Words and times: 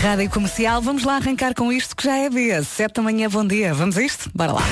Rádio 0.00 0.30
Comercial, 0.30 0.80
vamos 0.80 1.02
lá 1.02 1.16
arrancar 1.16 1.52
com 1.54 1.72
isto 1.72 1.96
que 1.96 2.04
já 2.04 2.16
é 2.16 2.30
dia. 2.30 2.62
Sete 2.62 2.94
da 2.94 3.02
manhã, 3.02 3.28
bom 3.28 3.44
dia. 3.44 3.74
Vamos 3.74 3.98
a 3.98 4.02
isto? 4.02 4.30
Bora 4.32 4.52
lá. 4.52 4.62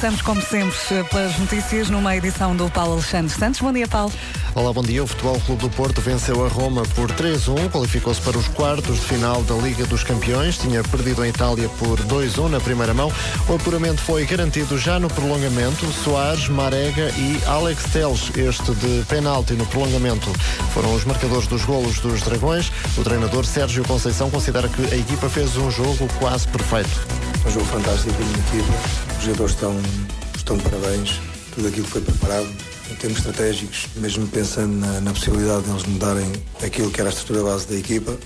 Começamos, 0.00 0.22
como 0.22 0.40
sempre, 0.40 1.04
pelas 1.10 1.38
notícias 1.38 1.90
numa 1.90 2.16
edição 2.16 2.56
do 2.56 2.70
Paulo 2.70 2.94
Alexandre 2.94 3.30
Santos. 3.30 3.60
Bom 3.60 3.70
dia, 3.70 3.86
Paulo. 3.86 4.10
Olá, 4.54 4.72
bom 4.72 4.80
dia. 4.80 5.04
O 5.04 5.06
Futebol 5.06 5.38
Clube 5.40 5.60
do 5.60 5.68
Porto 5.68 6.00
venceu 6.00 6.42
a 6.42 6.48
Roma 6.48 6.84
por 6.94 7.12
3-1, 7.12 7.68
qualificou-se 7.70 8.18
para 8.22 8.38
os 8.38 8.48
quartos 8.48 8.98
de 8.98 9.06
final 9.06 9.42
da 9.42 9.54
Liga 9.56 9.84
dos 9.84 10.02
Campeões. 10.02 10.56
Tinha 10.56 10.82
perdido 10.82 11.22
em 11.22 11.28
Itália 11.28 11.68
por 11.78 12.00
2-1 12.00 12.48
na 12.48 12.60
primeira 12.60 12.94
mão. 12.94 13.12
O 13.46 13.54
apuramento 13.56 14.00
foi 14.00 14.24
garantido 14.24 14.78
já 14.78 14.98
no 14.98 15.08
prolongamento. 15.08 15.84
Soares, 16.02 16.48
Marega 16.48 17.10
e 17.18 17.38
Alex 17.44 17.84
Teles, 17.92 18.30
este 18.34 18.74
de 18.76 19.04
penalti 19.04 19.52
no 19.52 19.66
prolongamento, 19.66 20.32
foram 20.72 20.94
os 20.94 21.04
marcadores 21.04 21.46
dos 21.46 21.66
golos 21.66 22.00
dos 22.00 22.22
Dragões. 22.22 22.72
O 22.96 23.02
treinador 23.02 23.44
Sérgio 23.44 23.84
Conceição 23.84 24.30
considera 24.30 24.66
que 24.66 24.82
a 24.82 24.96
equipa 24.96 25.28
fez 25.28 25.58
um 25.58 25.70
jogo 25.70 26.08
quase 26.18 26.48
perfeito. 26.48 27.06
Um 27.46 27.50
jogo 27.50 27.66
fantástico 27.66 28.12
da 28.12 28.24
minha 28.24 28.38
equipa. 28.38 29.09
Os 29.20 29.26
jogadores 29.26 29.52
estão, 29.52 29.76
estão 30.34 30.56
de 30.56 30.62
parabéns. 30.62 31.20
Tudo 31.54 31.68
aquilo 31.68 31.84
que 31.84 31.90
foi 31.92 32.00
preparado 32.00 32.48
em 32.90 32.94
termos 32.94 33.18
estratégicos, 33.18 33.86
mesmo 33.96 34.26
pensando 34.26 34.74
na, 34.74 34.98
na 35.02 35.12
possibilidade 35.12 35.64
de 35.64 35.70
eles 35.70 35.82
mudarem 35.84 36.32
aquilo 36.64 36.90
que 36.90 37.02
era 37.02 37.10
a 37.10 37.12
estrutura 37.12 37.42
base 37.42 37.66
da 37.66 37.74
equipa 37.74 38.16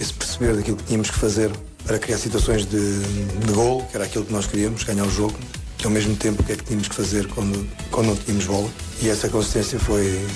e 0.00 0.02
se 0.02 0.14
perceber 0.14 0.56
daquilo 0.56 0.78
que 0.78 0.84
tínhamos 0.84 1.10
que 1.10 1.18
fazer 1.18 1.50
para 1.84 1.98
criar 1.98 2.16
situações 2.16 2.64
de, 2.64 3.00
de 3.02 3.52
gol, 3.52 3.84
que 3.84 3.96
era 3.96 4.06
aquilo 4.06 4.24
que 4.24 4.32
nós 4.32 4.46
queríamos, 4.46 4.82
ganhar 4.82 5.04
o 5.04 5.10
jogo, 5.10 5.38
e 5.78 5.84
ao 5.84 5.90
mesmo 5.90 6.16
tempo 6.16 6.40
o 6.40 6.46
que 6.46 6.52
é 6.52 6.56
que 6.56 6.64
tínhamos 6.64 6.88
que 6.88 6.94
fazer 6.94 7.28
quando, 7.28 7.68
quando 7.90 8.06
não 8.06 8.16
tínhamos 8.16 8.46
bola. 8.46 8.70
E 9.02 9.10
essa 9.10 9.28
consistência 9.28 9.78
foi, 9.78 10.26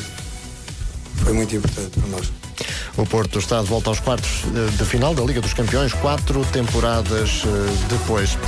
foi 1.25 1.33
muito 1.33 1.56
importante 1.56 1.98
para 1.98 2.09
nós. 2.11 2.44
O 2.97 3.05
Porto 3.05 3.38
está 3.38 3.60
de 3.60 3.66
volta 3.66 3.91
aos 3.91 3.98
quartos 3.98 4.44
de 4.77 4.84
final 4.84 5.14
da 5.14 5.22
Liga 5.22 5.41
dos 5.41 5.52
Campeões, 5.52 5.92
quatro 5.92 6.44
temporadas 6.52 7.42
eh, 7.44 7.86
depois. 7.88 8.38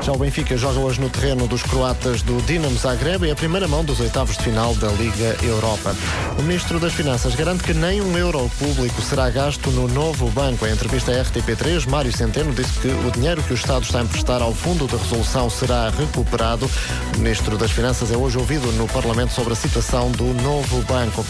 Já 0.00 0.12
o 0.12 0.18
Benfica 0.18 0.56
joga 0.56 0.78
hoje 0.78 1.00
no 1.00 1.10
terreno 1.10 1.46
dos 1.48 1.62
croatas 1.62 2.22
do 2.22 2.40
Dinamo 2.42 2.78
Zagreb 2.78 3.26
e 3.26 3.30
a 3.30 3.34
primeira 3.34 3.66
mão 3.66 3.84
dos 3.84 3.98
oitavos 4.00 4.36
de 4.36 4.44
final 4.44 4.74
da 4.76 4.88
Liga 4.92 5.36
Europa. 5.42 5.94
O 6.38 6.42
Ministro 6.42 6.78
das 6.78 6.92
Finanças 6.92 7.34
garante 7.34 7.64
que 7.64 7.74
nem 7.74 8.00
um 8.00 8.16
euro 8.16 8.50
público 8.58 9.02
será 9.02 9.28
gasto 9.28 9.70
no 9.70 9.88
novo 9.88 10.30
banco. 10.30 10.66
Em 10.66 10.72
entrevista 10.72 11.10
à 11.12 11.24
RTP3, 11.24 11.88
Mário 11.88 12.16
Centeno 12.16 12.54
disse 12.54 12.78
que 12.78 12.88
o 12.88 13.10
dinheiro 13.10 13.42
que 13.42 13.52
o 13.52 13.54
Estado 13.54 13.82
está 13.82 13.98
a 13.98 14.02
emprestar 14.02 14.40
ao 14.40 14.54
Fundo 14.54 14.86
de 14.86 14.96
Resolução 14.96 15.50
será 15.50 15.90
recuperado. 15.90 16.70
O 17.16 17.18
Ministro 17.18 17.58
das 17.58 17.72
Finanças 17.72 18.10
é 18.10 18.16
hoje 18.16 18.38
ouvido 18.38 18.70
no 18.72 18.86
Parlamento 18.86 19.32
sobre 19.32 19.52
a 19.52 19.56
situação 19.56 20.10
do 20.12 20.24
novo 20.42 20.80
banco. 20.82 21.26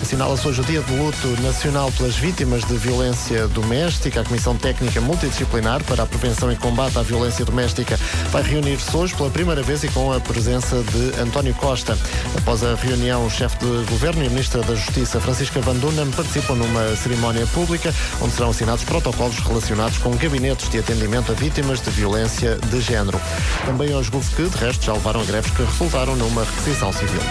Assinala-se 0.00 0.46
hoje 0.46 0.60
o 0.60 0.64
Dia 0.64 0.80
de 0.80 0.96
Luto 0.96 1.28
Nacional 1.42 1.63
pelas 1.96 2.14
Vítimas 2.16 2.62
de 2.64 2.76
Violência 2.76 3.48
Doméstica. 3.48 4.20
A 4.20 4.24
Comissão 4.24 4.54
Técnica 4.54 5.00
Multidisciplinar 5.00 5.82
para 5.84 6.02
a 6.02 6.06
Prevenção 6.06 6.52
e 6.52 6.56
Combate 6.56 6.98
à 6.98 7.02
Violência 7.02 7.42
Doméstica 7.42 7.98
vai 8.30 8.42
reunir-se 8.42 8.94
hoje 8.94 9.14
pela 9.14 9.30
primeira 9.30 9.62
vez 9.62 9.82
e 9.82 9.88
com 9.88 10.12
a 10.12 10.20
presença 10.20 10.82
de 10.82 11.18
António 11.18 11.54
Costa. 11.54 11.96
Após 12.36 12.62
a 12.62 12.74
reunião, 12.74 13.24
o 13.24 13.30
chefe 13.30 13.56
de 13.60 13.90
governo 13.90 14.22
e 14.22 14.26
a 14.26 14.30
ministra 14.30 14.60
da 14.60 14.74
Justiça, 14.74 15.18
Francisca 15.18 15.58
Van 15.62 15.76
Dunham, 15.76 16.10
participam 16.10 16.54
numa 16.54 16.94
cerimónia 16.96 17.46
pública 17.46 17.94
onde 18.20 18.34
serão 18.34 18.50
assinados 18.50 18.84
protocolos 18.84 19.38
relacionados 19.38 19.96
com 19.96 20.10
gabinetes 20.16 20.68
de 20.68 20.80
atendimento 20.80 21.32
a 21.32 21.34
vítimas 21.34 21.80
de 21.80 21.88
violência 21.88 22.56
de 22.56 22.80
género. 22.82 23.18
Também 23.64 23.90
aos 23.94 24.10
GUV 24.10 24.36
que, 24.36 24.48
de 24.50 24.58
resto, 24.58 24.84
já 24.84 24.92
levaram 24.92 25.24
greves 25.24 25.50
que 25.50 25.62
resultaram 25.62 26.14
numa 26.14 26.44
requisição 26.44 26.92
civil. 26.92 27.22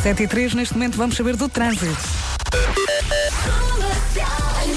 7 0.00 0.22
e 0.22 0.28
3, 0.28 0.54
neste 0.54 0.74
momento 0.74 0.96
vamos 0.96 1.16
saber 1.16 1.34
do 1.34 1.48
trânsito 1.48 1.98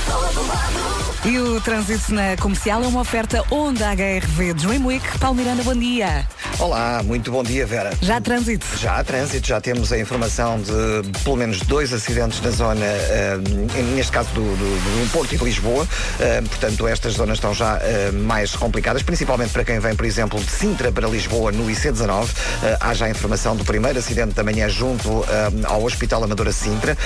todo 0.05 0.47
lado. 0.47 1.02
E 1.25 1.39
o 1.39 1.61
trânsito 1.61 2.13
na 2.13 2.35
comercial 2.35 2.83
é 2.83 2.87
uma 2.87 2.99
oferta 2.99 3.41
Honda 3.49 3.91
HRV 3.93 4.55
Dream 4.55 4.85
Week. 4.85 5.17
Paulo 5.19 5.37
Miranda, 5.37 5.63
bom 5.63 5.73
dia. 5.73 6.27
Olá, 6.59 7.01
muito 7.01 7.31
bom 7.31 7.41
dia, 7.41 7.65
Vera. 7.65 7.91
Já 8.01 8.17
há 8.17 8.21
trânsito? 8.21 8.65
Já 8.77 8.97
há 8.97 9.03
trânsito, 9.05 9.47
já 9.47 9.61
temos 9.61 9.93
a 9.93 9.97
informação 9.97 10.61
de 10.61 11.09
pelo 11.23 11.37
menos 11.37 11.61
dois 11.61 11.93
acidentes 11.93 12.41
na 12.41 12.49
zona, 12.51 12.85
uh, 12.85 13.83
neste 13.95 14.11
caso 14.11 14.29
do, 14.33 14.41
do, 14.41 15.05
do, 15.05 15.11
Porto 15.11 15.33
e 15.33 15.37
de 15.37 15.43
Lisboa. 15.45 15.83
Uh, 15.83 16.49
portanto, 16.49 16.87
estas 16.89 17.13
zonas 17.13 17.37
estão 17.37 17.53
já 17.53 17.77
uh, 17.77 18.13
mais 18.13 18.53
complicadas, 18.53 19.01
principalmente 19.01 19.51
para 19.51 19.63
quem 19.63 19.79
vem, 19.79 19.95
por 19.95 20.05
exemplo, 20.05 20.37
de 20.37 20.51
Sintra 20.51 20.91
para 20.91 21.07
Lisboa 21.07 21.53
no 21.53 21.67
IC19. 21.67 22.27
há 22.81 22.93
já 22.93 23.05
a 23.05 23.09
informação 23.09 23.55
do 23.55 23.63
primeiro 23.63 23.97
acidente 23.97 24.33
da 24.33 24.43
manhã 24.43 24.67
junto 24.67 25.23
ao 25.65 25.83
Hospital 25.83 26.23
Amadora 26.23 26.51
Sintra. 26.51 26.97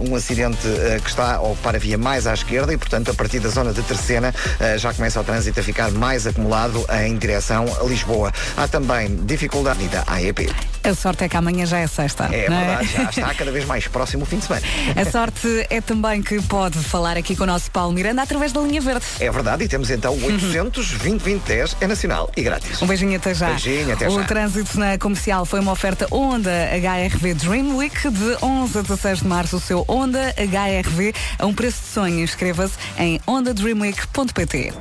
um 0.00 0.14
acidente 0.14 0.66
que 1.02 1.08
está 1.10 1.36
a 1.36 1.40
ocupar 1.42 1.76
a 1.76 1.78
via 1.78 1.98
mais 1.98 2.26
à 2.26 2.32
esquerda 2.32 2.72
e, 2.72 2.78
portanto, 2.78 3.10
a 3.10 3.14
partir 3.14 3.40
da 3.40 3.48
zona 3.48 3.65
de 3.72 3.82
Terceira 3.82 4.34
já 4.78 4.92
começa 4.92 5.20
o 5.20 5.24
trânsito 5.24 5.60
a 5.60 5.62
ficar 5.62 5.90
mais 5.90 6.26
acumulado 6.26 6.84
em 7.04 7.16
direção 7.16 7.64
a 7.80 7.84
Lisboa. 7.84 8.32
Há 8.56 8.68
também 8.68 9.16
dificuldade 9.24 9.86
da 9.88 10.04
AEP. 10.06 10.48
A 10.86 10.94
sorte 10.94 11.24
é 11.24 11.28
que 11.28 11.36
amanhã 11.36 11.66
já 11.66 11.78
é 11.78 11.86
sexta. 11.86 12.24
É 12.32 12.48
não 12.48 12.58
verdade, 12.58 12.88
é? 12.94 13.02
já 13.02 13.10
está 13.10 13.34
cada 13.34 13.50
vez 13.50 13.64
mais 13.64 13.88
próximo 13.88 14.22
o 14.22 14.26
fim 14.26 14.38
de 14.38 14.44
semana. 14.44 14.64
A 14.94 15.10
sorte 15.10 15.66
é 15.68 15.80
também 15.80 16.22
que 16.22 16.40
pode 16.42 16.78
falar 16.78 17.16
aqui 17.16 17.34
com 17.34 17.42
o 17.42 17.46
nosso 17.46 17.70
Paulo 17.70 17.92
Miranda 17.92 18.22
através 18.22 18.52
da 18.52 18.60
linha 18.60 18.80
verde. 18.80 19.04
É 19.18 19.30
verdade, 19.30 19.64
e 19.64 19.68
temos 19.68 19.90
então 19.90 20.16
800 20.22 20.90
20 20.92 21.22
20 21.22 21.42
10 21.42 21.76
é 21.80 21.86
nacional 21.86 22.30
e 22.36 22.42
grátis. 22.42 22.80
Um 22.80 22.86
beijinho 22.86 23.16
até 23.16 23.34
já. 23.34 23.48
Beijinho 23.48 23.92
até 23.92 24.08
o 24.08 24.12
já. 24.12 24.24
trânsito 24.24 24.78
na 24.78 24.96
comercial 24.98 25.44
foi 25.44 25.58
uma 25.60 25.72
oferta 25.72 26.06
Honda 26.12 26.50
HRV 26.50 27.34
Dream 27.34 27.76
Week 27.76 28.08
de 28.08 28.36
11 28.44 28.78
a 28.78 28.82
16 28.82 29.18
de 29.20 29.26
março. 29.26 29.56
O 29.56 29.60
seu 29.60 29.84
Honda 29.88 30.34
HRV 30.38 31.12
a 31.38 31.46
um 31.46 31.54
preço 31.54 31.80
de 31.82 31.88
sonho. 31.88 32.20
Inscreva-se 32.20 32.74
em 32.98 33.20
ondadreamweek.pt. 33.26 34.72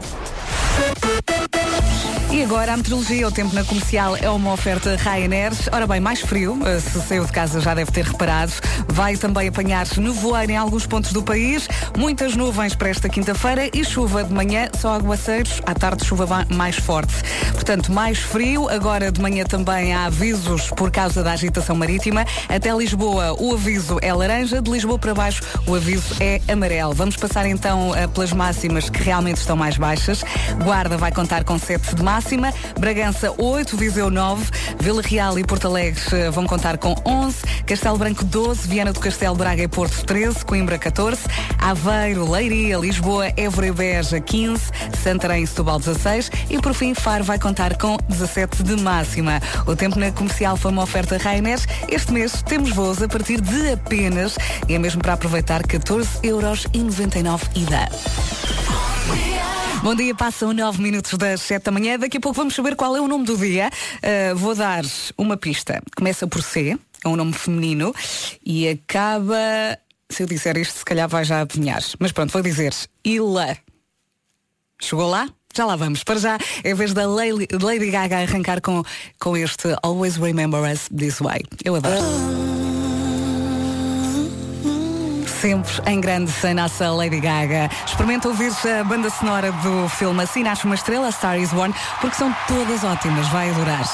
E 2.36 2.44
agora 2.44 2.74
a 2.74 2.76
meteorologia, 2.76 3.26
o 3.26 3.32
tempo 3.32 3.56
na 3.56 3.64
comercial 3.64 4.18
é 4.18 4.30
uma 4.30 4.52
oferta 4.52 4.98
Ryanair. 4.98 5.54
Ora 5.72 5.88
bem, 5.88 6.02
mais 6.02 6.20
frio, 6.20 6.60
eh, 6.66 6.82
se 6.82 7.00
saiu 7.00 7.24
de 7.24 7.32
casa 7.32 7.62
já 7.62 7.74
deve 7.74 7.94
ter 7.94 8.04
reparado. 8.04 8.52
Vai 8.90 9.16
também 9.16 9.48
apanhar-se 9.48 10.02
nevoeiro 10.02 10.52
em 10.52 10.58
alguns 10.58 10.86
pontos 10.86 11.14
do 11.14 11.24
país, 11.24 11.66
muitas 11.98 12.36
nuvens 12.36 12.76
para 12.76 12.90
esta 12.90 13.08
quinta-feira 13.08 13.70
e 13.74 13.86
chuva 13.86 14.22
de 14.22 14.34
manhã, 14.34 14.68
só 14.78 14.96
aguaceiros, 14.96 15.62
à 15.66 15.74
tarde 15.74 16.06
chuva 16.06 16.28
mais 16.54 16.76
forte. 16.76 17.14
Portanto, 17.54 17.90
mais 17.94 18.18
frio, 18.18 18.68
agora 18.68 19.14
de 19.14 19.22
manhã 19.22 19.46
também 19.46 19.94
há 19.94 20.08
avisos 20.08 20.70
por 20.72 20.92
causa 20.92 21.24
da 21.24 21.32
agitação 21.32 21.74
marítima. 21.74 22.26
Até 22.50 22.76
Lisboa 22.76 23.34
o 23.40 23.54
aviso 23.54 23.98
é 24.02 24.14
laranja, 24.14 24.62
de 24.62 24.70
Lisboa 24.70 25.00
para 25.00 25.14
baixo 25.14 25.42
o 25.66 25.74
aviso 25.74 26.14
é 26.20 26.42
amarelo. 26.52 26.94
Vamos 26.94 27.16
passar 27.16 27.46
então 27.46 27.96
eh, 27.96 28.08
pelas 28.08 28.34
máximas 28.34 28.90
que 28.90 29.02
realmente 29.02 29.38
estão 29.38 29.56
mais 29.56 29.78
baixas. 29.78 30.22
Guarda 30.66 30.98
vai 30.98 31.14
contar 31.14 31.46
com 31.46 31.58
7 31.58 31.96
de 31.96 32.04
máxima 32.04 32.25
máxima. 32.26 32.54
Bragança 32.80 33.34
8, 33.38 33.78
Viseu 33.78 34.10
9, 34.10 34.46
Vila 34.80 35.02
Real 35.02 35.38
e 35.38 35.44
Porto 35.44 35.68
Alegre 35.68 36.02
eh, 36.12 36.30
vão 36.32 36.46
contar 36.48 36.78
com 36.78 36.96
11, 37.06 37.38
Castelo 37.66 37.98
Branco 37.98 38.26
12, 38.26 38.68
Viana 38.68 38.92
do 38.92 39.00
Castelo, 39.00 39.36
Braga 39.36 39.62
e 39.62 39.68
Porto 39.68 40.04
13, 40.06 40.44
Coimbra 40.44 40.78
14, 40.78 41.22
Aveiro, 41.60 42.30
Leiria, 42.30 42.78
Lisboa, 42.78 43.32
Évora 43.38 43.68
e 43.68 43.72
Beja 43.72 44.20
15, 44.20 44.64
Santarém 45.04 45.44
e 45.44 45.48
Setúbal 45.48 45.78
16 45.78 46.32
e 46.50 46.60
por 46.60 46.74
fim 46.74 46.96
Faro 46.96 47.24
vai 47.24 47.38
contar 47.38 47.78
com 47.78 47.98
17 48.10 48.64
de 48.64 48.76
máxima. 48.82 49.40
O 49.68 49.76
tempo 49.76 50.00
na 50.00 50.12
comercial 50.12 50.58
foi 50.58 50.72
uma 50.72 50.84
oferta 50.84 51.18
Rainer. 51.18 51.60
Este 51.88 52.12
mês 52.12 52.42
temos 52.42 52.72
voos 52.72 53.02
a 53.02 53.08
partir 53.08 53.40
de 53.40 53.74
apenas, 53.74 54.36
e 54.68 54.74
é 54.74 54.80
mesmo 54.80 55.02
para 55.02 55.14
aproveitar, 55.14 55.66
14 55.66 56.20
euros 56.24 56.66
e 56.74 56.80
99 56.80 57.46
ida. 57.56 57.90
Bom 59.86 59.94
dia, 59.94 60.16
passam 60.16 60.52
9 60.52 60.82
minutos 60.82 61.14
das 61.14 61.42
7 61.42 61.66
da 61.66 61.72
manhã. 61.72 62.00
Daqui 62.00 62.18
a 62.18 62.20
pouco 62.20 62.36
vamos 62.36 62.56
saber 62.56 62.76
qual 62.76 62.98
é 62.98 63.00
o 63.00 63.08
nome 63.08 63.24
do 63.24 63.38
dia. 63.38 63.70
Uh, 63.98 64.36
vou 64.36 64.56
dar 64.56 64.84
uma 65.16 65.38
pista. 65.38 65.80
Começa 65.96 66.26
por 66.26 66.42
C, 66.42 66.76
é 67.04 67.08
um 67.08 67.16
nome 67.16 67.34
feminino, 67.34 67.94
e 68.44 68.68
acaba. 68.68 69.38
Se 70.10 70.24
eu 70.24 70.28
disser 70.28 70.58
isto, 70.58 70.80
se 70.80 70.86
calhar 70.86 71.08
vai 71.08 71.24
já 71.24 71.42
adivinhar. 71.42 71.84
Mas 72.00 72.12
pronto, 72.12 72.32
vou 72.32 72.42
dizer 72.42 72.74
Ila. 73.06 73.56
Chegou 74.82 75.08
lá? 75.08 75.30
Já 75.56 75.68
lá 75.68 75.76
vamos. 75.76 76.04
Para 76.04 76.20
já, 76.20 76.40
é 76.64 76.74
vez 76.74 76.92
da 76.92 77.06
Lady 77.06 77.92
Gaga 77.92 78.22
arrancar 78.22 78.62
com, 78.62 78.84
com 79.20 79.38
este 79.38 79.68
Always 79.84 80.16
Remember 80.16 80.64
Us 80.64 80.90
This 80.98 81.20
Way. 81.20 81.44
Eu 81.64 81.76
adoro. 81.76 82.65
Sempre 85.46 85.80
em 85.86 86.02
grande 86.02 86.34
a 86.44 86.56
nossa 86.56 86.90
Lady 86.90 87.20
Gaga. 87.20 87.70
Experimenta 87.86 88.28
ouvir 88.28 88.52
a 88.80 88.84
banda 88.84 89.12
sonora 89.12 89.52
do 89.52 89.88
filme 89.90 90.24
Assim 90.24 90.42
Nasce 90.42 90.66
uma 90.66 90.74
Estrela, 90.74 91.12
Star 91.12 91.40
is 91.40 91.54
Born, 91.54 91.72
porque 92.02 92.16
são 92.16 92.36
todas 92.48 92.84
ótimas, 92.84 93.28
vai 93.28 93.52
adorar. 93.52 93.86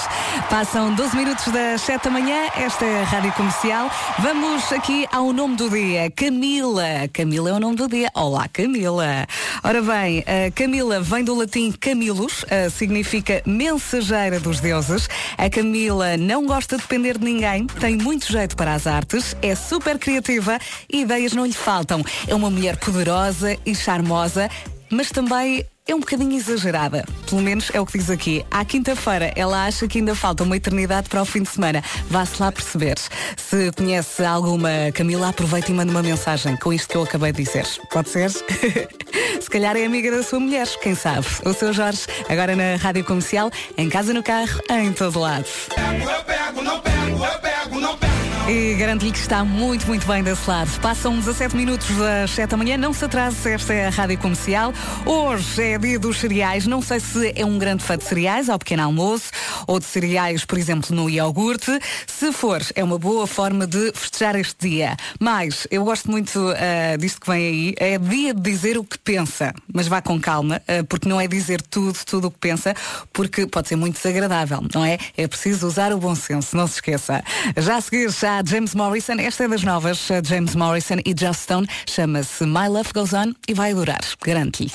Passam 0.50 0.96
12 0.96 1.18
minutos 1.18 1.46
das 1.50 1.82
7 1.82 2.06
da 2.06 2.10
manhã, 2.10 2.38
esta 2.56 2.86
é 2.86 3.02
a 3.02 3.04
Rádio 3.04 3.34
Comercial. 3.34 3.92
Vamos 4.20 4.72
aqui 4.72 5.06
ao 5.12 5.34
nome 5.34 5.58
do 5.58 5.70
dia, 5.70 6.10
Camila. 6.12 6.86
Camila 7.12 7.50
é 7.50 7.54
o 7.54 7.60
nome 7.60 7.76
do 7.76 7.90
dia. 7.90 8.10
Olá, 8.14 8.48
Camila. 8.48 9.28
Ora 9.62 9.82
bem, 9.82 10.24
Camila 10.56 11.02
vem 11.02 11.26
do 11.26 11.36
latim 11.36 11.74
Camilus, 11.74 12.46
significa 12.72 13.42
mensageira 13.46 14.40
dos 14.40 14.62
deuses. 14.62 15.10
A 15.38 15.50
Camila 15.50 16.16
não 16.16 16.46
gosta 16.46 16.78
de 16.78 16.84
depender 16.84 17.18
de 17.18 17.26
ninguém, 17.26 17.68
tem 17.68 17.98
muito 17.98 18.32
jeito 18.32 18.56
para 18.56 18.74
as 18.74 18.88
artes, 18.88 19.36
é 19.42 19.54
super 19.54 20.00
criativa 20.00 20.58
ideias 20.90 21.34
não 21.42 21.48
lhe 21.48 21.54
faltam. 21.54 22.04
É 22.28 22.36
uma 22.36 22.52
mulher 22.52 22.78
poderosa 22.78 23.58
e 23.66 23.74
charmosa, 23.74 24.48
mas 24.92 25.10
também 25.10 25.66
é 25.88 25.96
um 25.96 26.00
bocadinho 26.00 26.34
exagerada. 26.38 27.04
Pelo 27.28 27.42
menos 27.42 27.72
é 27.74 27.82
o 27.82 27.86
que 27.86 27.98
diz 27.98 28.12
aqui. 28.12 28.46
À 28.52 28.64
quinta-feira, 28.64 29.34
ela 29.36 29.66
acha 29.66 29.88
que 29.88 29.98
ainda 29.98 30.14
falta 30.14 30.44
uma 30.44 30.56
eternidade 30.56 31.10
para 31.10 31.20
o 31.20 31.26
fim 31.26 31.42
de 31.42 31.50
semana. 31.50 31.84
Vá-se 32.08 32.40
lá 32.40 32.52
perceber. 32.52 32.98
Se 33.36 33.72
conhece 33.72 34.24
alguma 34.24 34.70
Camila, 34.94 35.30
aproveita 35.30 35.72
e 35.72 35.74
manda 35.74 35.92
uma 35.92 36.04
mensagem 36.04 36.56
com 36.58 36.72
isto 36.72 36.90
que 36.90 36.98
eu 36.98 37.04
acabei 37.04 37.32
de 37.32 37.44
dizer. 37.44 37.66
Pode 37.92 38.10
ser? 38.10 38.30
Se 39.42 39.50
calhar 39.50 39.76
é 39.76 39.84
amiga 39.84 40.12
da 40.12 40.22
sua 40.22 40.40
mulher, 40.40 40.68
quem 40.82 40.94
sabe? 40.94 41.26
O 41.44 41.54
seu 41.54 41.74
Jorge, 41.74 42.06
agora 42.30 42.56
na 42.56 42.76
Rádio 42.76 43.04
Comercial, 43.04 43.50
em 43.76 43.90
casa, 43.90 44.14
no 44.14 44.22
carro, 44.22 44.62
em 44.70 44.94
todo 44.94 45.20
lado. 45.20 45.46
Eu 45.76 46.24
pego, 46.24 46.62
não 46.62 46.80
pego, 46.80 47.26
eu 47.26 47.40
pego, 47.40 47.80
não 47.80 47.98
pego. 47.98 48.11
E 48.52 48.76
garanto-lhe 48.76 49.14
que 49.14 49.18
está 49.18 49.46
muito, 49.46 49.88
muito 49.88 50.06
bem 50.06 50.22
desse 50.22 50.50
lado. 50.50 50.70
Passam 50.82 51.18
17 51.18 51.56
minutos 51.56 51.88
das 51.96 52.32
7 52.32 52.50
da 52.50 52.58
manhã, 52.58 52.76
não 52.76 52.92
se 52.92 53.06
atrase, 53.06 53.50
esta 53.50 53.74
é 53.74 53.88
a 53.88 53.90
Rádio 53.90 54.18
Comercial. 54.18 54.74
Hoje 55.06 55.64
é 55.64 55.78
dia 55.78 55.98
dos 55.98 56.20
cereais, 56.20 56.68
não 56.68 56.82
sei 56.82 57.00
se 57.00 57.32
é 57.34 57.46
um 57.46 57.58
grande 57.58 57.82
fã 57.82 57.98
de 57.98 58.04
cereais 58.04 58.50
ao 58.50 58.60
pequeno 58.60 58.84
almoço 58.84 59.32
ou 59.66 59.80
de 59.80 59.86
cereais, 59.86 60.44
por 60.44 60.58
exemplo, 60.58 60.94
no 60.94 61.10
iogurte. 61.10 61.72
Se 62.06 62.34
for, 62.34 62.62
é 62.76 62.84
uma 62.84 63.00
boa 63.00 63.26
forma 63.26 63.66
de 63.66 63.94
festejar 63.94 64.36
este 64.36 64.68
dia. 64.68 64.98
Mas 65.18 65.66
eu 65.72 65.86
gosto 65.86 66.12
muito 66.12 66.38
uh, 66.38 66.98
disto 67.00 67.22
que 67.22 67.32
vem 67.32 67.48
aí, 67.48 67.74
é 67.78 67.98
dia 67.98 68.34
de 68.34 68.42
dizer 68.42 68.78
o 68.78 68.84
que 68.84 69.00
pensa, 69.00 69.54
mas 69.74 69.88
vá 69.88 70.02
com 70.02 70.20
calma, 70.20 70.62
uh, 70.68 70.86
porque 70.88 71.08
não 71.08 71.22
é 71.22 71.28
dizer 71.28 71.62
tudo, 71.62 71.98
tudo 72.06 72.28
o 72.28 72.32
que 72.32 72.40
pensa, 72.40 72.76
porque 73.14 73.48
pode 73.48 73.70
ser 73.70 73.78
muito 73.78 73.96
desagradável, 73.96 74.62
não 74.76 74.84
é? 74.84 74.98
É 75.16 75.26
preciso 75.26 75.66
usar 75.66 75.94
o 75.94 75.98
bom 75.98 76.16
senso, 76.16 76.58
não 76.58 76.68
se 76.68 76.74
esqueça. 76.74 77.24
Já 77.56 77.78
a 77.78 77.82
seguir, 77.82 78.10
já 78.10 78.41
James 78.46 78.76
Morrison. 78.76 79.14
Esta 79.20 79.44
é 79.44 79.48
das 79.48 79.64
novas, 79.64 80.08
James 80.24 80.56
Morrison 80.56 80.98
e 81.06 81.16
Just 81.18 81.44
Stone. 81.44 81.68
Chama-se 81.90 82.46
My 82.46 82.68
Love 82.68 82.92
Goes 82.94 83.14
On 83.14 83.34
e 83.48 83.54
vai 83.54 83.72
adorar, 83.72 84.02
garanto-lhe. 84.24 84.72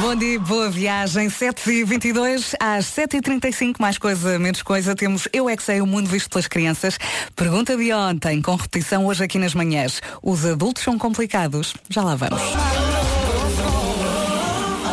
Bom 0.00 0.14
dia, 0.14 0.38
boa 0.38 0.70
viagem. 0.70 1.28
7h22 1.28 2.54
às 2.60 2.86
7h35, 2.86 3.76
mais 3.80 3.98
coisa, 3.98 4.38
menos 4.38 4.62
coisa. 4.62 4.94
Temos 4.94 5.26
Eu 5.32 5.48
É 5.48 5.56
Que 5.56 5.62
Sei, 5.62 5.80
o 5.80 5.86
mundo 5.86 6.08
visto 6.08 6.30
pelas 6.30 6.46
crianças. 6.46 6.98
Pergunta 7.34 7.76
de 7.76 7.92
ontem, 7.92 8.40
com 8.40 8.54
repetição 8.54 9.06
hoje 9.06 9.24
aqui 9.24 9.38
nas 9.38 9.54
manhãs. 9.54 10.00
Os 10.22 10.44
adultos 10.44 10.84
são 10.84 10.96
complicados? 10.96 11.74
Já 11.88 12.04
lá 12.04 12.14
vamos. 12.14 12.40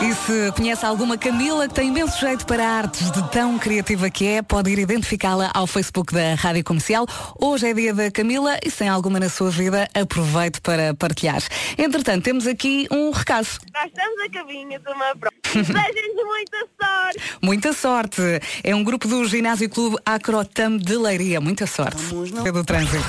E 0.02 0.14
se 0.14 0.52
conhece 0.52 0.86
alguma 0.86 1.18
Camila 1.18 1.68
que 1.68 1.74
tem 1.74 1.88
imenso 1.88 2.20
jeito 2.20 2.46
para 2.46 2.68
artes 2.68 3.10
de 3.12 3.32
tão 3.32 3.58
criativa 3.58 4.10
que 4.10 4.26
é, 4.26 4.42
pode 4.42 4.70
ir 4.70 4.80
identificá-la 4.80 5.50
ao 5.54 5.66
Facebook 5.66 6.14
da 6.14 6.36
Rádio 6.36 6.64
Comercial. 6.64 7.08
Hoje 7.40 7.70
é 7.70 7.74
dia 7.74 7.94
da 7.94 8.12
Camila 8.12 8.58
e 8.64 8.70
se 8.70 8.78
tem 8.78 8.90
alguma 8.90 9.20
na 9.20 9.30
sua 9.30 9.50
vida, 9.50 9.88
aproveite 9.94 10.60
para 10.62 10.94
partilhar. 10.94 11.42
Entretanto, 11.78 12.24
temos 12.24 12.46
aqui 12.46 12.88
um 12.92 13.12
recado. 13.12 13.48
Nós 13.74 13.86
estamos 13.86 14.20
a 14.26 14.30
caminho 14.30 14.80
de 14.80 14.90
uma 14.90 15.16
prova. 15.16 15.36
Muita 16.26 16.68
sorte. 16.82 17.20
Muita 17.42 17.74
sorte. 17.74 18.22
É 18.64 18.76
um 18.76 18.84
grupo 18.84 19.08
do 19.08 19.26
Ginásio 19.26 19.70
Clube 19.70 19.98
Acrotam 20.06 20.78
de 20.78 20.98
Leiria. 20.98 21.40
Muita 21.40 21.66
sorte. 21.66 22.04
É 22.46 22.52
do 22.52 22.64
trânsito. 22.64 23.06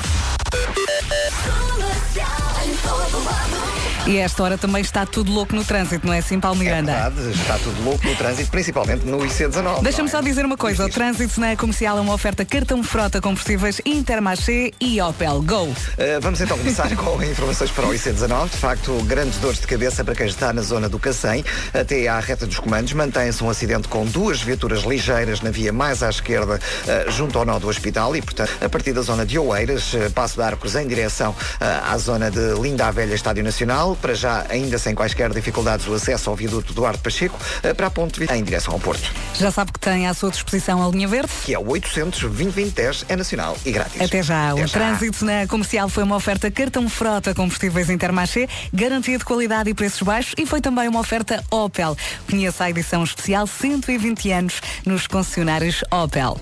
E 4.07 4.19
esta 4.19 4.41
hora 4.45 4.57
também 4.57 4.81
está 4.83 5.05
tudo 5.05 5.33
louco 5.33 5.53
no 5.57 5.65
trânsito, 5.65 6.07
não 6.07 6.15
é 6.15 6.19
assim, 6.19 6.39
Paulo 6.39 6.57
Miranda? 6.57 6.93
É 6.93 7.11
verdade, 7.11 7.41
está 7.41 7.59
tudo 7.59 7.83
louco 7.83 8.07
no 8.07 8.15
trânsito, 8.15 8.49
principalmente 8.53 9.05
no 9.05 9.19
IC19. 9.19 9.83
Deixa-me 9.83 10.09
é? 10.09 10.11
só 10.13 10.21
dizer 10.21 10.45
uma 10.45 10.57
coisa: 10.57 10.85
o 10.87 10.89
trânsito 10.89 11.41
na 11.41 11.57
comercial 11.57 11.99
é 11.99 12.01
uma 12.01 12.15
oferta 12.15 12.45
cartão 12.45 12.85
frota 12.85 13.21
combustíveis 13.21 13.81
Intermarché 13.85 14.71
e 14.81 15.01
Opel. 15.01 15.43
Go! 15.43 15.65
Uh, 15.65 15.75
vamos 16.21 16.41
então 16.41 16.57
começar 16.57 16.89
com 16.95 17.21
informações 17.21 17.73
para 17.73 17.85
o 17.85 17.91
IC19. 17.91 18.51
De 18.51 18.57
facto, 18.59 18.93
grandes 19.07 19.41
dores 19.41 19.59
de 19.59 19.67
cabeça 19.67 20.05
para 20.05 20.15
quem 20.15 20.27
está 20.27 20.53
na 20.53 20.63
zona 20.63 20.89
do 20.89 21.01
Cacém, 21.01 21.45
até 21.75 22.07
à 22.07 22.21
reta 22.21 22.47
dos 22.47 22.61
comandos. 22.61 22.93
Mantém-se 22.93 23.43
um 23.43 23.51
acidente 23.51 23.89
com 23.89 24.07
duas 24.07 24.41
viaturas 24.41 24.85
ligeiras 24.85 25.41
na 25.41 25.51
via 25.51 25.73
mais 25.73 26.05
à 26.05 26.11
esquerda, 26.11 26.61
uh, 26.61 27.11
junto 27.11 27.37
ao 27.41 27.45
nó 27.45 27.59
do 27.59 27.67
hospital 27.67 28.15
e, 28.15 28.23
portanto, 28.23 28.53
a 28.61 28.69
partir 28.69 28.93
da 28.93 29.03
zona 29.03 29.27
de 29.27 29.37
Oeiras, 29.37 29.93
uh, 29.95 30.13
passo 30.13 30.37
de 30.37 30.43
arcos 30.43 30.77
em 30.77 30.87
direção 30.87 31.35
à 31.59 31.99
zona 31.99 32.31
de 32.31 32.55
Linda 32.61 32.87
a 32.87 32.91
Velha 32.93 33.15
Estádio 33.15 33.43
Nacional 33.43 33.96
para 34.01 34.15
já 34.15 34.45
ainda 34.49 34.79
sem 34.79 34.95
quaisquer 34.95 35.31
dificuldades 35.33 35.87
o 35.87 35.95
acesso 35.95 36.31
ao 36.31 36.37
viaduto 36.37 36.73
Duarte 36.73 37.03
Pacheco 37.03 37.39
eh, 37.63 37.75
para 37.75 37.87
a 37.87 37.91
ponte 37.91 38.23
em 38.23 38.45
direção 38.45 38.75
ao 38.75 38.81
Porto. 38.81 39.11
Já 39.35 39.51
sabe 39.51 39.73
que 39.73 39.81
tem 39.81 40.07
à 40.07 40.15
sua 40.15 40.31
disposição 40.31 40.83
a 40.85 40.89
linha 40.89 41.09
verde? 41.09 41.31
Que 41.45 41.55
é 41.55 41.59
o 41.59 41.69
800 41.69 42.21
2010 42.21 43.07
é 43.09 43.17
nacional 43.17 43.57
e 43.65 43.73
grátis. 43.73 44.01
Até 44.01 44.23
já. 44.23 44.51
Até 44.51 44.65
o 44.65 44.67
já. 44.67 44.79
trânsito 44.79 45.25
na 45.25 45.47
comercial 45.47 45.89
foi 45.89 46.03
uma 46.03 46.17
oferta 46.17 46.51
cartão 46.51 46.89
frota 46.89 47.35
combustíveis 47.35 47.91
Intermarché, 47.91 48.49
garantia 48.73 49.19
de 49.19 49.25
qualidade 49.25 49.71
e 49.71 49.75
preços 49.75 50.03
baixos 50.03 50.35
e 50.39 50.47
foi 50.47 50.61
também 50.61 50.89
uma 50.89 51.01
oferta 51.01 51.43
Opel. 51.51 51.97
Conheça 52.29 52.65
a 52.65 52.71
edição 52.71 53.03
especial 53.05 53.47
120 53.47 54.31
anos 54.33 54.61
nos 54.85 55.07
concessionários 55.07 55.83
Opel. 55.91 56.39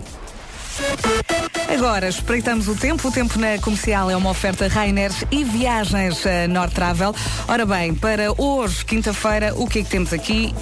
Agora, 1.75 2.09
espreitamos 2.09 2.69
o 2.69 2.75
tempo. 2.75 3.09
O 3.09 3.11
tempo 3.11 3.39
na 3.39 3.59
comercial 3.59 4.11
é 4.11 4.17
uma 4.17 4.31
oferta 4.31 4.69
Rainer 4.69 5.11
e 5.31 5.45
viagens 5.45 6.25
a 6.27 6.47
Nord 6.47 6.73
Travel. 6.73 7.15
Ora 7.49 7.67
bem, 7.67 7.95
para 7.95 8.33
hoje, 8.41 8.85
quinta-feira, 8.85 9.53
o 9.57 9.67
que 9.67 9.81
é 9.81 9.83
que 9.83 9.91
temos 9.91 10.13
aqui? 10.13 10.55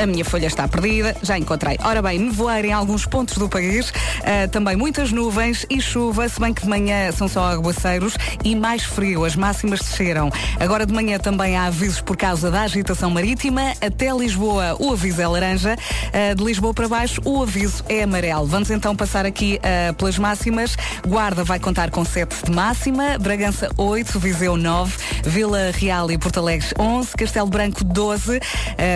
A 0.00 0.06
minha 0.06 0.24
folha 0.24 0.46
está 0.46 0.68
perdida, 0.68 1.16
já 1.22 1.38
encontrei. 1.38 1.78
Ora 1.82 2.02
bem, 2.02 2.18
nevoeiro 2.18 2.68
em 2.68 2.72
alguns 2.72 3.06
pontos 3.06 3.38
do 3.38 3.48
país, 3.48 3.90
uh, 3.90 4.48
também 4.50 4.76
muitas 4.76 5.10
nuvens 5.10 5.66
e 5.70 5.80
chuva, 5.80 6.28
se 6.28 6.38
bem 6.38 6.52
que 6.52 6.62
de 6.62 6.68
manhã 6.68 7.10
são 7.12 7.28
só 7.28 7.50
aguaceiros 7.50 8.16
e 8.44 8.54
mais 8.54 8.84
frio, 8.84 9.24
as 9.24 9.34
máximas 9.34 9.80
desceram. 9.80 10.30
Agora 10.60 10.84
de 10.84 10.92
manhã 10.92 11.18
também 11.18 11.56
há 11.56 11.64
avisos 11.64 12.00
por 12.00 12.16
causa 12.16 12.50
da 12.50 12.62
agitação 12.62 13.10
marítima. 13.10 13.72
Até 13.80 14.12
Lisboa 14.12 14.76
o 14.78 14.92
aviso 14.92 15.20
é 15.20 15.26
laranja, 15.26 15.74
uh, 15.74 16.34
de 16.34 16.44
Lisboa 16.44 16.74
para 16.74 16.88
baixo 16.88 17.20
o 17.24 17.42
aviso 17.42 17.82
é 17.88 18.02
amarelo. 18.02 18.46
Vamos 18.46 18.70
então 18.70 18.94
passar 18.94 19.24
aqui 19.24 19.57
uh, 19.58 19.94
pelas 19.94 20.18
máximas. 20.18 20.76
Guarda 21.06 21.44
vai 21.44 21.58
contar 21.58 21.90
com 21.90 22.04
7 22.04 22.46
de 22.46 22.50
máxima, 22.50 23.18
Bragança 23.18 23.68
8, 23.76 24.18
Viseu 24.18 24.56
9, 24.56 24.96
Vila 25.24 25.70
Real 25.72 26.10
e 26.10 26.18
Porto 26.18 26.40
Alegre 26.40 26.68
11, 26.78 27.12
Castelo 27.16 27.48
Branco 27.48 27.84
12, 27.84 28.36
uh, 28.38 28.40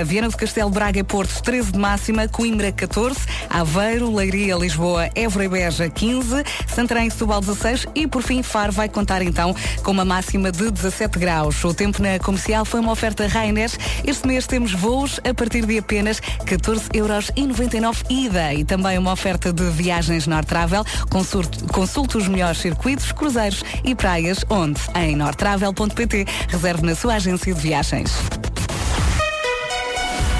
Viana 0.04 0.28
do 0.28 0.36
Castelo 0.36 0.70
Braga 0.70 1.00
e 1.00 1.02
Porto 1.02 1.42
13 1.42 1.72
de 1.72 1.78
máxima, 1.78 2.28
Coimbra 2.28 2.72
14, 2.72 3.18
Aveiro, 3.50 4.14
Leiria, 4.14 4.56
Lisboa, 4.56 5.10
Évora 5.14 5.44
e 5.44 5.48
Beja 5.48 5.88
15, 5.88 6.44
Santarém 6.66 7.06
e 7.06 7.10
Setúbal 7.10 7.40
16 7.40 7.86
e 7.94 8.06
por 8.06 8.22
fim 8.22 8.42
Faro 8.42 8.72
vai 8.72 8.88
contar 8.88 9.22
então 9.22 9.54
com 9.82 9.90
uma 9.90 10.04
máxima 10.04 10.50
de 10.50 10.70
17 10.70 11.18
graus. 11.18 11.62
O 11.64 11.74
tempo 11.74 12.02
na 12.02 12.18
comercial 12.18 12.64
foi 12.64 12.80
uma 12.80 12.92
oferta 12.92 13.26
Rainer. 13.26 13.70
Este 14.04 14.26
mês 14.26 14.46
temos 14.46 14.72
voos 14.72 15.20
a 15.28 15.34
partir 15.34 15.64
de 15.66 15.78
apenas 15.78 16.20
14 16.20 16.88
euros 16.94 17.30
99 17.36 18.04
ida 18.08 18.54
e 18.54 18.64
também 18.64 18.98
uma 18.98 19.12
oferta 19.12 19.52
de 19.52 19.64
viagens 19.70 20.26
norte 20.26 20.51
Travel. 20.52 20.84
Consulte 21.72 22.18
os 22.18 22.28
melhores 22.28 22.58
circuitos, 22.58 23.10
cruzeiros 23.10 23.62
e 23.82 23.94
praias, 23.94 24.44
onde? 24.50 24.78
Em 24.94 25.16
nortravel.pt. 25.16 26.26
Reserve 26.48 26.82
na 26.84 26.94
sua 26.94 27.14
agência 27.14 27.54
de 27.54 27.58
viagens. 27.58 28.12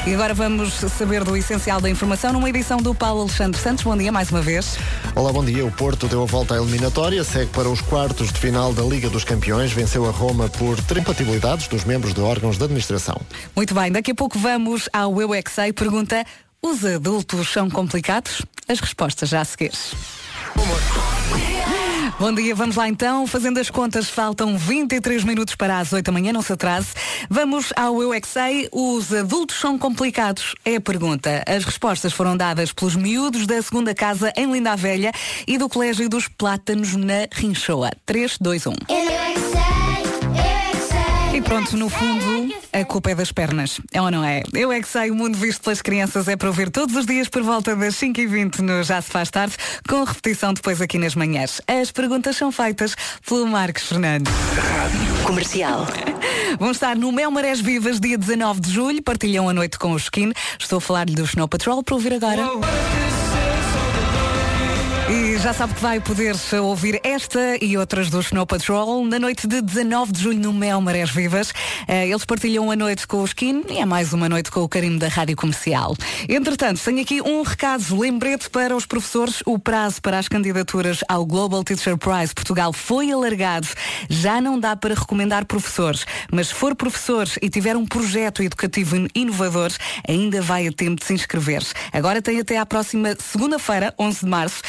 E 0.07 0.13
agora 0.13 0.35
vamos 0.35 0.75
saber 0.75 1.25
do 1.25 1.35
essencial 1.35 1.81
da 1.81 1.89
informação 1.89 2.33
numa 2.33 2.51
edição 2.51 2.77
do 2.79 2.95
Paulo 2.95 3.23
Alexandre 3.23 3.59
Santos. 3.59 3.85
Bom 3.85 3.97
dia 3.97 4.13
mais 4.13 4.31
uma 4.31 4.43
vez. 4.43 4.77
Olá, 5.15 5.33
bom 5.33 5.43
dia. 5.43 5.65
O 5.65 5.71
Porto 5.71 6.07
deu 6.09 6.23
a 6.23 6.27
volta 6.27 6.55
à 6.55 6.59
eliminatória, 6.59 7.25
segue 7.25 7.51
para 7.51 7.71
os 7.71 7.81
quartos 7.81 8.31
de 8.31 8.39
final 8.39 8.75
da 8.75 8.83
Liga 8.83 9.09
dos 9.09 9.25
Campeões, 9.25 9.73
venceu 9.73 10.05
a 10.07 10.11
Roma 10.11 10.49
por 10.51 10.77
incompatibilidades 10.79 11.69
dos 11.69 11.85
membros 11.85 12.13
de 12.13 12.21
órgãos 12.21 12.59
de 12.59 12.65
administração. 12.65 13.19
Muito 13.57 13.75
bem, 13.75 13.91
daqui 13.91 14.11
a 14.11 14.15
pouco 14.15 14.39
vamos 14.39 14.91
ao 14.93 15.19
Eu 15.23 15.33
é 15.33 15.43
Pergunta 15.73 16.23
os 16.63 16.85
adultos 16.85 17.49
são 17.49 17.69
complicados? 17.69 18.43
As 18.69 18.79
respostas 18.79 19.29
já 19.29 19.41
a 19.41 19.45
seguir. 19.45 19.73
Bom 22.19 22.33
dia, 22.33 22.55
vamos 22.55 22.77
lá 22.77 22.89
então. 22.89 23.27
Fazendo 23.27 23.59
as 23.59 23.69
contas, 23.69 24.09
faltam 24.09 24.57
23 24.57 25.25
minutos 25.25 25.57
para 25.57 25.81
as 25.81 25.93
8 25.93 26.07
da 26.07 26.13
manhã, 26.13 26.33
não 26.33 26.41
se 26.41 26.53
atrase. 26.53 26.89
Vamos 27.29 27.73
ao 27.75 28.01
Eu 28.01 28.15
é 28.15 28.21
Sei. 28.25 28.69
Os 28.71 29.13
adultos 29.13 29.59
são 29.59 29.77
complicados? 29.77 30.55
É 30.65 30.77
a 30.77 30.81
pergunta. 30.81 31.43
As 31.47 31.65
respostas 31.65 32.13
foram 32.13 32.37
dadas 32.37 32.73
pelos 32.73 32.95
miúdos 32.95 33.47
da 33.47 33.61
segunda 33.61 33.93
casa 33.93 34.33
em 34.37 34.51
Linda 34.51 34.73
a 34.73 34.77
Velha 34.77 35.11
e 35.49 35.59
do 35.59 35.69
Colégio 35.69 36.09
dos 36.09 36.29
Plátanos 36.29 36.95
na 36.95 37.27
Rinchoa. 37.33 37.91
3, 38.07 38.39
2, 38.39 38.67
1. 38.67 38.71
Eu 38.89 38.97
é 38.97 39.35
sei. 39.35 39.72
E 41.35 41.41
pronto, 41.41 41.79
no 41.79 41.89
fundo, 41.89 42.55
a 42.75 42.85
culpa 42.85 43.11
é 43.11 43.15
das 43.15 43.33
pernas. 43.33 43.81
É 43.91 44.03
ou 44.03 44.11
não 44.11 44.23
é? 44.23 44.43
Eu 44.53 44.71
é 44.71 44.83
que 44.83 44.87
sei, 44.87 45.11
o 45.11 45.15
mundo 45.15 45.37
visto 45.39 45.63
pelas 45.63 45.81
crianças 45.81 46.29
é 46.29 46.37
para 46.37 46.49
ouvir 46.49 46.69
todos 46.69 46.95
os 46.95 47.07
dias 47.07 47.27
por 47.27 47.43
volta 47.43 47.75
das 47.75 47.95
5h20 47.95 48.59
no 48.59 48.83
Já 48.83 49.01
se 49.01 49.11
faz 49.11 49.31
tarde, 49.31 49.57
com 49.89 50.05
repetição 50.05 50.53
depois 50.53 50.83
aqui 50.83 50.99
nas 50.99 51.15
manhãs. 51.15 51.61
As 51.67 51.91
perguntas 51.91 52.37
são 52.37 52.53
feitas 52.53 52.95
pelo 53.27 53.47
Marcos 53.47 53.85
Fernandes. 53.85 54.33
Comercial. 55.25 55.87
Vão 56.61 56.71
estar 56.71 56.97
no 56.97 57.11
Mel 57.11 57.31
Marés 57.31 57.63
Vivas, 57.63 57.99
dia 57.99 58.19
19 58.19 58.61
de 58.61 58.71
julho, 58.71 59.03
partilham 59.03 59.49
a 59.49 59.55
noite 59.55 59.79
com 59.79 59.93
o 59.93 59.97
Skin. 59.97 60.33
Estou 60.61 60.77
a 60.77 60.81
falar-lhe 60.81 61.15
do 61.15 61.25
Snow 61.25 61.49
Patrol 61.49 61.83
para 61.83 61.95
ouvir 61.95 62.13
agora. 62.13 62.43
Já 65.43 65.53
sabe 65.53 65.75
que 65.75 65.81
vai 65.81 65.99
poder 65.99 66.37
ouvir 66.63 67.01
esta 67.03 67.57
e 67.61 67.77
outras 67.77 68.09
do 68.09 68.21
Snow 68.21 68.47
Patrol 68.47 69.05
na 69.05 69.19
noite 69.19 69.49
de 69.49 69.61
19 69.61 70.13
de 70.13 70.23
julho 70.23 70.39
no 70.39 70.53
Mel 70.53 70.81
Marés 70.81 71.11
Vivas. 71.11 71.53
Eh, 71.89 72.07
Eles 72.07 72.25
partilham 72.25 72.71
a 72.71 72.77
noite 72.77 73.09
com 73.09 73.17
o 73.17 73.25
Skin 73.25 73.65
e 73.69 73.79
é 73.79 73.85
mais 73.85 74.13
uma 74.13 74.29
noite 74.29 74.53
com 74.53 74.61
o 74.61 74.69
carinho 74.69 75.01
da 75.01 75.09
Rádio 75.09 75.37
Comercial. 75.37 75.97
Entretanto, 76.29 76.81
tenho 76.85 77.01
aqui 77.01 77.21
um 77.21 77.43
recado, 77.43 77.99
lembrete 77.99 78.49
para 78.51 78.77
os 78.77 78.87
professores. 78.87 79.43
O 79.45 79.59
prazo 79.59 80.01
para 80.01 80.17
as 80.17 80.29
candidaturas 80.29 81.01
ao 81.09 81.27
Global 81.27 81.65
Teacher 81.65 81.97
Prize 81.97 82.33
Portugal 82.33 82.73
foi 82.73 83.11
alargado. 83.11 83.67
Já 84.09 84.41
não 84.41 84.61
dá 84.61 84.77
para 84.77 84.95
recomendar 84.95 85.45
professores, 85.45 86.07
mas 86.31 86.49
se 86.49 86.55
for 86.55 86.77
professor 86.77 87.27
e 87.43 87.51
tiver 87.51 87.77
um 87.77 87.85
projeto 87.85 88.45
educativo 88.45 89.09
inovador, 89.13 89.73
ainda 90.09 90.41
vai 90.41 90.69
a 90.69 90.73
tempo 90.73 91.01
de 91.01 91.05
se 91.05 91.15
inscrever. 91.15 91.65
Agora 91.93 92.23
tem 92.23 92.39
até 92.39 92.59
à 92.59 92.65
próxima 92.65 93.17
segunda-feira, 93.19 93.93
11 93.99 94.21
de 94.21 94.27
março. 94.27 94.63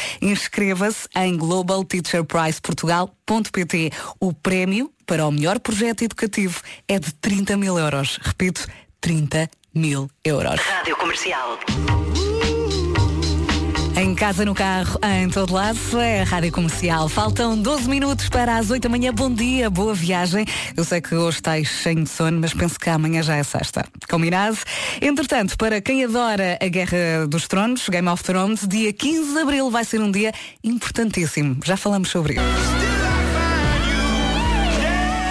Inscreva-se 0.64 1.10
em 1.18 1.36
globalteacherprizeportugal.pt. 1.36 3.92
O 4.18 4.32
prémio 4.32 4.90
para 5.06 5.28
o 5.28 5.32
melhor 5.32 5.60
projeto 5.60 6.04
educativo 6.04 6.62
é 6.88 6.98
de 6.98 7.14
30 7.16 7.58
mil 7.58 7.78
euros. 7.78 8.18
Repito, 8.22 8.66
30 9.02 9.50
mil 9.76 10.10
euros. 10.24 10.62
Rádio 10.62 10.96
Comercial. 10.96 11.60
Em 13.96 14.16
casa, 14.16 14.44
no 14.44 14.56
carro, 14.56 15.00
em 15.04 15.30
todo 15.30 15.54
lado, 15.54 15.78
é 16.02 16.22
a 16.22 16.24
Rádio 16.24 16.52
Comercial. 16.52 17.08
Faltam 17.08 17.56
12 17.56 17.88
minutos 17.88 18.28
para 18.28 18.58
as 18.58 18.72
8 18.72 18.82
da 18.82 18.90
manhã. 18.90 19.14
Bom 19.14 19.32
dia, 19.32 19.70
boa 19.70 19.94
viagem. 19.94 20.46
Eu 20.76 20.84
sei 20.84 21.00
que 21.00 21.14
hoje 21.14 21.38
estáis 21.38 21.68
cheio 21.68 22.04
de 22.04 22.10
sono, 22.10 22.42
mas 22.42 22.56
penso 22.56 22.80
que 22.80 22.90
amanhã 22.90 23.22
já 23.22 23.36
é 23.36 23.44
sexta. 23.44 23.86
Combinado? 24.10 24.58
Entretanto, 25.00 25.56
para 25.58 25.80
quem 25.80 26.04
adora 26.04 26.58
a 26.60 26.68
Guerra 26.68 27.28
dos 27.30 27.48
Tronos, 27.48 27.88
Game 27.88 28.08
of 28.10 28.24
Thrones, 28.24 28.68
dia 28.68 28.92
15 28.92 29.34
de 29.34 29.40
Abril 29.40 29.70
vai 29.70 29.86
ser 29.86 30.02
um 30.02 30.10
dia 30.10 30.34
importantíssimo. 30.64 31.58
Já 31.64 31.78
falamos 31.78 32.10
sobre 32.10 32.34
isso. 32.34 33.03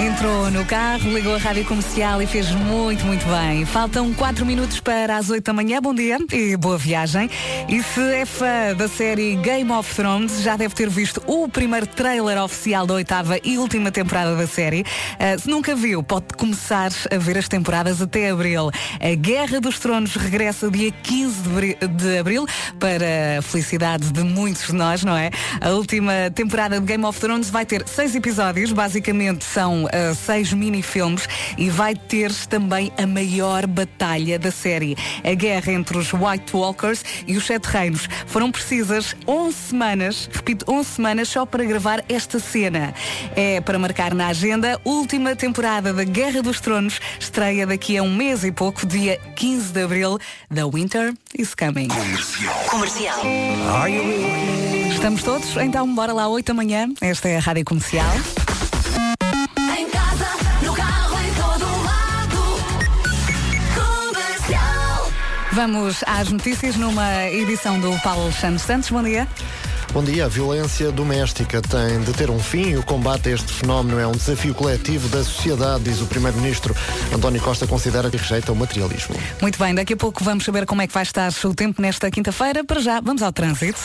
Entrou 0.03 0.51
no 0.51 0.65
carro, 0.65 1.13
ligou 1.15 1.35
a 1.35 1.39
rádio 1.39 1.65
comercial 1.65 2.21
e 2.21 2.27
fez 2.27 2.51
muito, 2.51 3.05
muito 3.07 3.25
bem. 3.25 3.65
Faltam 3.65 4.13
4 4.13 4.45
minutos 4.45 4.81
para 4.81 5.17
as 5.17 5.31
8 5.31 5.45
da 5.45 5.53
manhã. 5.53 5.81
Bom 5.81 5.95
dia 5.95 6.19
e 6.33 6.57
boa 6.57 6.77
viagem. 6.77 7.31
E 7.69 7.81
se 7.85 8.01
é 8.01 8.27
fã 8.27 8.75
da 8.77 8.89
série 8.89 9.37
Game 9.37 9.71
of 9.71 9.95
Thrones, 9.95 10.43
já 10.43 10.57
deve 10.57 10.75
ter 10.75 10.91
visto 10.91 11.23
o 11.27 11.49
primeiro 11.49 11.87
trailer 11.87 12.43
oficial 12.43 12.85
da 12.85 12.95
oitava 12.95 13.39
e 13.45 13.57
última 13.59 13.93
temporada 13.93 14.35
da 14.35 14.47
série. 14.47 14.85
Ah, 15.21 15.39
se 15.39 15.49
nunca 15.49 15.75
viu, 15.77 16.03
pode 16.03 16.27
começar 16.37 16.91
a 17.11 17.19
ver 17.19 17.39
as 17.39 17.47
temporadas 17.47 18.03
até 18.03 18.31
abril. 18.31 18.71
A 19.01 19.15
Guerra 19.15 19.61
dos 19.61 19.79
Tronos 19.79 20.17
regressa 20.17 20.69
dia 20.69 20.91
15 20.91 21.43
de 21.43 21.49
abri- 21.49 21.79
de 21.97 22.19
abril 22.19 22.45
para 22.81 23.39
a 23.39 23.43
felicidade 23.43 24.11
de 24.11 24.23
muitos 24.25 24.67
de 24.67 24.73
nós, 24.73 25.05
não 25.05 25.17
é? 25.17 25.31
A 25.61 25.71
última 25.71 26.13
temporada 26.35 26.81
de 26.81 26.87
Game 26.87 27.05
of 27.05 27.21
Thrones 27.21 27.49
vai 27.51 27.65
ter 27.65 27.87
seis 27.87 28.17
episódios, 28.17 28.73
basicamente 28.73 29.45
são 29.45 29.89
ah, 29.93 30.15
seis 30.15 30.53
mini-filmes 30.53 31.29
e 31.57 31.71
vai 31.71 31.95
ter 31.95 32.33
também 32.49 32.93
a 32.99 33.07
maior 33.07 33.67
batalha 33.67 34.39
da 34.39 34.51
série. 34.51 34.97
A 35.23 35.35
guerra 35.35 35.73
entre 35.73 35.99
os 35.99 36.13
White 36.13 36.55
Walkers 36.55 37.05
e 37.27 37.37
os 37.37 37.47
Sete 37.47 37.67
Reinos. 37.67 38.09
Foram 38.27 38.51
precisas 38.51 39.15
11 39.27 39.57
semanas, 39.57 40.29
repito, 40.33 40.65
11 40.69 40.89
semanas 40.89 41.29
só 41.29 41.45
para 41.45 41.65
gravar 41.65 42.05
esta 42.09 42.39
cena. 42.39 42.95
É 43.37 43.61
para 43.61 43.79
marcar 43.79 44.15
na 44.15 44.29
agenda, 44.29 44.81
última 44.85 45.37
temporada 45.37 45.93
da 45.93 46.05
Guerra 46.05 46.43
dos 46.43 46.61
Tronos, 46.61 47.01
estreia 47.19 47.67
daqui 47.67 47.97
a 47.97 48.03
um 48.03 48.15
mês 48.15 48.45
e 48.45 48.53
pouco, 48.53 48.87
dia 48.87 49.19
15 49.37 49.73
de 49.73 49.83
Abril, 49.83 50.19
The 50.53 50.65
Winter 50.65 51.15
is 51.37 51.55
Coming. 51.55 51.89
Comercial. 52.69 53.21
Estamos 54.93 55.23
todos? 55.23 55.57
Então 55.57 55.93
bora 55.95 56.13
lá 56.13 56.29
8 56.29 56.47
da 56.47 56.55
manhã. 56.55 56.89
Esta 57.01 57.29
é 57.29 57.37
a 57.37 57.41
Rádio 57.41 57.65
Comercial. 57.65 58.42
Vamos 65.53 66.03
às 66.07 66.31
notícias 66.31 66.77
numa 66.77 67.27
edição 67.27 67.79
do 67.79 67.93
Paulo 68.01 68.33
Santos 68.33 68.63
Santos. 68.63 68.89
Bom 68.89 69.03
dia. 69.03 69.29
Bom 69.93 70.03
dia. 70.03 70.25
A 70.25 70.29
violência 70.29 70.91
doméstica 70.91 71.61
tem 71.61 72.01
de 72.01 72.13
ter 72.15 72.31
um 72.31 72.39
fim 72.39 72.71
e 72.71 72.77
o 72.79 72.83
combate 72.83 73.29
a 73.29 73.33
este 73.33 73.53
fenómeno 73.53 74.01
é 74.01 74.07
um 74.07 74.13
desafio 74.13 74.55
coletivo 74.55 75.09
da 75.11 75.23
sociedade, 75.23 75.85
diz 75.85 76.01
o 76.01 76.07
Primeiro-Ministro. 76.07 76.75
António 77.15 77.41
Costa 77.43 77.67
considera 77.67 78.11
que 78.11 78.17
rejeita 78.17 78.51
o 78.51 78.57
materialismo. 78.57 79.15
Muito 79.43 79.59
bem, 79.59 79.75
daqui 79.75 79.93
a 79.93 79.97
pouco 79.97 80.25
vamos 80.25 80.43
saber 80.43 80.65
como 80.65 80.81
é 80.81 80.87
que 80.87 80.95
vai 80.95 81.03
estar 81.03 81.31
o 81.45 81.55
tempo 81.55 81.83
nesta 81.83 82.11
quinta-feira. 82.11 82.65
Para 82.65 82.81
já, 82.81 82.99
vamos 83.01 83.23
ao 83.23 83.31
trânsito. 83.31 83.79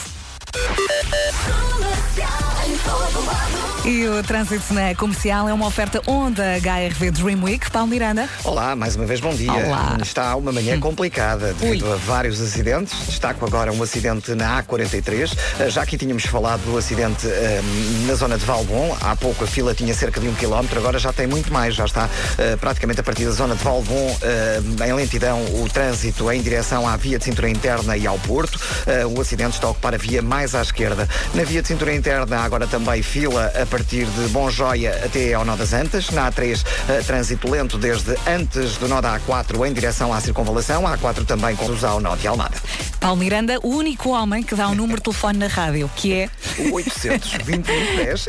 E 3.85 4.05
o 4.05 4.21
trânsito 4.21 4.73
na 4.73 4.93
comercial 4.95 5.47
é 5.47 5.53
uma 5.53 5.65
oferta 5.65 6.01
Honda 6.05 6.43
HRV 6.57 7.09
Dream 7.11 7.41
Week. 7.41 7.71
Paulo 7.71 7.87
Miranda. 7.87 8.27
Olá, 8.43 8.75
mais 8.75 8.97
uma 8.97 9.05
vez 9.05 9.21
bom 9.21 9.33
dia. 9.33 9.49
Olá. 9.53 9.97
Está 10.01 10.35
uma 10.35 10.51
manhã 10.51 10.77
complicada 10.77 11.53
devido 11.53 11.93
a 11.93 11.95
vários 11.95 12.41
acidentes. 12.41 12.93
Destaco 13.07 13.45
agora 13.45 13.71
um 13.71 13.81
acidente 13.81 14.35
na 14.35 14.61
A43. 14.61 15.37
Eh, 15.61 15.69
Já 15.69 15.83
aqui 15.83 15.97
tínhamos 15.97 16.25
falado 16.25 16.59
do 16.65 16.77
acidente 16.77 17.27
eh, 17.27 17.61
na 18.05 18.13
zona 18.15 18.37
de 18.37 18.43
Valbon. 18.43 18.93
Há 18.99 19.15
pouco 19.15 19.45
a 19.45 19.47
fila 19.47 19.73
tinha 19.73 19.93
cerca 19.93 20.19
de 20.19 20.27
um 20.27 20.33
quilómetro, 20.35 20.77
agora 20.79 20.99
já 20.99 21.13
tem 21.13 21.25
muito 21.25 21.53
mais. 21.53 21.73
Já 21.73 21.85
está 21.85 22.09
eh, 22.37 22.57
praticamente 22.57 22.99
a 22.99 23.03
partir 23.03 23.23
da 23.23 23.31
zona 23.31 23.55
de 23.55 23.63
Valbon 23.63 24.17
eh, 24.21 24.59
em 24.85 24.91
lentidão 24.93 25.39
o 25.63 25.69
trânsito 25.69 26.29
em 26.29 26.41
direção 26.41 26.85
à 26.85 26.97
via 26.97 27.17
de 27.17 27.23
cintura 27.23 27.49
interna 27.49 27.95
e 27.95 28.05
ao 28.05 28.19
Porto. 28.19 28.59
Eh, 28.85 29.05
o 29.05 29.21
acidente 29.21 29.51
está 29.55 29.67
a 29.67 29.69
ocupar 29.69 29.93
a 29.95 29.97
via 29.97 30.21
mais 30.21 30.46
à 30.55 30.61
esquerda. 30.61 31.07
Na 31.33 31.43
via 31.43 31.61
de 31.61 31.67
cintura 31.67 31.93
interna 31.95 32.37
há 32.39 32.43
agora 32.43 32.67
também 32.67 33.01
fila 33.01 33.51
a 33.61 33.65
partir 33.65 34.05
de 34.05 34.27
Bom 34.29 34.49
Joia 34.49 34.99
até 35.03 35.33
ao 35.33 35.43
Nó 35.45 35.55
das 35.55 35.73
Antas. 35.73 36.09
Na 36.11 36.31
A3, 36.31 36.63
eh, 36.89 37.01
trânsito 37.05 37.49
lento 37.49 37.77
desde 37.77 38.15
antes 38.27 38.77
do 38.77 38.87
nó 38.87 39.01
da 39.01 39.19
A4 39.19 39.65
em 39.67 39.73
direção 39.73 40.13
à 40.13 40.19
circunvalação. 40.21 40.85
A 40.87 40.97
A4 40.97 41.25
também 41.25 41.55
conduz 41.55 41.83
ao 41.83 41.99
nó 41.99 42.15
de 42.15 42.27
Almada. 42.27 42.57
Paulo 42.99 43.17
Miranda, 43.17 43.59
o 43.63 43.69
único 43.69 44.09
homem 44.09 44.41
que 44.43 44.55
dá 44.55 44.67
um 44.69 44.75
número 44.75 44.97
de 44.97 45.03
telefone 45.03 45.37
na 45.39 45.47
rádio, 45.47 45.89
que 45.95 46.13
é 46.13 46.29
O 46.71 46.73
820 46.73 47.67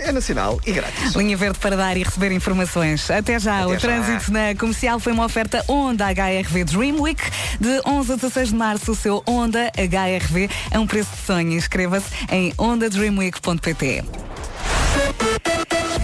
é 0.00 0.12
nacional 0.12 0.60
e 0.66 0.72
grátis. 0.72 1.14
linha 1.14 1.36
verde 1.36 1.58
para 1.58 1.76
dar 1.76 1.96
e 1.96 2.02
receber 2.02 2.32
informações. 2.32 3.10
Até 3.10 3.38
já, 3.38 3.58
Até 3.58 3.66
o 3.66 3.72
já. 3.74 3.78
trânsito 3.80 4.32
na 4.32 4.54
comercial 4.54 4.98
foi 5.00 5.12
uma 5.12 5.24
oferta 5.24 5.64
Honda 5.68 6.04
HRV 6.06 6.64
Dream 6.64 7.00
Week. 7.00 7.22
De 7.60 7.80
11 7.86 8.12
a 8.12 8.16
16 8.16 8.48
de 8.50 8.54
março, 8.54 8.92
o 8.92 8.96
seu 8.96 9.22
Honda 9.26 9.70
HRV 9.76 10.48
é 10.70 10.78
um 10.78 10.86
preço 10.86 11.10
de 11.18 11.26
sonho. 11.26 11.52
Inscreva-se 11.52 12.06
em 12.28 12.52
ondadreamweek.pt. 12.56 14.02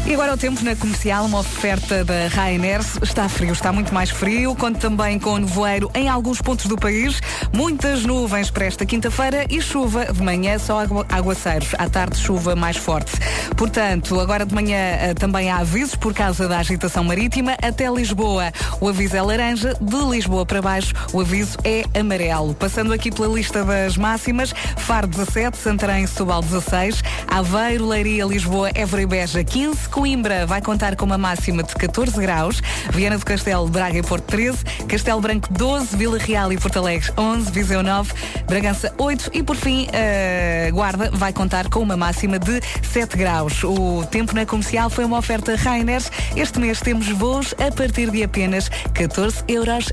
E 0.07 0.13
agora 0.13 0.35
o 0.35 0.37
tempo 0.37 0.63
na 0.63 0.77
comercial, 0.77 1.25
uma 1.25 1.39
oferta 1.39 2.05
da 2.05 2.29
Ryanair. 2.29 2.81
Está 3.03 3.27
frio, 3.27 3.53
está 3.55 3.73
muito 3.73 3.93
mais 3.95 4.11
frio. 4.11 4.55
Conto 4.55 4.79
também 4.79 5.19
com 5.19 5.39
nevoeiro 5.39 5.91
em 5.95 6.11
alguns 6.11 6.43
pontos 6.43 6.67
do 6.67 6.77
país. 6.77 7.21
Muitas 7.55 8.05
nuvens 8.05 8.51
para 8.51 8.67
esta 8.67 8.85
quinta-feira 8.85 9.47
e 9.49 9.63
chuva 9.63 10.13
de 10.13 10.23
manhã, 10.23 10.59
só 10.59 10.81
agua- 10.81 11.07
aguaceiros. 11.09 11.71
À 11.79 11.89
tarde, 11.89 12.19
chuva 12.19 12.55
mais 12.55 12.77
forte. 12.77 13.13
Portanto, 13.57 14.21
agora 14.21 14.45
de 14.45 14.55
manhã 14.55 14.77
eh, 14.77 15.15
também 15.15 15.51
há 15.51 15.57
avisos 15.59 15.95
por 15.95 16.13
causa 16.13 16.47
da 16.47 16.59
agitação 16.59 17.03
marítima. 17.03 17.57
Até 17.63 17.89
Lisboa, 17.91 18.53
o 18.83 18.89
aviso 18.91 19.17
é 19.17 19.23
laranja. 19.23 19.75
De 19.81 19.97
Lisboa 20.11 20.45
para 20.45 20.61
baixo, 20.61 20.93
o 21.15 21.21
aviso 21.23 21.57
é 21.65 21.83
amarelo. 21.99 22.55
Passando 22.55 22.93
aqui 22.93 23.11
pela 23.11 23.29
lista 23.35 23.65
das 23.65 23.97
máximas, 23.97 24.53
Faro 24.77 25.07
17, 25.07 25.57
Santarém 25.57 26.07
Setúbal 26.07 26.43
16, 26.43 27.03
Aveiro, 27.27 27.89
Leiria, 27.89 28.27
Lisboa, 28.27 28.71
Évora 28.75 29.01
e 29.03 29.07
Beja 29.07 29.43
15, 29.43 29.89
Coimbra 29.95 30.45
vai 30.45 30.61
contar 30.61 30.97
com 30.97 31.05
uma 31.07 31.17
máxima 31.17 31.63
de 31.63 31.73
14 31.73 32.21
graus, 32.21 32.61
Viana 32.93 33.17
do 33.17 33.25
Castelo, 33.25 33.69
Braga 33.69 33.97
e 33.97 34.03
Porto 34.03 34.25
13, 34.25 34.65
Castelo 34.89 35.21
Branco 35.21 35.47
12, 35.53 35.97
Vila 35.97 36.19
Real 36.19 36.53
e 36.53 36.59
Porto 36.59 36.81
Alegre 36.81 37.13
11, 37.17 37.53
Viseu 37.53 37.81
9, 37.81 38.13
Bragança 38.45 38.93
8 38.99 39.31
e 39.33 39.41
por 39.45 39.55
fim 39.55 39.87
a 39.95 40.69
Guarda 40.73 41.13
vai 41.13 41.33
contar 41.33 41.69
com 41.69 41.79
uma 41.79 41.97
máxima 41.97 42.41
de 42.41 42.61
7 42.83 43.17
graus. 43.17 43.63
O 43.63 44.05
tempo 44.11 44.35
na 44.35 44.45
comercial 44.45 44.91
foi 44.91 45.05
uma 45.05 45.17
oferta 45.17 45.55
Rainer. 45.55 46.03
Este 46.35 46.59
mês 46.59 46.81
temos 46.81 47.07
voos 47.11 47.55
a 47.65 47.71
partir 47.71 48.11
de 48.11 48.25
apenas 48.25 48.69
14,99 48.95 49.45
euros 49.49 49.93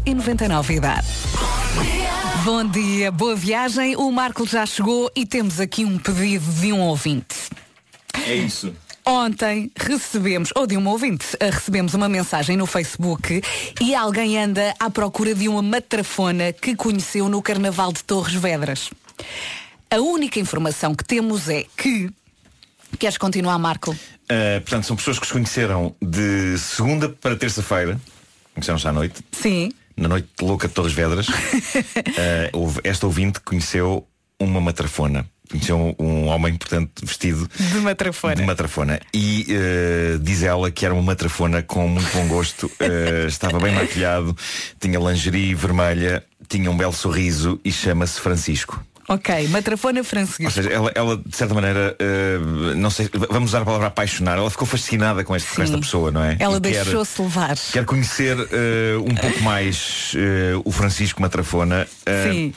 e 0.68 0.74
idade. 0.74 1.08
Bom 2.44 2.64
dia, 2.64 3.12
boa 3.12 3.36
viagem. 3.36 3.96
O 3.96 4.12
Marco 4.12 4.48
já 4.48 4.66
chegou 4.66 5.12
e 5.16 5.28
temos 5.28 5.60
aqui 5.60 5.86
um 5.86 6.00
pedido 6.00 6.52
de 6.54 6.74
um 6.74 6.80
ouvinte. 6.80 7.36
É 8.26 8.34
isso. 8.34 8.74
Ontem 9.06 9.72
recebemos, 9.76 10.52
ou 10.56 10.68
de 10.68 10.78
um 10.78 10.88
ouvinte, 10.88 11.26
eh, 11.40 11.50
recebemos 11.50 11.94
uma 11.94 12.08
mensagem 12.08 12.56
no 12.56 12.68
Facebook 12.68 13.42
e 13.82 13.96
alguém 13.96 14.38
anda 14.38 14.76
à 14.80 14.90
procura 14.92 15.34
de 15.34 15.48
uma 15.48 15.62
matrafona 15.62 16.54
que 16.54 16.76
conheceu 16.76 17.28
no 17.28 17.42
Carnaval 17.42 17.92
de 17.92 18.04
Torres 18.04 18.36
Vedras. 18.36 18.92
A 19.90 19.98
única 19.98 20.40
informação 20.40 20.94
que 20.94 21.04
temos 21.04 21.50
é 21.50 21.66
que. 21.76 22.10
Queres 23.00 23.18
continuar, 23.18 23.58
Marco? 23.58 23.92
Uh, 23.92 24.62
portanto, 24.62 24.86
são 24.86 24.96
pessoas 24.96 25.18
que 25.18 25.26
se 25.26 25.34
conheceram 25.34 25.96
de 26.02 26.58
segunda 26.60 27.10
para 27.10 27.36
terça-feira. 27.36 28.00
Conheceram-se 28.54 28.88
à 28.88 28.92
noite. 28.92 29.22
Sim. 29.32 29.72
Na 29.98 30.08
noite 30.08 30.30
louca 30.42 30.68
de 30.68 30.74
Torres 30.74 30.94
Vedras. 30.94 31.28
uh, 32.54 32.82
esta 32.84 33.06
ouvinte 33.06 33.40
conheceu 33.40 34.08
uma 34.44 34.60
matrafona. 34.60 35.26
Conheceu 35.52 35.96
um, 36.00 36.28
homem, 36.28 36.56
portanto, 36.56 37.06
vestido 37.06 37.50
De 37.58 37.80
matrafona. 37.80 38.36
de 38.36 38.44
matrafona. 38.44 39.00
E 39.14 39.46
uh, 39.50 40.20
diz 40.20 40.44
ela 40.44 40.72
que 40.72 40.86
era 40.86 40.94
uma 40.94 41.04
matrafona 41.04 41.62
com 41.62 41.90
muito 41.90 42.10
bom 42.14 42.26
gosto. 42.28 42.68
Uh, 42.68 43.28
estava 43.28 43.60
bem 43.60 43.76
maquilhado, 43.76 44.36
tinha 44.80 44.98
lingerie 44.98 45.54
vermelha, 45.54 46.24
tinha 46.48 46.72
um 46.72 46.78
belo 46.78 46.94
sorriso 46.94 47.60
e 47.66 47.72
chama-se 47.72 48.22
Francisco. 48.22 48.82
Ok, 49.10 49.50
matrafona 49.50 50.06
Francisco. 50.06 50.46
Ou 50.46 50.52
seja, 50.52 50.70
ela, 50.70 50.90
ela, 50.96 51.18
de 51.18 51.36
certa 51.36 51.54
maneira, 51.54 51.98
eh, 52.00 52.38
não 52.78 52.90
sei, 52.90 53.10
vamos 53.30 53.50
usar 53.50 53.64
a 53.64 53.66
palavra 53.66 53.88
apaixonar, 53.88 54.38
ela 54.38 54.50
ficou 54.50 54.66
fascinada 54.66 55.22
com, 55.26 55.36
este, 55.36 55.54
com 55.54 55.62
esta 55.62 55.78
pessoa, 55.78 56.12
não 56.12 56.24
é? 56.24 56.38
Ela 56.40 56.62
deixou-se 56.62 57.22
levar. 57.22 57.58
Quer 57.74 57.84
conhecer 57.84 58.38
um 59.04 59.14
pouco 59.16 59.42
mais 59.42 60.14
o 60.64 60.72
Francisco 60.72 61.22
Matrafona. 61.22 61.86
Sim. 62.32 62.54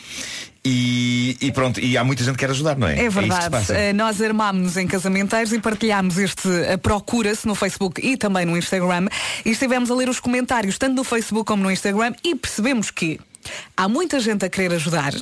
E, 0.66 1.37
e 1.42 1.52
pronto, 1.52 1.78
e 1.78 1.99
há 1.99 2.02
muita 2.02 2.25
gente 2.25 2.35
que 2.35 2.40
quer 2.40 2.50
ajudar, 2.50 2.78
não 2.78 2.88
é? 2.88 2.94
É 2.94 3.11
se 3.11 3.21
verdade. 3.21 3.54
Eh, 3.71 3.92
Nós 3.92 4.21
armámos-nos 4.23 4.76
em 4.78 4.87
casamenteiros 4.87 5.52
e 5.52 5.59
partilhámos 5.59 6.16
este 6.16 6.49
Procura-se 6.83 7.47
no 7.47 7.54
Facebook 7.54 8.00
e 8.04 8.16
também 8.16 8.47
no 8.47 8.56
Instagram. 8.56 9.09
E 9.44 9.50
estivemos 9.50 9.90
a 9.90 9.94
ler 9.94 10.09
os 10.09 10.21
comentários, 10.21 10.78
tanto 10.78 10.94
no 10.94 11.04
Facebook 11.04 11.47
como 11.47 11.62
no 11.62 11.71
Instagram, 11.71 12.14
e 12.25 12.35
percebemos 12.35 12.90
que 12.90 13.21
há 13.76 13.88
muita 13.88 14.18
gente 14.21 14.44
a 14.44 14.49
querer 14.49 14.73
ajudar. 14.73 15.12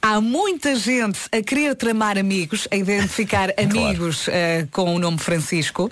Há 0.00 0.20
muita 0.20 0.76
gente 0.76 1.18
a 1.32 1.42
querer 1.42 1.74
tramar 1.74 2.16
amigos, 2.16 2.68
a 2.70 2.76
identificar 2.76 3.52
amigos 3.58 4.28
eh, 4.28 4.68
com 4.70 4.94
o 4.94 4.98
nome 5.00 5.18
Francisco. 5.18 5.90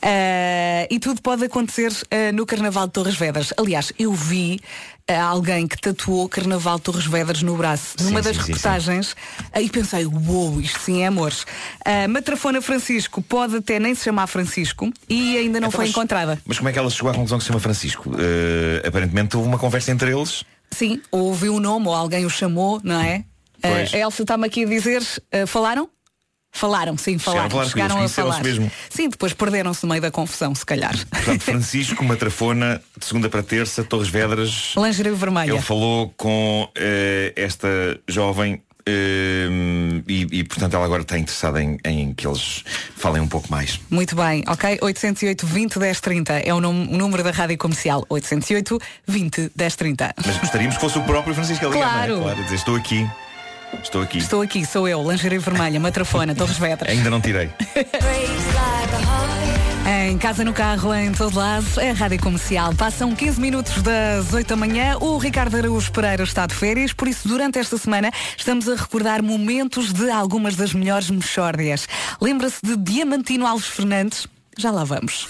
Eh, 0.00 0.88
e 0.90 0.98
tudo 0.98 1.20
pode 1.20 1.44
acontecer 1.44 1.92
eh, 2.10 2.32
no 2.32 2.46
Carnaval 2.46 2.86
de 2.86 2.94
Torres 2.94 3.16
Vedras. 3.16 3.52
Aliás, 3.58 3.92
eu 3.98 4.14
vi 4.14 4.58
eh, 5.06 5.16
alguém 5.18 5.66
que 5.66 5.76
tatuou 5.80 6.28
Carnaval 6.28 6.78
Torres 6.78 7.06
Vedras 7.06 7.42
no 7.42 7.56
braço. 7.56 7.94
Sim, 7.98 8.04
Numa 8.04 8.22
sim, 8.22 8.28
das 8.28 8.36
sim, 8.36 8.42
sim. 8.42 8.46
reportagens 8.52 9.16
Aí 9.52 9.68
pensei, 9.68 10.06
uou, 10.06 10.60
isto 10.60 10.78
sim 10.80 11.02
é 11.02 11.06
amores. 11.06 11.44
A 11.84 12.06
Matrafona 12.08 12.60
Francisco 12.62 13.20
pode 13.22 13.56
até 13.56 13.78
nem 13.78 13.94
se 13.94 14.04
chamar 14.04 14.26
Francisco 14.26 14.92
e 15.08 15.36
ainda 15.36 15.60
não 15.60 15.68
Então, 15.68 15.70
foi 15.78 15.84
mas- 15.86 15.90
encontrada. 15.90 16.38
Mas 16.46 16.58
como 16.58 16.68
é 16.68 16.72
que 16.72 16.78
ela 16.78 16.90
chegou 16.90 17.10
à 17.10 17.14
conclusão 17.14 17.38
que 17.38 17.44
se 17.44 17.48
chama 17.48 17.60
Francisco? 17.60 18.10
Eh, 18.18 18.86
aparentemente 18.86 19.36
houve 19.36 19.48
uma 19.48 19.58
conversa 19.58 19.90
entre 19.90 20.10
eles. 20.10 20.44
Sim, 20.70 21.00
ouviu 21.10 21.54
o 21.56 21.60
nome 21.60 21.86
ou 21.88 21.94
alguém 21.94 22.24
o 22.24 22.30
chamou, 22.30 22.80
não 22.82 23.00
é? 23.00 23.24
Pois. 23.60 23.94
a 23.94 23.98
Elsa 23.98 24.22
está-me 24.22 24.46
aqui 24.46 24.64
a 24.64 24.66
dizer, 24.66 25.02
eh, 25.30 25.46
falaram? 25.46 25.88
Falaram, 26.52 26.96
sim, 26.98 27.18
falaram. 27.18 27.50
falar, 27.50 27.66
Chegaram 27.66 27.96
a 27.96 28.00
eles 28.00 28.12
falar. 28.14 28.42
mesmo. 28.44 28.70
Sim, 28.90 29.08
depois 29.08 29.32
perderam-se 29.32 29.82
no 29.84 29.88
meio 29.88 30.02
da 30.02 30.10
confusão, 30.10 30.54
se 30.54 30.64
calhar. 30.64 30.94
Portanto, 31.10 31.40
Francisco 31.40 32.04
Matrafona, 32.04 32.80
de 32.96 33.06
segunda 33.06 33.28
para 33.28 33.42
terça, 33.42 33.82
Torres 33.82 34.08
Vedras. 34.08 34.74
Lingerie 34.76 35.12
vermelha. 35.12 35.50
Ele 35.52 35.60
falou 35.62 36.12
com 36.16 36.68
eh, 36.76 37.32
esta 37.34 37.68
jovem 38.06 38.62
eh, 38.86 39.48
e, 40.08 40.26
e, 40.40 40.44
portanto 40.44 40.74
ela 40.74 40.84
agora 40.84 41.02
está 41.02 41.18
interessada 41.18 41.62
em, 41.62 41.78
em 41.84 42.12
que 42.12 42.26
eles 42.26 42.64
falem 42.96 43.22
um 43.22 43.28
pouco 43.28 43.50
mais. 43.50 43.80
Muito 43.90 44.14
bem, 44.14 44.44
ok? 44.46 44.78
808 44.82 45.46
20 45.46 45.78
10 45.78 46.00
30 46.00 46.32
é 46.40 46.52
o, 46.52 46.58
o 46.58 46.60
número 46.60 47.22
da 47.22 47.30
rádio 47.30 47.56
comercial. 47.56 48.04
808 48.08 48.78
20 49.06 49.52
10 49.54 49.76
30. 49.76 50.14
Mas 50.24 50.38
gostaríamos 50.38 50.76
que 50.76 50.80
fosse 50.80 50.98
o 50.98 51.02
próprio 51.02 51.34
Francisco 51.34 51.64
a 51.66 51.68
ligar, 51.70 52.06
Claro. 52.06 52.18
é? 52.18 52.34
claro 52.34 52.54
estou 52.54 52.76
aqui, 52.76 53.08
estou 53.82 54.02
aqui. 54.02 54.18
Estou 54.18 54.42
aqui, 54.42 54.66
sou 54.66 54.88
eu, 54.88 55.02
lingerie 55.08 55.38
vermelha, 55.38 55.78
matrafona, 55.78 56.34
Torres 56.34 56.58
Vedras. 56.58 56.90
Ainda 56.90 57.10
não 57.10 57.20
tirei. 57.20 57.50
Em 59.84 60.16
casa, 60.16 60.44
no 60.44 60.52
carro, 60.52 60.94
em 60.94 61.10
todo 61.10 61.36
lado, 61.36 61.66
é 61.80 61.90
a 61.90 61.92
Rádio 61.92 62.20
Comercial. 62.20 62.72
Passam 62.74 63.14
15 63.16 63.40
minutos 63.40 63.82
das 63.82 64.32
8 64.32 64.46
da 64.46 64.54
manhã. 64.56 64.96
O 65.00 65.18
Ricardo 65.18 65.56
Araújo 65.56 65.90
Pereira 65.90 66.22
está 66.22 66.46
de 66.46 66.54
férias, 66.54 66.92
por 66.92 67.08
isso, 67.08 67.26
durante 67.26 67.58
esta 67.58 67.76
semana, 67.76 68.12
estamos 68.36 68.68
a 68.68 68.76
recordar 68.76 69.22
momentos 69.22 69.92
de 69.92 70.08
algumas 70.08 70.54
das 70.54 70.72
melhores 70.72 71.10
mexórdias. 71.10 71.88
Lembra-se 72.20 72.58
de 72.62 72.76
Diamantino 72.76 73.44
Alves 73.44 73.66
Fernandes? 73.66 74.28
Já 74.56 74.70
lá 74.70 74.84
vamos. 74.84 75.26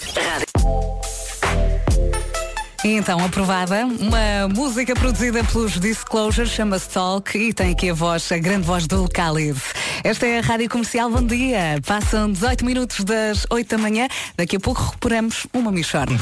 Então, 2.83 3.23
aprovada, 3.23 3.85
uma 3.85 4.47
música 4.53 4.93
produzida 4.93 5.41
pelos 5.45 5.79
Disclosure, 5.79 6.47
chama-se 6.47 6.89
Talk 6.89 7.37
e 7.37 7.53
tem 7.53 7.71
aqui 7.71 7.89
a 7.89 7.93
voz, 7.93 8.29
a 8.31 8.37
grande 8.37 8.65
voz 8.65 8.87
do 8.87 9.05
Khalid. 9.05 9.57
Esta 10.03 10.25
é 10.25 10.39
a 10.39 10.41
Rádio 10.41 10.69
Comercial, 10.69 11.09
bom 11.09 11.23
dia. 11.23 11.79
Passam 11.85 12.29
18 12.29 12.65
minutos 12.65 13.05
das 13.05 13.45
8 13.49 13.69
da 13.69 13.77
manhã, 13.77 14.07
daqui 14.35 14.57
a 14.57 14.59
pouco 14.59 14.81
recuperamos 14.83 15.47
uma 15.53 15.71
Michorne. 15.71 16.19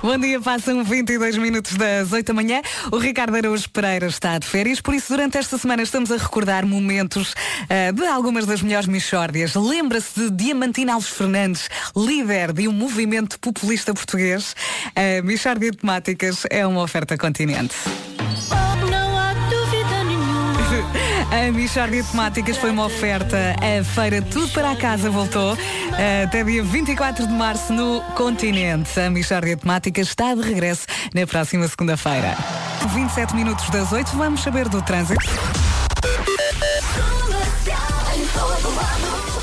Bom 0.00 0.16
dia, 0.18 0.40
passam 0.40 0.82
22 0.82 1.36
minutos 1.36 1.76
das 1.76 2.12
8 2.12 2.26
da 2.26 2.34
manhã. 2.34 2.62
O 2.90 2.96
Ricardo 2.96 3.36
Araújo 3.36 3.68
Pereira 3.70 4.06
está 4.06 4.38
de 4.38 4.46
férias, 4.46 4.80
por 4.80 4.94
isso 4.94 5.12
durante 5.12 5.36
esta 5.36 5.58
semana 5.58 5.82
estamos 5.82 6.10
a 6.10 6.16
recordar 6.16 6.64
momentos 6.64 7.34
ah, 7.68 7.90
de 7.92 8.06
algumas 8.06 8.46
das 8.46 8.62
melhores 8.62 8.86
Michórdias. 8.86 9.54
Lembra-se 9.54 10.18
de 10.18 10.30
Diamantina 10.30 10.94
Alves 10.94 11.10
Fernandes, 11.10 11.68
líder 11.94 12.52
de 12.52 12.68
um 12.68 12.72
movimento 12.72 13.38
populista 13.38 13.92
português. 13.92 14.56
A 14.96 15.22
Michórdia 15.22 15.70
de 15.70 15.76
Temáticas 15.76 16.44
é 16.50 16.66
uma 16.66 16.82
oferta 16.82 17.18
continente. 17.18 17.74
A 21.42 21.50
Michórdia 21.50 22.04
de 22.04 22.08
Temáticas 22.08 22.56
foi 22.56 22.70
uma 22.70 22.86
oferta. 22.86 23.36
A 23.56 23.82
feira 23.82 24.22
Tudo 24.22 24.46
para 24.52 24.70
a 24.70 24.76
Casa 24.76 25.10
voltou 25.10 25.58
eh, 25.98 26.22
até 26.22 26.44
dia 26.44 26.62
24 26.62 27.26
de 27.26 27.32
março 27.32 27.72
no 27.72 28.00
continente. 28.14 29.00
A 29.00 29.10
Michórdia 29.10 29.56
de 29.56 29.62
Temáticas 29.62 30.06
está 30.06 30.36
de 30.36 30.42
regresso 30.42 30.86
na 31.12 31.26
próxima 31.26 31.66
segunda-feira. 31.66 32.36
27 32.94 33.34
minutos 33.34 33.68
das 33.70 33.90
8, 33.90 34.16
vamos 34.16 34.40
saber 34.40 34.68
do 34.68 34.80
trânsito. 34.82 35.20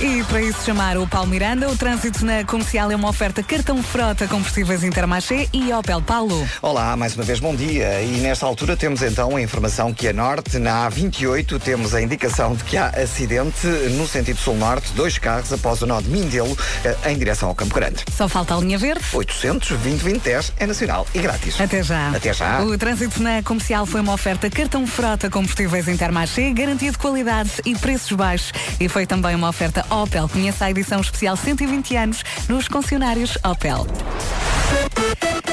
E 0.02 0.24
para 0.24 0.42
isso 0.42 0.64
chamar 0.64 0.98
o 0.98 1.06
Paulo 1.06 1.28
Miranda, 1.28 1.70
o 1.70 1.76
trânsito 1.76 2.26
na 2.26 2.46
comercial 2.46 2.90
é 2.90 2.96
uma 2.96 3.10
oferta 3.10 3.44
cartão 3.44 3.84
frota 3.84 4.30
combustíveis 4.30 4.82
Intermarché 4.82 5.50
e 5.52 5.74
Opel 5.74 6.02
Paulo. 6.02 6.48
Olá, 6.62 6.96
mais 6.96 7.16
uma 7.16 7.26
vez 7.26 7.42
bom 7.42 7.54
dia. 7.54 8.02
E 8.02 8.22
nesta 8.22 8.46
altura 8.46 8.78
temos 8.78 9.02
então 9.02 9.36
a 9.36 9.42
informação 9.42 9.94
que 9.94 10.08
a 10.08 10.14
norte, 10.14 10.58
na 10.58 10.90
A28, 10.90 11.60
temos 11.60 11.94
a 11.94 12.02
indicação 12.02 12.56
de 12.56 12.64
que 12.64 12.78
há 12.78 12.88
acidente 12.88 13.68
no 13.68 14.08
sentido 14.08 14.40
sul-norte, 14.40 14.94
dois 14.94 15.18
carros 15.18 15.52
após 15.52 15.82
o 15.82 15.86
nó 15.86 16.00
de 16.00 16.08
Mindelo 16.08 16.58
eh, 16.86 17.12
em 17.12 17.18
direção 17.18 17.50
ao 17.50 17.56
Campo 17.56 17.76
Grande. 17.76 18.06
Só 18.16 18.30
falta 18.30 18.56
a 18.56 18.58
linha 18.58 18.78
verde. 18.78 19.04
800 19.12 19.72
20 19.72 20.00
20 20.00 20.22
10 20.22 20.54
é 20.60 20.66
nacional 20.66 21.06
e 21.14 21.20
grátis. 21.20 21.60
Até 21.60 21.84
já. 21.84 22.12
Até 22.12 22.34
já. 22.34 22.62
O 22.62 22.78
trânsito 22.78 23.22
na 23.22 23.44
comercial 23.44 23.86
foi 23.86 24.00
uma 24.00 24.14
oferta 24.14 24.50
cartão 24.50 24.88
frota 24.88 25.30
combustíveis 25.30 25.90
Intermarché, 25.90 26.54
garantia 26.54 26.90
de 26.90 26.98
qualidade 26.98 27.52
e 27.66 27.76
preços 27.76 28.14
baixos. 28.14 28.54
E 28.80 28.88
foi 28.88 29.06
também 29.06 29.36
uma 29.36 29.50
oferta 29.50 29.89
Opel. 29.90 30.28
Conheça 30.30 30.66
a 30.66 30.72
edição 30.72 31.02
especial 31.02 31.36
120 31.36 31.96
anos 31.96 32.24
nos 32.48 32.68
concessionários 32.68 33.38
Opel. 33.44 33.86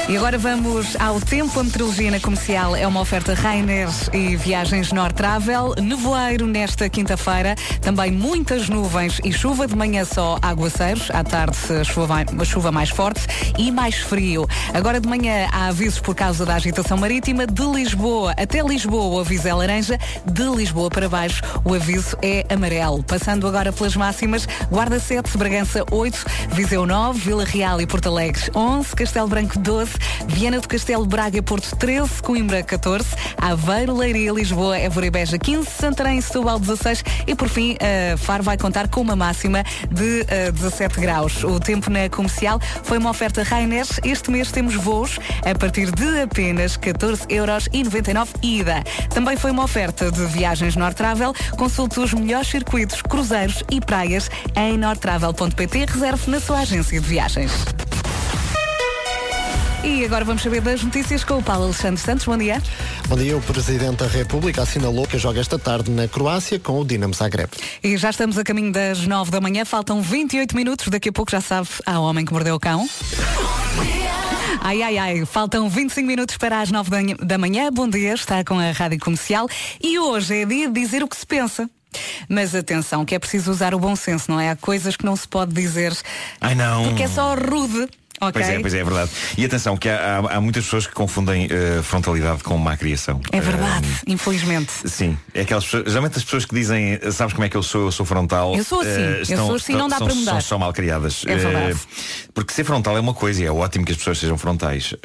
E 0.09 0.15
agora 0.15 0.37
vamos 0.37 0.95
ao 1.01 1.19
tempo. 1.19 1.59
A 1.59 1.63
meteorologia 1.63 2.09
na 2.09 2.19
comercial 2.21 2.73
é 2.77 2.87
uma 2.87 3.01
oferta 3.01 3.33
Rainer 3.33 3.89
e 4.13 4.37
viagens 4.37 4.93
Nord 4.93 5.13
Travel. 5.15 5.75
Nevoeiro 5.81 6.47
nesta 6.47 6.87
quinta-feira. 6.87 7.55
Também 7.81 8.09
muitas 8.09 8.69
nuvens 8.69 9.19
e 9.21 9.33
chuva. 9.33 9.67
De 9.67 9.75
manhã 9.75 10.05
só 10.05 10.39
aguaceiros. 10.41 11.11
À 11.11 11.25
tarde 11.25 11.57
chuva, 11.83 12.23
chuva 12.45 12.71
mais 12.71 12.89
forte 12.89 13.19
e 13.57 13.69
mais 13.69 13.95
frio. 13.95 14.47
Agora 14.73 15.01
de 15.01 15.09
manhã 15.09 15.49
há 15.51 15.67
avisos 15.67 15.99
por 15.99 16.15
causa 16.15 16.45
da 16.45 16.55
agitação 16.55 16.97
marítima. 16.97 17.45
De 17.45 17.65
Lisboa 17.65 18.33
até 18.37 18.61
Lisboa 18.61 19.17
o 19.17 19.19
aviso 19.19 19.45
é 19.45 19.53
laranja. 19.53 19.99
De 20.25 20.43
Lisboa 20.43 20.89
para 20.89 21.09
baixo 21.09 21.41
o 21.65 21.73
aviso 21.73 22.15
é 22.21 22.45
amarelo. 22.49 23.03
Passando 23.03 23.45
agora 23.45 23.73
pelas 23.73 23.97
máximas. 23.97 24.47
Guarda 24.69 25.01
7, 25.01 25.37
Bragança 25.37 25.83
8, 25.91 26.25
Viseu 26.53 26.85
9, 26.85 27.19
Vila 27.19 27.43
Real 27.43 27.81
e 27.81 27.85
Porto 27.85 28.07
Alegre 28.07 28.49
11, 28.55 28.95
Castelo 28.95 29.27
Branco 29.27 29.59
12, 29.59 29.96
Viana 30.27 30.59
do 30.59 30.67
Castelo, 30.67 31.05
Braga, 31.05 31.41
Porto 31.41 31.75
13, 31.75 32.21
Coimbra 32.21 32.63
14, 32.63 33.07
Aveiro, 33.37 33.95
Leiria, 33.95 34.31
Lisboa, 34.31 34.77
Évora 34.77 35.05
e 35.05 35.09
Beja 35.09 35.37
15, 35.37 35.69
Santarém, 35.69 36.19
Setúbal 36.21 36.59
16 36.59 37.03
e 37.25 37.35
por 37.35 37.49
fim 37.49 37.73
uh, 37.73 38.17
Faro 38.17 38.43
vai 38.43 38.57
contar 38.57 38.87
com 38.87 39.01
uma 39.01 39.15
máxima 39.15 39.63
de 39.91 40.21
uh, 40.21 40.51
17 40.51 40.99
graus. 40.99 41.43
O 41.43 41.59
tempo 41.59 41.89
na 41.89 42.09
comercial 42.09 42.59
foi 42.83 42.97
uma 42.97 43.09
oferta 43.09 43.43
Rainer. 43.43 43.85
Este 44.03 44.31
mês 44.31 44.51
temos 44.51 44.75
voos 44.75 45.19
a 45.45 45.57
partir 45.57 45.91
de 45.91 46.21
apenas 46.21 46.77
14 46.77 47.25
euros 47.29 47.67
99 47.73 48.33
ida. 48.43 48.83
Também 49.09 49.37
foi 49.37 49.51
uma 49.51 49.63
oferta 49.63 50.11
de 50.11 50.25
viagens 50.25 50.75
Nortravel. 50.75 51.33
Consulte 51.57 51.99
os 51.99 52.13
melhores 52.13 52.47
circuitos, 52.47 53.01
cruzeiros 53.01 53.63
e 53.71 53.79
praias 53.79 54.29
em 54.55 54.77
nortravel.pt. 54.77 55.85
Reserve 55.85 56.31
na 56.31 56.39
sua 56.39 56.59
agência 56.59 56.99
de 56.99 57.07
viagens. 57.07 57.86
E 59.83 60.03
agora 60.03 60.25
vamos 60.25 60.41
saber 60.41 60.61
das 60.61 60.83
notícias 60.83 61.23
com 61.23 61.35
o 61.35 61.43
Paulo 61.43 61.65
Alexandre 61.65 62.01
Santos. 62.01 62.25
Bom 62.25 62.37
dia. 62.37 62.61
Bom 63.07 63.15
dia. 63.15 63.37
O 63.37 63.41
Presidente 63.41 63.97
da 63.97 64.07
República 64.07 64.63
assinalou 64.63 65.05
que 65.07 65.17
joga 65.17 65.39
esta 65.39 65.57
tarde 65.57 65.91
na 65.91 66.07
Croácia 66.07 66.59
com 66.59 66.79
o 66.79 66.85
Dinamo 66.85 67.13
Zagreb. 67.13 67.49
E 67.83 67.95
já 67.95 68.09
estamos 68.09 68.37
a 68.37 68.43
caminho 68.43 68.71
das 68.71 69.05
9 69.05 69.31
da 69.31 69.39
manhã. 69.39 69.63
Faltam 69.65 70.01
28 70.01 70.55
minutos. 70.55 70.87
Daqui 70.89 71.09
a 71.09 71.13
pouco 71.13 71.31
já 71.31 71.41
sabe 71.41 71.67
há 71.85 71.99
homem 71.99 72.25
que 72.25 72.33
mordeu 72.33 72.55
o 72.55 72.59
cão. 72.59 72.89
Ai, 74.61 74.81
ai, 74.81 74.97
ai, 74.97 75.25
faltam 75.25 75.69
25 75.69 76.07
minutos 76.07 76.35
para 76.35 76.59
as 76.59 76.71
9 76.71 77.15
da 77.23 77.37
manhã. 77.37 77.71
Bom 77.71 77.87
dia, 77.87 78.13
está 78.13 78.43
com 78.43 78.59
a 78.59 78.71
Rádio 78.71 78.99
Comercial 78.99 79.47
e 79.81 79.97
hoje 79.99 80.41
é 80.41 80.45
dia 80.45 80.67
de 80.67 80.73
dizer 80.81 81.03
o 81.03 81.07
que 81.07 81.15
se 81.15 81.25
pensa. 81.25 81.69
Mas 82.27 82.53
atenção, 82.53 83.05
que 83.05 83.15
é 83.15 83.19
preciso 83.19 83.51
usar 83.51 83.73
o 83.73 83.79
bom 83.79 83.95
senso, 83.95 84.29
não 84.29 84.39
é? 84.39 84.49
Há 84.49 84.55
coisas 84.55 84.95
que 84.97 85.05
não 85.05 85.15
se 85.15 85.27
pode 85.27 85.53
dizer. 85.53 85.95
Ai 86.41 86.55
não. 86.55 86.83
Porque 86.83 87.03
é 87.03 87.07
só 87.07 87.35
rude. 87.35 87.87
Okay. 88.19 88.31
Pois 88.31 88.49
é, 88.49 88.59
pois 88.59 88.73
é, 88.73 88.79
é 88.79 88.83
verdade. 88.83 89.11
E 89.37 89.45
atenção, 89.45 89.77
que 89.77 89.87
há, 89.87 90.17
há, 90.17 90.37
há 90.37 90.41
muitas 90.41 90.63
pessoas 90.63 90.87
que 90.87 90.93
confundem 90.93 91.45
uh, 91.45 91.83
frontalidade 91.83 92.43
com 92.43 92.57
má 92.57 92.75
criação. 92.75 93.21
É 93.31 93.39
verdade, 93.39 93.87
uh, 93.87 94.11
infelizmente. 94.11 94.71
Sim, 94.85 95.15
é 95.35 95.41
aquelas 95.41 95.65
pessoas, 95.65 95.85
geralmente 95.85 96.17
as 96.17 96.23
pessoas 96.23 96.45
que 96.45 96.55
dizem, 96.55 96.99
sabes 97.11 97.33
como 97.33 97.45
é 97.45 97.49
que 97.49 97.55
eu 97.55 97.61
sou, 97.61 97.85
eu 97.85 97.91
sou 97.91 98.07
frontal. 98.07 98.55
Eu 98.55 98.63
sou 98.63 98.81
assim, 98.81 98.89
uh, 98.89 99.21
estão, 99.21 99.37
eu 99.37 99.45
sou 99.45 99.55
assim, 99.55 99.73
não 99.73 99.87
dá 99.87 99.97
são, 99.97 100.07
para 100.07 100.15
mudar. 100.15 100.31
São 100.31 100.41
só 100.41 100.57
mal 100.57 100.73
criadas. 100.73 101.23
É 101.27 101.35
verdade. 101.35 101.79
porque 102.33 102.53
ser 102.53 102.63
frontal 102.63 102.97
é 102.97 102.99
uma 102.99 103.13
coisa 103.13 103.43
e 103.43 103.45
é 103.45 103.51
ótimo 103.51 103.85
que 103.85 103.91
as 103.91 103.97
pessoas 103.99 104.17
sejam 104.17 104.37
frontais, 104.37 104.95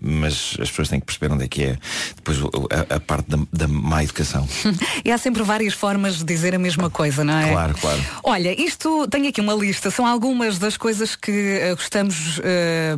mas 0.00 0.56
as 0.60 0.68
pessoas 0.68 0.88
têm 0.90 1.00
que 1.00 1.06
perceber 1.06 1.32
onde 1.32 1.44
é 1.44 1.48
que 1.48 1.64
é 1.64 1.78
depois 2.16 2.38
a, 2.70 2.96
a 2.96 3.00
parte 3.00 3.30
da, 3.30 3.38
da 3.52 3.68
má 3.68 4.04
educação. 4.04 4.46
e 5.02 5.10
há 5.10 5.16
sempre 5.16 5.42
várias 5.42 5.72
formas 5.72 6.18
de 6.18 6.24
dizer 6.24 6.54
a 6.54 6.58
mesma 6.58 6.90
coisa, 6.90 7.24
não 7.24 7.38
é? 7.38 7.50
Claro, 7.50 7.74
claro. 7.80 8.04
Olha, 8.22 8.60
isto 8.60 9.06
tem 9.08 9.26
aqui 9.26 9.40
uma 9.40 9.54
lista, 9.54 9.90
são 9.90 10.06
algumas 10.06 10.58
das 10.58 10.76
coisas 10.76 11.16
que 11.16 11.74
gostamos 11.74 12.25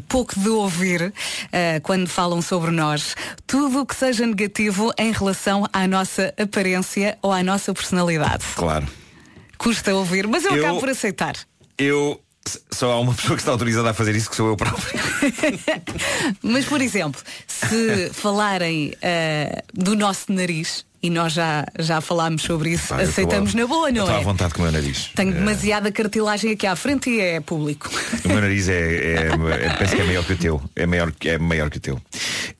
pouco 0.08 0.38
de 0.38 0.48
ouvir 0.48 1.02
uh, 1.02 1.80
quando 1.82 2.08
falam 2.08 2.40
sobre 2.42 2.70
nós. 2.70 3.14
Tudo 3.46 3.80
o 3.80 3.86
que 3.86 3.94
seja 3.94 4.26
negativo 4.26 4.92
em 4.98 5.12
relação 5.12 5.66
à 5.72 5.86
nossa 5.86 6.34
aparência 6.38 7.18
ou 7.22 7.32
à 7.32 7.42
nossa 7.42 7.72
personalidade. 7.72 8.44
Claro. 8.54 8.86
Custa 9.56 9.94
ouvir, 9.94 10.26
mas 10.26 10.44
eu, 10.44 10.56
eu 10.56 10.64
acabo 10.64 10.80
por 10.80 10.88
aceitar. 10.88 11.34
Eu 11.76 12.20
só 12.70 12.92
há 12.92 13.00
uma 13.00 13.12
pessoa 13.14 13.36
que 13.36 13.42
está 13.42 13.52
autorizada 13.52 13.90
a 13.90 13.94
fazer 13.94 14.14
isso 14.14 14.30
que 14.30 14.36
sou 14.36 14.48
eu 14.48 14.56
próprio. 14.56 14.98
Mas, 16.42 16.64
por 16.64 16.80
exemplo, 16.80 17.20
se 17.46 18.10
falarem 18.12 18.92
uh, 18.94 19.62
do 19.74 19.94
nosso 19.94 20.32
nariz, 20.32 20.86
e 21.02 21.10
nós 21.10 21.32
já, 21.32 21.64
já 21.78 22.00
falámos 22.00 22.42
sobre 22.42 22.70
isso, 22.70 22.88
Pai, 22.88 23.04
aceitamos 23.04 23.54
na 23.54 23.66
boa, 23.66 23.90
não 23.90 24.10
é? 24.10 24.16
à 24.16 24.20
vontade 24.20 24.52
com 24.52 24.60
o 24.60 24.62
meu 24.64 24.72
nariz. 24.72 25.10
Tenho 25.14 25.30
é... 25.30 25.34
demasiada 25.34 25.92
cartilagem 25.92 26.52
aqui 26.52 26.66
à 26.66 26.74
frente 26.74 27.08
e 27.08 27.20
é 27.20 27.40
público. 27.40 27.88
O 28.24 28.28
meu 28.28 28.40
nariz 28.40 28.68
é, 28.68 28.72
é, 28.74 29.14
é, 29.28 29.76
penso 29.78 29.94
que 29.94 30.02
é 30.02 30.04
maior 30.04 30.24
que 30.24 30.32
o 30.32 30.36
teu. 30.36 30.62
É 30.74 30.86
maior, 30.86 31.12
é 31.24 31.38
maior 31.38 31.70
que 31.70 31.76
o 31.76 31.80
teu. 31.80 32.00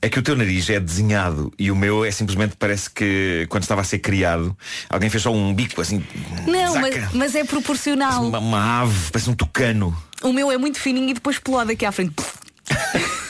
É 0.01 0.07
que 0.07 0.17
o 0.17 0.21
teu 0.21 0.35
nariz 0.35 0.69
é 0.69 0.79
desenhado 0.79 1.51
e 1.59 1.69
o 1.69 1.75
meu 1.75 2.05
é 2.05 2.11
simplesmente 2.11 2.55
parece 2.57 2.89
que 2.89 3.45
quando 3.49 3.63
estava 3.63 3.81
a 3.81 3.83
ser 3.83 3.99
criado, 3.99 4.55
alguém 4.89 5.09
fez 5.09 5.23
só 5.23 5.33
um 5.33 5.53
bico 5.53 5.81
assim. 5.81 6.03
Não, 6.47 6.75
mas, 6.75 7.13
mas, 7.13 7.35
é 7.35 7.43
proporcional. 7.43 8.25
Uma, 8.25 8.39
uma 8.39 8.81
ave, 8.81 9.11
parece 9.11 9.29
um 9.29 9.35
tucano. 9.35 9.95
O 10.23 10.31
meu 10.31 10.49
é 10.51 10.57
muito 10.57 10.79
fininho 10.79 11.09
e 11.09 11.13
depois 11.13 11.35
explode 11.35 11.73
aqui 11.73 11.85
à 11.85 11.91
frente. 11.91 12.15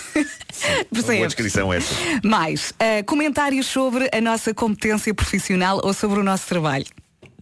Boa 0.92 1.28
descrição 1.28 1.74
essa. 1.74 1.94
Mais, 2.24 2.72
uh, 2.72 3.04
comentários 3.06 3.68
sobre 3.68 4.10
a 4.14 4.22
nossa 4.22 4.54
competência 4.54 5.14
profissional 5.14 5.82
ou 5.84 5.94
sobre 5.94 6.20
o 6.20 6.24
nosso 6.24 6.48
trabalho. 6.48 6.86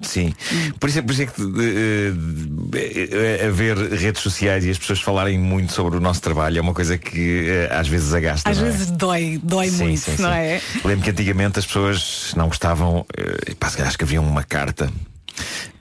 Sim, 0.02 0.34
por 0.80 0.90
isso, 0.90 1.00
é, 1.00 1.02
por 1.02 1.12
isso 1.12 1.24
é 1.24 1.26
que 1.26 1.42
uh, 1.42 1.46
uh, 1.46 3.48
haver 3.48 3.76
redes 3.94 4.22
sociais 4.22 4.64
e 4.64 4.70
as 4.70 4.78
pessoas 4.78 5.02
falarem 5.02 5.40
muito 5.40 5.74
sobre 5.74 5.98
o 5.98 6.00
nosso 6.00 6.22
trabalho 6.22 6.60
é 6.60 6.62
uma 6.62 6.74
coisa 6.74 7.00
que 7.00 7.48
uh, 7.50 7.74
às 7.74 7.88
vezes 7.88 8.14
agasta. 8.14 8.48
Às 8.48 8.60
é? 8.60 8.64
vezes 8.64 8.92
dói, 8.92 9.40
dói 9.42 9.70
sim, 9.70 9.84
muito, 9.84 10.02
sim, 10.02 10.22
não 10.22 10.30
sim. 10.30 10.38
é? 10.38 10.62
Lembro 10.86 11.04
que 11.04 11.10
antigamente 11.10 11.58
as 11.58 11.66
pessoas 11.66 12.32
não 12.36 12.48
gostavam, 12.48 13.00
uh, 13.00 13.56
pá, 13.56 13.70
se 13.70 13.78
calhar 13.78 13.90
escreviam 13.90 14.24
uma 14.24 14.44
carta 14.44 14.88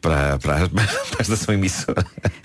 para, 0.01 0.39
para, 0.39 0.69
para 0.71 0.85
a 1.19 1.23
estação 1.23 1.55
emissora. 1.55 2.05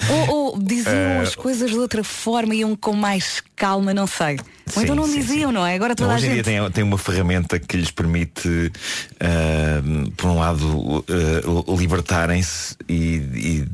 Ou, 0.10 0.30
ou 0.30 0.60
diziam 0.60 1.20
uh, 1.20 1.22
as 1.22 1.36
coisas 1.36 1.72
de 1.72 1.78
outra 1.78 2.04
forma, 2.04 2.56
iam 2.56 2.76
com 2.76 2.94
mais 2.94 3.42
calma, 3.56 3.94
não 3.94 4.08
sei. 4.08 4.40
Ou 4.68 4.74
sim, 4.74 4.84
então 4.84 4.96
não 4.96 5.06
sim, 5.08 5.20
diziam, 5.20 5.50
sim. 5.50 5.56
não 5.56 5.66
é? 5.66 5.76
Agora 5.76 5.96
toda 5.96 6.08
não, 6.08 6.16
a 6.16 6.18
hoje 6.18 6.28
gente... 6.28 6.40
em 6.40 6.44
dia 6.44 6.62
tem, 6.62 6.72
tem 6.72 6.84
uma 6.84 6.98
ferramenta 6.98 7.60
que 7.60 7.78
lhes 7.78 7.92
permite, 7.92 8.48
uh, 8.48 10.12
por 10.12 10.30
um 10.30 10.40
lado, 10.40 11.06
uh, 11.08 11.76
libertarem-se 11.78 12.76
e, 12.88 13.16
e 13.34 13.68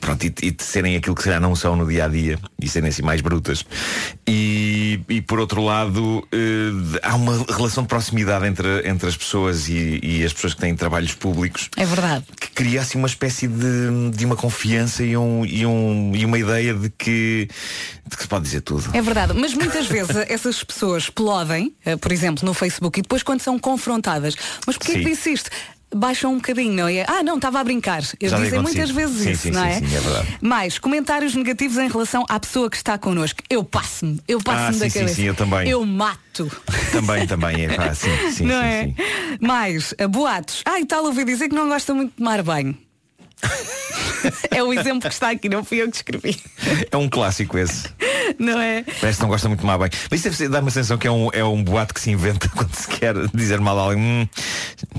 pronto, 0.00 0.24
e, 0.24 0.34
e 0.42 0.50
de 0.50 0.62
serem 0.62 0.96
aquilo 0.96 1.14
que 1.14 1.22
será 1.22 1.40
não 1.40 1.54
são 1.54 1.76
no 1.76 1.86
dia 1.86 2.04
a 2.04 2.08
dia 2.08 2.38
e 2.60 2.68
serem 2.68 2.88
assim 2.88 3.02
mais 3.02 3.20
brutas. 3.20 3.64
E, 4.26 5.00
e 5.08 5.20
por 5.20 5.38
outro 5.38 5.62
lado, 5.62 6.26
eh, 6.32 6.98
há 7.02 7.14
uma 7.14 7.44
relação 7.48 7.82
de 7.82 7.88
proximidade 7.88 8.46
entre, 8.46 8.88
entre 8.88 9.08
as 9.08 9.16
pessoas 9.16 9.68
e, 9.68 10.00
e, 10.02 10.24
as 10.24 10.32
pessoas 10.32 10.54
que 10.54 10.60
têm 10.60 10.74
trabalhos 10.74 11.14
públicos. 11.14 11.70
É 11.76 11.84
verdade. 11.84 12.24
Que 12.40 12.50
cria 12.50 12.80
assim 12.80 12.98
uma 12.98 13.08
espécie 13.08 13.46
de, 13.48 14.10
de 14.14 14.24
uma 14.24 14.36
confiança 14.36 15.02
e, 15.02 15.16
um, 15.16 15.44
e, 15.44 15.66
um, 15.66 16.12
e 16.14 16.24
uma 16.24 16.38
ideia 16.38 16.74
de 16.74 16.90
que, 16.90 17.48
de 18.06 18.16
que 18.16 18.22
se 18.22 18.28
pode 18.28 18.44
dizer 18.44 18.62
tudo. 18.62 18.90
É 18.92 19.02
verdade, 19.02 19.34
mas 19.34 19.54
muitas 19.54 19.86
vezes 19.86 20.16
essas 20.28 20.62
pessoas 20.62 21.04
explodem, 21.04 21.74
eh, 21.84 21.96
por 21.96 22.12
exemplo, 22.12 22.44
no 22.44 22.54
Facebook, 22.54 22.98
e 22.98 23.02
depois 23.02 23.22
quando 23.22 23.40
são 23.40 23.58
confrontadas, 23.58 24.34
mas 24.66 24.76
porquê 24.76 24.98
que 24.98 25.04
disse 25.04 25.32
isto? 25.32 25.50
Baixam 25.94 26.32
um 26.32 26.36
bocadinho, 26.36 26.72
não 26.74 26.88
é? 26.88 27.04
Ah, 27.08 27.22
não, 27.22 27.36
estava 27.36 27.60
a 27.60 27.64
brincar. 27.64 28.02
Eu 28.20 28.28
Já 28.28 28.38
dizem 28.38 28.60
muitas 28.60 28.90
vezes 28.90 29.22
sim, 29.22 29.30
isso, 29.30 29.42
sim, 29.42 29.50
não 29.50 29.62
sim, 29.62 29.68
é? 29.68 29.72
Sim, 29.74 29.96
é 29.96 30.00
verdade. 30.00 30.38
Mais, 30.40 30.78
comentários 30.78 31.34
negativos 31.34 31.78
em 31.78 31.88
relação 31.88 32.24
à 32.28 32.38
pessoa 32.40 32.68
que 32.68 32.76
está 32.76 32.98
connosco. 32.98 33.40
Eu 33.48 33.64
passo-me, 33.64 34.20
eu 34.26 34.40
passo-me 34.40 34.76
ah, 34.76 34.80
da 34.80 34.90
sim, 34.90 34.98
cabeça. 34.98 35.14
Sim, 35.14 35.22
sim, 35.22 35.28
eu 35.28 35.34
também. 35.34 35.68
Eu 35.68 35.84
mato. 35.86 36.50
Também, 36.90 37.26
também, 37.26 37.64
é 37.64 37.74
pá, 37.74 37.94
sim, 37.94 38.10
sim, 38.32 38.44
não 38.46 38.60
sim, 38.60 38.66
é? 38.66 38.94
Mais, 39.40 39.94
boatos. 40.10 40.62
Ah, 40.64 40.80
e 40.80 40.84
tal, 40.84 41.04
ouvi 41.04 41.24
dizer 41.24 41.48
que 41.48 41.54
não 41.54 41.68
gosta 41.68 41.94
muito 41.94 42.10
de 42.10 42.16
tomar 42.16 42.42
banho. 42.42 42.76
é 44.50 44.62
o 44.62 44.72
exemplo 44.72 45.02
que 45.02 45.14
está 45.14 45.30
aqui, 45.30 45.48
não 45.48 45.64
fui 45.64 45.82
eu 45.82 45.90
que 45.90 45.96
escrevi. 45.96 46.40
É 46.90 46.96
um 46.96 47.08
clássico 47.08 47.58
esse. 47.58 47.88
Não 48.38 48.60
é? 48.60 48.82
Parece 49.00 49.18
que 49.18 49.22
não 49.22 49.28
gosta 49.28 49.48
muito 49.48 49.60
de 49.60 49.62
tomar 49.62 49.78
bem. 49.78 49.90
Mas 50.10 50.24
isso 50.24 50.38
deve 50.38 50.48
dar 50.48 50.60
uma 50.60 50.70
sensação 50.70 50.96
que 50.96 51.06
é 51.06 51.10
um, 51.10 51.28
é 51.32 51.44
um 51.44 51.62
boato 51.62 51.92
que 51.92 52.00
se 52.00 52.10
inventa 52.10 52.48
quando 52.56 52.74
se 52.74 52.88
quer 52.88 53.14
dizer 53.28 53.60
mal 53.60 53.78
a 53.78 53.82
alguém. 53.82 54.00
Hum, 54.00 54.28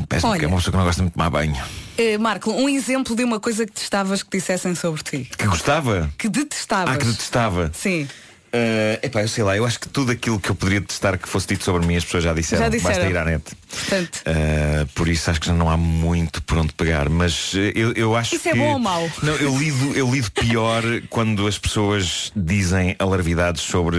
parece 0.07 0.27
que 0.37 0.45
é 0.45 0.47
uma 0.47 0.57
pessoa 0.57 0.71
que 0.71 0.77
não 0.77 0.85
gosta 0.85 1.01
muito 1.01 1.13
de 1.13 1.17
tomar 1.17 1.29
banho. 1.29 1.55
Uh, 1.97 2.19
Marco, 2.19 2.51
um 2.51 2.69
exemplo 2.69 3.15
de 3.15 3.23
uma 3.23 3.39
coisa 3.39 3.65
que 3.65 3.71
detestavas 3.71 4.21
que 4.21 4.37
dissessem 4.37 4.75
sobre 4.75 5.01
ti. 5.01 5.29
Que 5.37 5.47
gostava? 5.47 6.11
Que 6.17 6.29
detestavas. 6.29 6.93
Ah, 6.93 6.97
que 6.97 7.05
detestava. 7.05 7.71
Sim. 7.73 8.07
Uh, 8.55 9.05
epá, 9.05 9.21
eu 9.21 9.27
sei 9.27 9.43
lá, 9.43 9.57
eu 9.57 9.65
acho 9.65 9.77
que 9.77 9.89
tudo 9.89 10.13
aquilo 10.13 10.39
que 10.39 10.49
eu 10.49 10.55
poderia 10.55 10.79
testar 10.79 11.17
que 11.17 11.27
fosse 11.27 11.45
dito 11.45 11.65
sobre 11.65 11.85
mim 11.85 11.97
as 11.97 12.05
pessoas 12.05 12.23
já 12.23 12.33
disseram. 12.33 12.63
Já 12.63 12.69
disseram. 12.69 12.95
Basta 12.95 13.09
ir 13.09 13.17
à 13.17 13.25
net. 13.25 13.43
Portanto. 13.69 14.21
Uh, 14.25 14.87
por 14.93 15.09
isso 15.09 15.29
acho 15.29 15.41
que 15.41 15.47
já 15.47 15.53
não 15.53 15.69
há 15.69 15.75
muito 15.75 16.41
por 16.43 16.59
onde 16.59 16.71
pegar. 16.71 17.09
Mas 17.09 17.53
uh, 17.53 17.57
eu, 17.75 17.91
eu 17.93 18.15
acho 18.15 18.35
isso 18.35 18.43
que. 18.43 18.49
Isso 18.49 18.57
é 18.57 18.65
bom 18.65 18.73
ou 18.73 18.79
mau? 18.79 19.11
Não, 19.21 19.33
eu 19.33 19.57
lido, 19.57 19.97
eu 19.97 20.09
lido 20.09 20.31
pior 20.31 20.83
quando 21.09 21.45
as 21.47 21.57
pessoas 21.57 22.31
dizem 22.33 22.95
alarvidades 22.97 23.61
sobre 23.61 23.97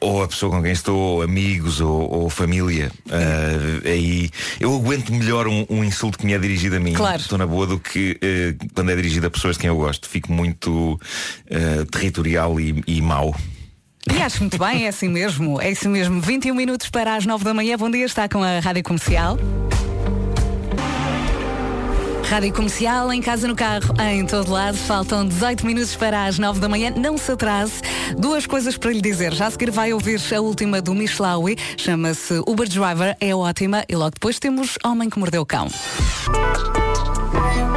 ou 0.00 0.22
a 0.22 0.28
pessoa 0.28 0.52
com 0.52 0.62
quem 0.62 0.72
estou, 0.72 0.96
ou 0.96 1.22
amigos 1.22 1.80
ou, 1.80 2.10
ou 2.10 2.30
família. 2.30 2.90
Uh, 3.06 3.88
aí 3.88 4.30
eu 4.60 4.74
aguento 4.74 5.12
melhor 5.12 5.46
um, 5.46 5.66
um, 5.68 5.84
insulto 5.84 6.18
que 6.18 6.26
me 6.26 6.32
é 6.32 6.38
dirigido 6.38 6.76
a 6.76 6.80
mim. 6.80 6.92
Claro. 6.92 7.20
Estou 7.20 7.38
na 7.38 7.46
boa 7.46 7.66
do 7.66 7.78
que 7.78 8.18
uh, 8.22 8.68
quando 8.74 8.90
é 8.90 8.96
dirigido 8.96 9.26
a 9.26 9.30
pessoas 9.30 9.56
de 9.56 9.60
quem 9.60 9.68
eu 9.68 9.76
gosto. 9.76 10.08
Fico 10.08 10.32
muito 10.32 10.94
uh, 10.94 11.84
territorial 11.90 12.60
e, 12.60 12.82
e 12.86 13.00
mau. 13.00 13.34
E 14.10 14.22
acho 14.22 14.40
muito 14.40 14.58
bem, 14.58 14.86
é 14.86 14.88
assim 14.88 15.08
mesmo. 15.08 15.60
É 15.60 15.70
isso 15.70 15.88
mesmo. 15.88 16.20
21 16.20 16.54
minutos 16.54 16.88
para 16.88 17.14
as 17.14 17.26
9 17.26 17.44
da 17.44 17.52
manhã. 17.52 17.76
Bom 17.76 17.90
dia, 17.90 18.06
está 18.06 18.28
com 18.28 18.42
a 18.42 18.60
Rádio 18.60 18.82
Comercial. 18.82 19.38
Rádio 22.28 22.52
Comercial, 22.52 23.10
em 23.10 23.22
casa, 23.22 23.48
no 23.48 23.56
carro, 23.56 23.94
em 23.98 24.26
todo 24.26 24.52
lado. 24.52 24.76
Faltam 24.76 25.26
18 25.26 25.64
minutos 25.64 25.96
para 25.96 26.26
as 26.26 26.38
9 26.38 26.60
da 26.60 26.68
manhã. 26.68 26.92
Não 26.94 27.16
se 27.16 27.32
atrase. 27.32 27.80
Duas 28.18 28.46
coisas 28.46 28.76
para 28.76 28.92
lhe 28.92 29.00
dizer. 29.00 29.32
Já 29.32 29.46
a 29.46 29.50
seguir 29.50 29.70
vai 29.70 29.94
ouvir 29.94 30.20
a 30.34 30.40
última 30.40 30.82
do 30.82 30.94
Michelawi. 30.94 31.56
Chama-se 31.78 32.42
Uber 32.46 32.68
Driver. 32.68 33.16
É 33.18 33.34
ótima. 33.34 33.82
E 33.88 33.96
logo 33.96 34.10
depois 34.10 34.38
temos 34.38 34.76
Homem 34.84 35.08
que 35.08 35.18
Mordeu 35.18 35.40
o 35.40 35.46
Cão. 35.46 35.68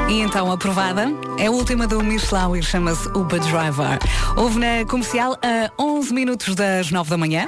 E 0.10 0.20
então, 0.20 0.52
aprovada, 0.52 1.08
é 1.40 1.48
a 1.48 1.52
última 1.52 1.88
do 1.88 2.04
Michelin 2.04 2.60
e 2.60 2.62
chama-se 2.62 3.08
Uber 3.10 3.40
Driver. 3.40 4.00
Houve 4.36 4.60
na 4.60 4.86
comercial 4.86 5.38
a 5.42 5.72
11 5.82 6.14
minutos 6.14 6.56
das 6.56 6.92
9 6.92 7.10
da 7.10 7.18
manhã. 7.18 7.48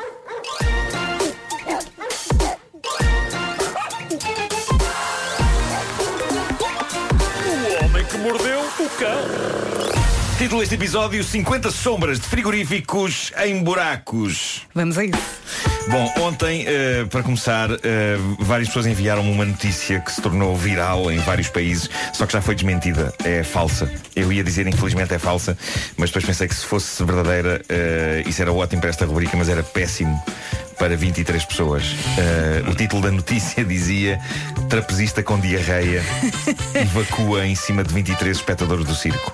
Título 10.37 10.61
deste 10.61 10.75
episódio: 10.75 11.23
50 11.23 11.71
sombras 11.71 12.19
de 12.19 12.27
frigoríficos 12.27 13.31
em 13.43 13.63
buracos. 13.63 14.63
Vamos 14.73 14.97
a 14.97 15.05
isso. 15.05 15.17
Bom, 15.89 16.13
ontem, 16.21 16.65
eh, 16.65 17.05
para 17.09 17.21
começar, 17.23 17.69
eh, 17.83 18.17
várias 18.39 18.69
pessoas 18.69 18.85
enviaram-me 18.85 19.31
uma 19.31 19.45
notícia 19.45 19.99
que 19.99 20.11
se 20.11 20.21
tornou 20.21 20.55
viral 20.55 21.11
em 21.11 21.17
vários 21.19 21.49
países, 21.49 21.89
só 22.13 22.25
que 22.25 22.33
já 22.33 22.41
foi 22.41 22.55
desmentida. 22.55 23.13
É 23.23 23.43
falsa. 23.43 23.91
Eu 24.15 24.31
ia 24.31 24.43
dizer, 24.43 24.65
infelizmente, 24.65 25.13
é 25.13 25.19
falsa, 25.19 25.57
mas 25.97 26.09
depois 26.09 26.25
pensei 26.25 26.47
que 26.47 26.55
se 26.55 26.65
fosse 26.65 27.03
verdadeira, 27.03 27.61
eh, 27.67 28.23
isso 28.25 28.41
era 28.41 28.51
ótimo 28.51 28.81
para 28.81 28.89
esta 28.89 29.05
rubrica, 29.05 29.35
mas 29.35 29.49
era 29.49 29.61
péssimo 29.61 30.21
para 30.83 30.97
23 30.97 31.45
pessoas. 31.45 31.95
Eh, 32.17 32.69
o 32.69 32.75
título 32.75 33.03
da 33.03 33.09
notícia 33.09 33.63
dizia 33.63 34.19
Trapezista 34.67 35.23
com 35.23 35.39
diarreia 35.39 36.03
evacua 36.75 37.47
em 37.47 37.55
cima 37.55 37.85
de 37.85 37.93
23 37.93 38.35
espectadores 38.35 38.85
do 38.85 38.93
circo. 38.93 39.31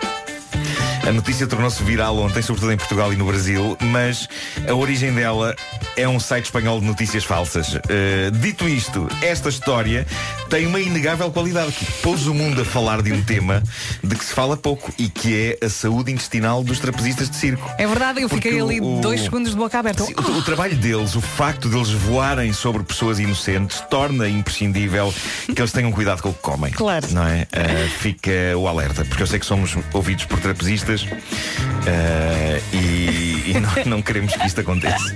A 1.08 1.12
notícia 1.12 1.48
tornou-se 1.48 1.82
viral 1.84 2.18
ontem, 2.18 2.42
sobretudo 2.42 2.72
em 2.72 2.78
Portugal 2.78 3.12
e 3.12 3.16
no 3.16 3.26
Brasil, 3.26 3.76
mas 3.82 4.28
a 4.68 4.74
origem 4.76 5.12
dela 5.14 5.56
é 5.98 6.08
um 6.08 6.20
site 6.20 6.46
espanhol 6.46 6.80
de 6.80 6.86
notícias 6.86 7.24
falsas. 7.24 7.74
Uh, 7.74 7.80
dito 8.40 8.68
isto, 8.68 9.08
esta 9.22 9.50
história 9.50 10.06
tem 10.50 10.68
uma 10.68 10.80
inegável 10.80 11.32
qualidade 11.32 11.72
que 11.72 11.86
pôs 12.04 12.28
o 12.28 12.34
mundo 12.34 12.62
a 12.62 12.66
falar 12.66 13.02
de 13.02 13.12
um 13.12 13.24
tema 13.24 13.64
de 14.04 14.16
que 14.16 14.24
se 14.24 14.34
fala 14.34 14.56
pouco 14.56 14.94
e 15.00 15.10
que 15.10 15.58
é 15.62 15.66
a 15.66 15.70
saúde 15.70 16.12
intestinal 16.12 16.64
dos 16.64 16.80
trapezistas 16.80 17.30
de 17.30 17.36
circo. 17.38 17.70
É 17.78 17.88
verdade, 17.88 18.22
eu 18.22 18.30
fiquei 18.30 18.52
Porque 18.60 18.64
ali 18.64 18.82
o- 18.82 19.02
dois 19.02 19.22
segundos 19.22 19.52
de 19.52 19.58
boca 19.58 19.80
aberta. 19.80 20.04
Sim, 20.04 20.14
o, 20.16 20.38
o 20.38 20.42
trabalho 20.44 20.76
deles, 20.76 21.16
o 21.16 21.22
facto 21.22 21.70
deles 21.70 21.90
voarem 21.90 22.54
sobre 22.54 22.84
pessoas 22.84 23.20
inocentes, 23.20 23.82
torna 23.90 24.30
imprescindível 24.30 25.12
que 25.46 25.60
eles 25.60 25.72
tenham 25.72 25.92
cuidado 25.92 26.22
com 26.22 26.30
o 26.30 26.34
que 26.34 26.42
comem. 26.42 26.72
Claro. 26.72 27.08
Não 27.12 27.26
é? 27.26 27.44
Uh, 27.54 27.90
fica 28.00 28.30
o 28.56 28.68
alerta, 28.68 29.04
porque 29.06 29.24
eu 29.24 29.28
sei 29.28 29.40
que 29.40 29.46
somos 29.46 29.76
ouvidos 29.94 30.26
por 30.26 30.40
trapezistas 30.40 30.99
uh, 31.04 32.76
e, 32.76 33.52
e 33.52 33.60
não, 33.60 33.70
não 33.98 34.02
queremos 34.02 34.34
que 34.36 34.46
isto 34.48 34.62
aconteça. 34.62 35.16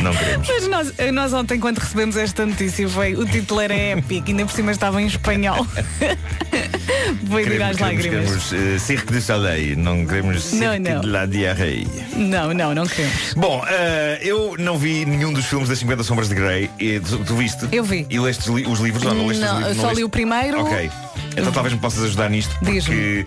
Não 0.00 0.14
queremos. 0.14 0.48
Mas 0.48 0.68
nós, 0.68 0.92
nós 1.12 1.32
ontem, 1.32 1.58
quando 1.60 1.78
recebemos 1.78 2.16
esta 2.16 2.44
notícia, 2.46 2.88
foi, 2.88 3.14
o 3.14 3.24
título 3.24 3.60
era 3.60 3.74
épico, 3.74 4.28
ainda 4.30 4.44
por 4.44 4.52
cima 4.52 4.72
estava 4.72 5.00
em 5.00 5.06
espanhol. 5.06 5.64
foi 7.28 7.44
de 7.44 7.62
às 7.62 7.76
Queremos, 7.76 7.76
queremos, 7.76 7.80
lágrimas. 7.80 8.02
queremos 8.48 8.52
uh, 8.52 8.78
Cirque 8.80 9.12
du 9.12 9.20
Soleil, 9.20 9.76
não 9.78 10.04
queremos 10.06 10.42
Cirque 10.44 10.78
não. 10.78 11.00
de 11.00 11.06
la 11.08 11.26
Diarreia. 11.26 11.86
Não, 12.16 12.52
não, 12.52 12.74
não 12.74 12.86
queremos. 12.86 13.34
Bom, 13.36 13.64
eh, 13.68 14.18
eu 14.22 14.56
não 14.58 14.76
vi 14.78 15.04
nenhum 15.04 15.32
dos 15.32 15.46
filmes 15.46 15.68
das 15.68 15.78
50 15.78 16.02
Sombras 16.02 16.28
de 16.28 16.34
Grey. 16.34 16.70
E 16.78 17.00
tu, 17.00 17.18
tu 17.18 17.36
viste? 17.36 17.66
Eu 17.72 17.84
vi. 17.84 18.06
E 18.10 18.18
leste 18.18 18.48
os 18.50 18.56
li- 18.56 18.66
os 18.66 18.80
livros? 18.80 19.04
Ou 19.04 19.14
não, 19.14 19.26
leste 19.26 19.42
os 19.42 19.48
Não, 19.50 19.58
livros? 19.58 19.76
eu 19.76 19.82
só 19.82 19.92
li 19.92 20.04
o 20.04 20.08
primeiro. 20.08 20.60
Ok. 20.60 20.90
Então 21.36 21.50
talvez 21.52 21.74
me 21.74 21.80
possas 21.80 22.04
ajudar 22.04 22.28
nisto. 22.28 22.54
Porque 22.58 23.26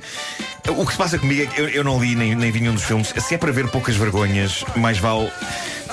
o 0.67 0.85
que 0.85 0.91
se 0.91 0.97
passa 0.97 1.19
comigo 1.19 1.43
é 1.43 1.45
que 1.45 1.61
eu, 1.61 1.69
eu 1.69 1.83
não 1.83 2.01
li 2.01 2.15
nem, 2.15 2.35
nem 2.35 2.51
vi 2.51 2.59
nenhum 2.59 2.73
dos 2.73 2.83
filmes. 2.83 3.13
Se 3.17 3.35
é 3.35 3.37
para 3.37 3.51
ver 3.51 3.67
poucas 3.69 3.95
vergonhas, 3.95 4.63
mais 4.75 4.97
vale 4.97 5.31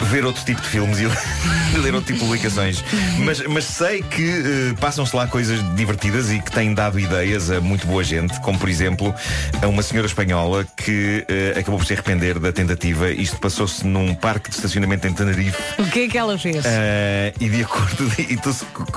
ver 0.00 0.24
outro 0.24 0.44
tipo 0.44 0.60
de 0.60 0.68
filmes 0.68 0.98
e 0.98 1.06
ler 1.78 1.94
outro 1.94 2.12
tipo 2.12 2.20
de 2.20 2.24
publicações. 2.26 2.84
Mas, 3.18 3.40
mas 3.46 3.64
sei 3.64 4.02
que 4.02 4.22
eh, 4.22 4.74
passam-se 4.80 5.14
lá 5.16 5.26
coisas 5.26 5.58
divertidas 5.76 6.30
e 6.30 6.40
que 6.40 6.50
têm 6.50 6.74
dado 6.74 6.98
ideias 6.98 7.50
a 7.50 7.60
muito 7.60 7.86
boa 7.86 8.02
gente, 8.04 8.38
como 8.40 8.58
por 8.58 8.68
exemplo 8.68 9.14
a 9.62 9.66
uma 9.68 9.82
senhora 9.82 10.06
espanhola 10.06 10.66
que 10.76 11.24
eh, 11.28 11.54
acabou 11.58 11.78
por 11.78 11.86
se 11.86 11.92
arrepender 11.92 12.38
da 12.38 12.52
tentativa. 12.52 13.10
Isto 13.10 13.36
passou-se 13.38 13.86
num 13.86 14.14
parque 14.14 14.50
de 14.50 14.56
estacionamento 14.56 15.06
em 15.06 15.12
Tenerife. 15.12 15.56
O 15.78 15.86
que 15.86 16.04
é 16.04 16.08
que 16.08 16.18
ela 16.18 16.38
fez? 16.38 16.62
Eh, 16.64 17.32
e 17.40 17.48
de 17.48 17.62
acordo, 17.62 18.10
e 18.18 18.36
tu, 18.36 18.54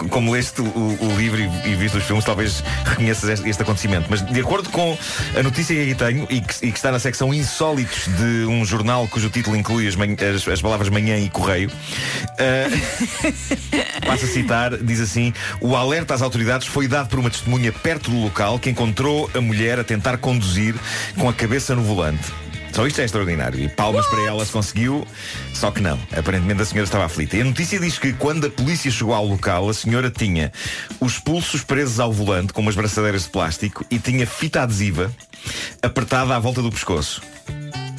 como 0.10 0.32
leste 0.32 0.62
o, 0.62 0.66
o 0.66 1.16
livro 1.18 1.40
e, 1.42 1.70
e 1.72 1.76
viste 1.76 1.98
os 1.98 2.04
filmes, 2.04 2.26
talvez 2.26 2.64
reconheças 2.86 3.30
este, 3.30 3.50
este 3.50 3.62
acontecimento. 3.62 4.08
Mas 4.10 4.22
de 4.26 4.40
acordo 4.40 4.70
com 4.70 4.98
a 5.38 5.44
notícia 5.44 5.76
que 5.76 5.82
aqui 5.84 5.96
tenho 5.96 6.28
e 6.30 6.42
que, 6.42 6.66
e 6.68 6.72
que 6.72 6.78
está 6.78 6.92
na 6.92 7.00
secção 7.00 7.34
Insólitos 7.34 8.06
de 8.08 8.46
um 8.46 8.64
jornal 8.66 9.08
cujo 9.08 9.30
título 9.30 9.56
inclui 9.56 9.88
as, 9.88 9.96
as- 9.96 10.48
as 10.48 10.62
palavras 10.62 10.90
manhã 10.96 11.18
e 11.18 11.30
correio, 11.30 11.70
eh, 12.40 12.70
passo 14.06 14.26
a 14.26 14.28
citar, 14.28 14.78
diz 14.78 15.02
assim: 15.02 15.34
o 15.60 15.76
alerta 15.76 16.14
às 16.14 16.22
autoridades 16.22 16.68
foi 16.68 16.88
dado 16.88 17.10
por 17.10 17.20
uma 17.20 17.30
testemunha 17.30 17.72
perto 17.72 18.10
do 18.10 18.22
local 18.22 18.58
que 18.58 18.70
encontrou 18.70 19.30
a 19.34 19.42
mulher 19.42 19.78
a 19.78 19.84
tentar 19.84 20.18
conduzir 20.18 20.74
com 21.18 21.28
a 21.28 21.34
cabeça 21.34 21.76
no 21.76 21.84
volante. 21.84 22.32
Só 22.72 22.86
isto 22.86 23.00
é 23.00 23.06
extraordinário. 23.06 23.58
E 23.58 23.70
palmas 23.70 24.06
para 24.08 24.22
ela 24.24 24.46
se 24.46 24.52
conseguiu, 24.52 25.08
só 25.54 25.72
que 25.72 25.80
não. 25.80 25.98
Aparentemente 26.12 26.62
a 26.62 26.66
senhora 26.66 26.84
estava 26.84 27.06
aflita. 27.06 27.38
E 27.38 27.42
a 27.42 27.46
notícia 27.46 27.80
diz 27.80 27.98
que 27.98 28.12
quando 28.12 28.48
a 28.48 28.50
polícia 28.50 28.92
chegou 28.92 29.14
ao 29.14 29.26
local, 29.26 29.70
a 29.70 29.74
senhora 29.74 30.12
tinha 30.12 30.52
os 31.00 31.18
pulsos 31.18 31.62
presos 31.64 32.02
ao 32.02 32.12
volante 32.12 32.52
com 32.52 32.62
umas 32.62 32.76
braçadeiras 32.76 33.24
de 33.24 33.30
plástico 33.30 33.86
e 33.90 33.98
tinha 33.98 34.28
fita 34.28 34.62
adesiva 34.62 35.10
apertada 35.82 36.36
à 36.36 36.40
volta 36.40 36.62
do 36.62 36.70
pescoço. 36.70 37.22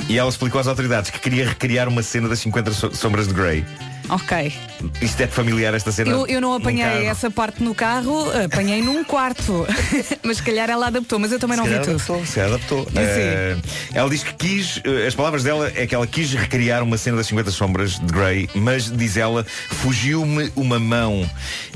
E 0.08 0.18
ela 0.18 0.28
explicou 0.28 0.60
às 0.60 0.68
autoridades 0.68 1.10
que 1.10 1.18
queria 1.18 1.48
recriar 1.48 1.88
uma 1.88 2.02
cena 2.02 2.28
das 2.28 2.38
50 2.38 2.70
so- 2.72 2.94
sombras 2.94 3.26
de 3.26 3.34
Grey. 3.34 3.64
Ok. 4.08 4.52
Isto 5.00 5.22
é 5.22 5.26
familiar 5.26 5.74
esta 5.74 5.90
cena? 5.90 6.10
Eu, 6.10 6.26
eu 6.26 6.40
não 6.40 6.54
apanhei 6.54 7.06
essa 7.06 7.30
parte 7.30 7.62
no 7.62 7.74
carro, 7.74 8.26
apanhei 8.44 8.82
num 8.82 9.02
quarto. 9.04 9.66
mas 10.22 10.36
se 10.38 10.42
calhar 10.42 10.68
ela 10.70 10.86
adaptou, 10.88 11.18
mas 11.18 11.32
eu 11.32 11.38
também 11.38 11.56
não 11.56 11.64
Se 11.64 11.70
vi 11.70 11.76
calhar 11.78 11.86
tudo. 11.96 11.96
adaptou, 11.96 12.26
se 12.26 12.40
adaptou. 12.40 12.88
Eh, 12.94 13.56
ela 13.94 14.08
diz 14.08 14.22
que 14.22 14.34
quis, 14.34 14.80
eh, 14.84 15.06
as 15.06 15.14
palavras 15.14 15.42
dela 15.42 15.70
é 15.74 15.86
que 15.86 15.94
ela 15.94 16.06
quis 16.06 16.32
recriar 16.34 16.82
uma 16.82 16.96
cena 16.96 17.16
das 17.16 17.26
50 17.26 17.50
sombras 17.50 17.98
de 17.98 18.06
Grey, 18.12 18.48
mas 18.54 18.90
diz 18.90 19.16
ela, 19.16 19.44
fugiu-me 19.70 20.50
uma 20.54 20.78
mão. 20.78 21.28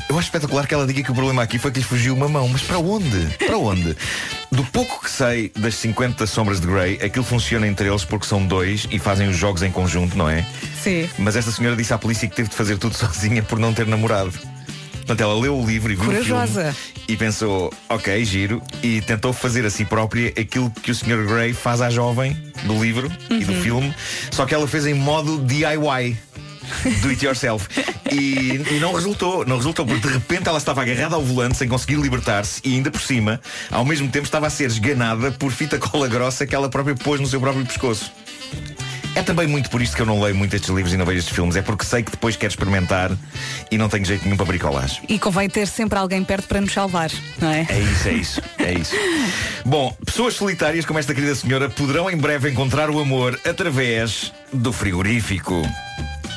Eu 0.09 0.19
acho 0.19 0.27
espetacular 0.27 0.67
que 0.67 0.75
ela 0.75 0.87
diga 0.87 1.03
que 1.03 1.11
o 1.11 1.15
problema 1.15 1.43
aqui 1.43 1.59
foi 1.59 1.71
que 1.71 1.79
lhe 1.79 1.85
fugiu 1.85 2.15
uma 2.15 2.29
mão. 2.29 2.49
Mas 2.49 2.63
para 2.63 2.79
onde? 2.79 3.27
Para 3.39 3.57
onde? 3.57 3.97
Do 4.51 4.65
pouco 4.65 5.05
que 5.05 5.11
sei 5.11 5.53
das 5.57 5.77
50 5.77 6.27
sombras 6.27 6.61
de 6.61 6.67
Grey, 6.67 6.95
aquilo 7.03 7.25
funciona 7.25 7.67
entre 7.67 7.89
eles 7.89 8.05
porque 8.05 8.27
são 8.27 8.45
dois 8.45 8.89
e 8.91 8.99
fazem 8.99 9.29
os 9.29 9.37
jogos 9.37 9.63
em 9.63 9.71
conjunto, 9.71 10.17
não 10.19 10.29
é? 10.29 10.45
Sim. 10.83 11.09
Mas 11.19 11.37
esta 11.37 11.53
senhora 11.53 11.77
disse 11.77 11.93
à 11.95 11.99
polícia 11.99 12.20
que 12.29 12.37
teve 12.37 12.49
de 12.49 12.55
fazer 12.57 12.79
tudo 12.79 12.95
sozinha 12.99 13.43
por 13.43 13.59
não 13.59 13.73
ter 13.73 13.87
namorado. 13.87 14.33
Portanto, 14.97 15.21
ela 15.23 15.35
leu 15.41 15.59
o 15.59 15.67
livro 15.67 15.91
e 15.93 15.97
viu 15.97 16.05
Corajosa. 16.05 16.61
o 16.71 16.73
filme 16.73 17.01
e 17.09 17.17
pensou, 17.17 17.73
ok, 17.89 18.25
giro, 18.25 18.63
e 18.83 19.01
tentou 19.01 19.33
fazer 19.33 19.65
a 19.67 19.71
si 19.71 19.85
própria 19.85 20.29
aquilo 20.29 20.71
que 20.71 20.93
o 20.93 20.95
Sr. 20.95 21.27
Grey 21.27 21.53
faz 21.53 21.81
à 21.81 21.91
jovem 21.91 22.37
do 22.63 22.81
livro 22.81 23.11
e 23.29 23.45
do 23.45 23.53
Uhum. 23.53 23.63
filme, 23.63 23.95
só 24.31 24.47
que 24.47 24.55
ela 24.55 24.69
fez 24.69 24.87
em 24.87 24.95
modo 24.95 25.39
DIY. 25.45 26.17
Do 27.03 27.09
it 27.09 27.25
yourself. 27.25 27.67
E, 28.13 28.61
e 28.73 28.81
não 28.81 28.93
resultou, 28.93 29.47
não 29.47 29.57
resultou, 29.57 29.87
porque 29.87 30.09
de 30.09 30.13
repente 30.15 30.49
ela 30.49 30.59
estava 30.59 30.83
agarrada 30.83 31.15
ao 31.15 31.23
volante 31.23 31.57
sem 31.57 31.69
conseguir 31.69 31.95
libertar-se 31.95 32.61
e 32.65 32.75
ainda 32.75 32.91
por 32.91 33.01
cima, 33.01 33.41
ao 33.71 33.85
mesmo 33.85 34.09
tempo 34.09 34.25
estava 34.25 34.49
a 34.49 34.51
ser 34.51 34.65
esganada 34.67 35.31
por 35.31 35.53
fita 35.53 35.79
cola 35.79 36.09
grossa 36.09 36.45
que 36.45 36.53
ela 36.53 36.69
própria 36.69 36.97
pôs 36.97 37.21
no 37.21 37.27
seu 37.29 37.41
próprio 37.41 37.65
pescoço. 37.65 38.11
É 39.15 39.23
também 39.23 39.47
muito 39.47 39.69
por 39.71 39.83
isto 39.83 39.97
que 39.97 40.03
eu 40.03 40.07
não 40.07 40.23
leio 40.23 40.35
muito 40.35 40.55
estes 40.55 40.71
livros 40.71 40.95
e 40.95 40.97
não 40.97 41.05
vejo 41.05 41.19
estes 41.19 41.35
filmes. 41.35 41.57
É 41.57 41.63
porque 41.63 41.85
sei 41.85 42.03
que 42.03 42.11
depois 42.11 42.37
quero 42.37 42.53
experimentar 42.53 43.11
e 43.71 43.77
não 43.77 43.89
tenho 43.89 44.05
jeito 44.05 44.25
nenhum 44.25 44.37
para 44.37 44.47
bricolagem. 44.47 45.03
E 45.09 45.19
convém 45.19 45.49
ter 45.49 45.67
sempre 45.67 45.99
alguém 45.99 46.23
perto 46.23 46.47
para 46.47 46.61
nos 46.61 46.73
salvar, 46.73 47.11
não 47.41 47.51
é? 47.51 47.67
É 47.69 47.79
isso, 47.81 48.09
é 48.09 48.13
isso, 48.13 48.43
é 48.59 48.73
isso. 48.75 48.95
Bom, 49.67 49.97
pessoas 50.05 50.35
solitárias 50.35 50.85
como 50.85 50.99
esta 50.99 51.15
querida 51.15 51.35
senhora 51.35 51.69
poderão 51.69 52.11
em 52.11 52.17
breve 52.17 52.51
encontrar 52.51 52.89
o 52.89 53.01
amor 53.01 53.39
através 53.45 54.33
do 54.53 54.73
frigorífico. 54.73 55.63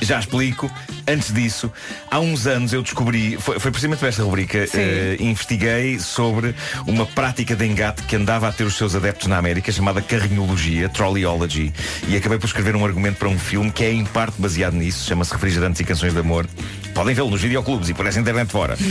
Já 0.03 0.19
explico. 0.19 0.69
Antes 1.07 1.33
disso, 1.33 1.71
há 2.09 2.19
uns 2.19 2.47
anos 2.47 2.73
eu 2.73 2.81
descobri, 2.81 3.37
foi, 3.37 3.59
foi 3.59 3.71
precisamente 3.71 3.99
para 3.99 4.09
esta 4.09 4.23
rubrica, 4.23 4.65
eh, 4.73 5.17
investiguei 5.19 5.99
sobre 5.99 6.55
uma 6.87 7.05
prática 7.05 7.55
de 7.55 7.65
engate 7.65 8.03
que 8.03 8.15
andava 8.15 8.47
a 8.47 8.51
ter 8.51 8.63
os 8.63 8.75
seus 8.75 8.95
adeptos 8.95 9.27
na 9.27 9.37
América, 9.37 9.71
chamada 9.71 10.01
carrinhologia, 10.01 10.87
trolleyology, 10.89 11.73
e 12.07 12.15
acabei 12.15 12.37
por 12.37 12.47
escrever 12.47 12.75
um 12.75 12.85
argumento 12.85 13.17
para 13.17 13.27
um 13.27 13.37
filme 13.37 13.71
que 13.71 13.83
é 13.83 13.91
em 13.91 14.05
parte 14.05 14.41
baseado 14.41 14.73
nisso, 14.73 15.05
chama-se 15.07 15.33
Refrigerantes 15.33 15.81
e 15.81 15.83
Canções 15.83 16.13
de 16.13 16.19
Amor. 16.19 16.47
Podem 16.93 17.13
vê-lo 17.13 17.29
nos 17.29 17.41
videoclubes 17.41 17.89
e 17.89 17.93
por 17.93 18.05
essa 18.05 18.19
internet 18.19 18.51
fora. 18.51 18.77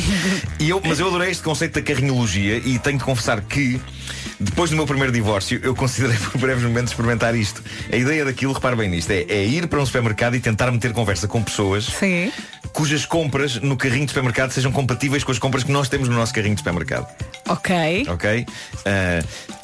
E 0.58 0.70
eu, 0.70 0.80
mas 0.84 1.00
eu 1.00 1.08
adorei 1.08 1.30
este 1.30 1.42
conceito 1.42 1.74
da 1.74 1.82
carrinhologia 1.82 2.58
e 2.58 2.78
tenho 2.78 2.96
de 2.96 3.02
confessar 3.02 3.40
que 3.40 3.80
depois 4.42 4.70
do 4.70 4.76
meu 4.76 4.86
primeiro 4.86 5.12
divórcio, 5.12 5.60
eu 5.62 5.74
considerei 5.74 6.16
por 6.18 6.38
breves 6.38 6.64
momentos 6.64 6.92
experimentar 6.92 7.34
isto. 7.34 7.62
A 7.90 7.96
ideia 7.96 8.24
daquilo, 8.24 8.52
repare 8.52 8.76
bem 8.76 8.88
nisto, 8.88 9.10
é, 9.10 9.22
é 9.28 9.44
ir 9.44 9.66
para 9.66 9.80
um 9.80 9.86
supermercado 9.86 10.34
e 10.34 10.40
tentar 10.40 10.70
meter 10.70 10.92
conversa 10.92 11.28
com 11.28 11.42
pessoas 11.42 11.84
Sim. 11.84 12.32
cujas 12.72 13.06
compras 13.06 13.56
no 13.56 13.76
carrinho 13.76 14.04
de 14.04 14.10
supermercado 14.10 14.50
sejam 14.50 14.72
compatíveis 14.72 15.24
com 15.24 15.32
as 15.32 15.38
compras 15.38 15.64
que 15.64 15.72
nós 15.72 15.88
temos 15.88 16.08
no 16.08 16.16
nosso 16.16 16.34
carrinho 16.34 16.54
de 16.54 16.60
supermercado. 16.60 17.06
Ok. 17.48 18.06
Ok? 18.08 18.46
Ah, 18.84 19.22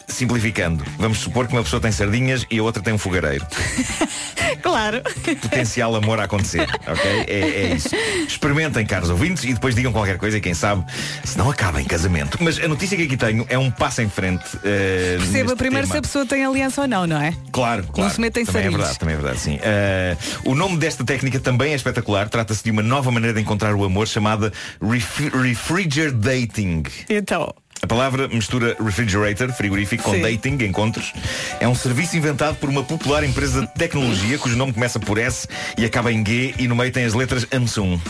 Simplificando, 0.08 0.84
vamos 0.98 1.18
supor 1.18 1.46
que 1.46 1.52
uma 1.52 1.62
pessoa 1.62 1.80
tem 1.80 1.92
sardinhas 1.92 2.44
e 2.50 2.58
a 2.58 2.62
outra 2.62 2.82
tem 2.82 2.92
um 2.94 2.98
fogareiro. 2.98 3.46
Claro. 4.62 5.02
Potencial 5.42 5.94
amor 5.94 6.18
a 6.18 6.24
acontecer, 6.24 6.66
ok? 6.86 7.10
É, 7.28 7.38
é 7.68 7.74
isso. 7.74 7.90
Experimentem, 8.26 8.84
caros 8.84 9.08
ouvintes, 9.10 9.44
e 9.44 9.52
depois 9.52 9.74
digam 9.74 9.92
qualquer 9.92 10.16
coisa 10.18 10.38
e 10.38 10.40
quem 10.40 10.54
sabe, 10.54 10.84
se 11.22 11.36
não 11.38 11.50
acaba 11.50 11.80
em 11.80 11.84
casamento. 11.84 12.38
Mas 12.40 12.58
a 12.58 12.66
notícia 12.66 12.96
que 12.96 13.04
aqui 13.04 13.16
tenho 13.16 13.46
é 13.48 13.58
um 13.58 13.70
passo 13.70 14.00
em 14.02 14.08
frente. 14.08 14.44
eh, 14.64 15.16
Perceba 15.18 15.54
primeiro 15.54 15.86
tema. 15.86 15.92
se 15.94 15.98
a 15.98 16.02
pessoa 16.02 16.26
tem 16.26 16.44
aliança 16.44 16.82
ou 16.82 16.88
não, 16.88 17.06
não 17.06 17.20
é? 17.20 17.34
Claro, 17.52 17.84
claro. 17.92 18.12
se 18.12 18.20
metem 18.20 18.44
também 18.44 18.60
é 18.60 18.64
sardinhas. 18.64 18.80
verdade, 18.80 18.98
também 18.98 19.14
é 19.14 19.18
verdade, 19.18 19.40
sim. 19.40 19.58
Eh, 19.62 20.16
o 20.44 20.54
nome 20.54 20.76
desta 20.78 21.04
técnica 21.04 21.38
também 21.38 21.72
é 21.72 21.76
espetacular. 21.76 22.28
Trata-se 22.28 22.64
de 22.64 22.70
uma 22.70 22.82
nova 22.82 23.10
maneira 23.10 23.34
de 23.34 23.42
encontrar 23.42 23.74
o 23.74 23.84
amor 23.84 24.08
chamada 24.08 24.52
ref 24.82 25.20
refrigerator 25.30 26.18
dating. 26.18 26.82
Então. 27.08 27.54
A 27.80 27.86
palavra 27.86 28.28
mistura 28.28 28.76
refrigerator, 28.82 29.52
frigorífico, 29.52 30.02
com 30.02 30.12
Sim. 30.12 30.22
dating, 30.22 30.64
encontros. 30.64 31.12
É 31.60 31.68
um 31.68 31.74
serviço 31.74 32.16
inventado 32.16 32.56
por 32.56 32.68
uma 32.68 32.82
popular 32.82 33.22
empresa 33.22 33.62
de 33.62 33.68
tecnologia 33.74 34.38
cujo 34.38 34.56
nome 34.56 34.72
começa 34.72 34.98
por 34.98 35.18
S 35.18 35.46
e 35.76 35.84
acaba 35.84 36.12
em 36.12 36.24
G 36.24 36.54
e 36.58 36.66
no 36.66 36.74
meio 36.74 36.90
tem 36.90 37.04
as 37.04 37.14
letras 37.14 37.46
Samsung. 37.50 38.00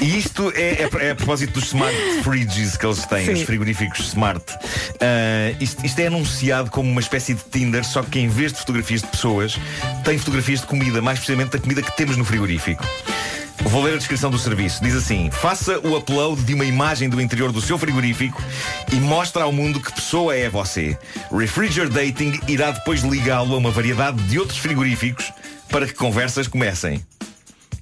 E 0.00 0.18
isto 0.18 0.52
é, 0.54 0.84
é, 0.84 0.88
é 1.06 1.10
a 1.10 1.14
propósito 1.14 1.54
dos 1.54 1.64
smart 1.64 1.96
fridges 2.22 2.76
que 2.76 2.86
eles 2.86 3.04
têm, 3.06 3.26
Sim. 3.26 3.32
os 3.32 3.42
frigoríficos 3.42 4.00
smart. 4.08 4.44
Ah, 5.00 5.54
isto, 5.60 5.84
isto 5.84 5.98
é 5.98 6.06
anunciado 6.06 6.70
como 6.70 6.90
uma 6.90 7.00
espécie 7.00 7.34
de 7.34 7.42
Tinder, 7.50 7.84
só 7.84 8.02
que 8.02 8.20
em 8.20 8.28
vez 8.28 8.52
de 8.52 8.58
fotografias 8.60 9.02
de 9.02 9.08
pessoas, 9.08 9.58
tem 10.04 10.18
fotografias 10.18 10.60
de 10.60 10.66
comida, 10.66 11.02
mais 11.02 11.18
precisamente 11.18 11.50
da 11.50 11.58
comida 11.58 11.82
que 11.82 11.96
temos 11.96 12.16
no 12.16 12.24
frigorífico. 12.24 12.84
Vou 13.64 13.82
ler 13.82 13.94
a 13.94 13.96
descrição 13.98 14.30
do 14.30 14.38
serviço. 14.38 14.82
Diz 14.82 14.94
assim: 14.94 15.30
faça 15.30 15.78
o 15.80 15.96
upload 15.96 16.42
de 16.42 16.54
uma 16.54 16.64
imagem 16.64 17.08
do 17.08 17.20
interior 17.20 17.52
do 17.52 17.60
seu 17.60 17.76
frigorífico 17.76 18.42
e 18.92 18.96
mostra 18.96 19.42
ao 19.44 19.52
mundo 19.52 19.80
que 19.80 19.92
pessoa 19.92 20.34
é 20.34 20.48
você. 20.48 20.96
Refrigerator 21.30 21.92
Dating 21.92 22.40
irá 22.48 22.70
depois 22.70 23.02
ligá-lo 23.02 23.54
a 23.54 23.58
uma 23.58 23.70
variedade 23.70 24.22
de 24.24 24.38
outros 24.38 24.58
frigoríficos 24.58 25.32
para 25.68 25.86
que 25.86 25.94
conversas 25.94 26.46
comecem. 26.48 27.04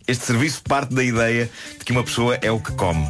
Este 0.09 0.25
serviço 0.25 0.63
parte 0.63 0.95
da 0.95 1.03
ideia 1.05 1.51
de 1.79 1.85
que 1.85 1.93
uma 1.93 2.03
pessoa 2.03 2.39
é 2.41 2.51
o 2.51 2.59
que 2.61 2.73
come. 2.73 3.09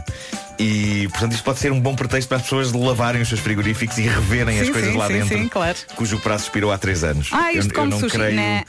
E, 0.59 1.07
portanto, 1.11 1.33
isto 1.33 1.44
pode 1.44 1.59
ser 1.59 1.70
um 1.70 1.79
bom 1.79 1.94
pretexto 1.94 2.29
para 2.29 2.38
as 2.38 2.44
pessoas 2.44 2.72
lavarem 2.72 3.20
os 3.20 3.29
seus 3.29 3.40
frigoríficos 3.40 3.98
e 3.98 4.02
reverem 4.02 4.59
as 4.59 4.66
Sim, 4.68 4.72
coisas 4.72 4.90
sim, 4.92 4.96
lá 4.96 5.07
sim, 5.07 5.12
dentro, 5.12 5.38
sim, 5.38 5.48
claro. 5.48 5.76
cujo 5.94 6.18
prazo 6.20 6.44
expirou 6.44 6.72
há 6.72 6.79
três 6.79 7.05
anos. 7.05 7.29
Ah, 7.31 7.52
isto 7.52 7.66
eu, 7.66 7.68
eu 7.68 7.74
come 7.74 7.90
não 7.90 8.00
sushi, 8.00 8.16
creio. 8.16 8.37
né? 8.37 8.64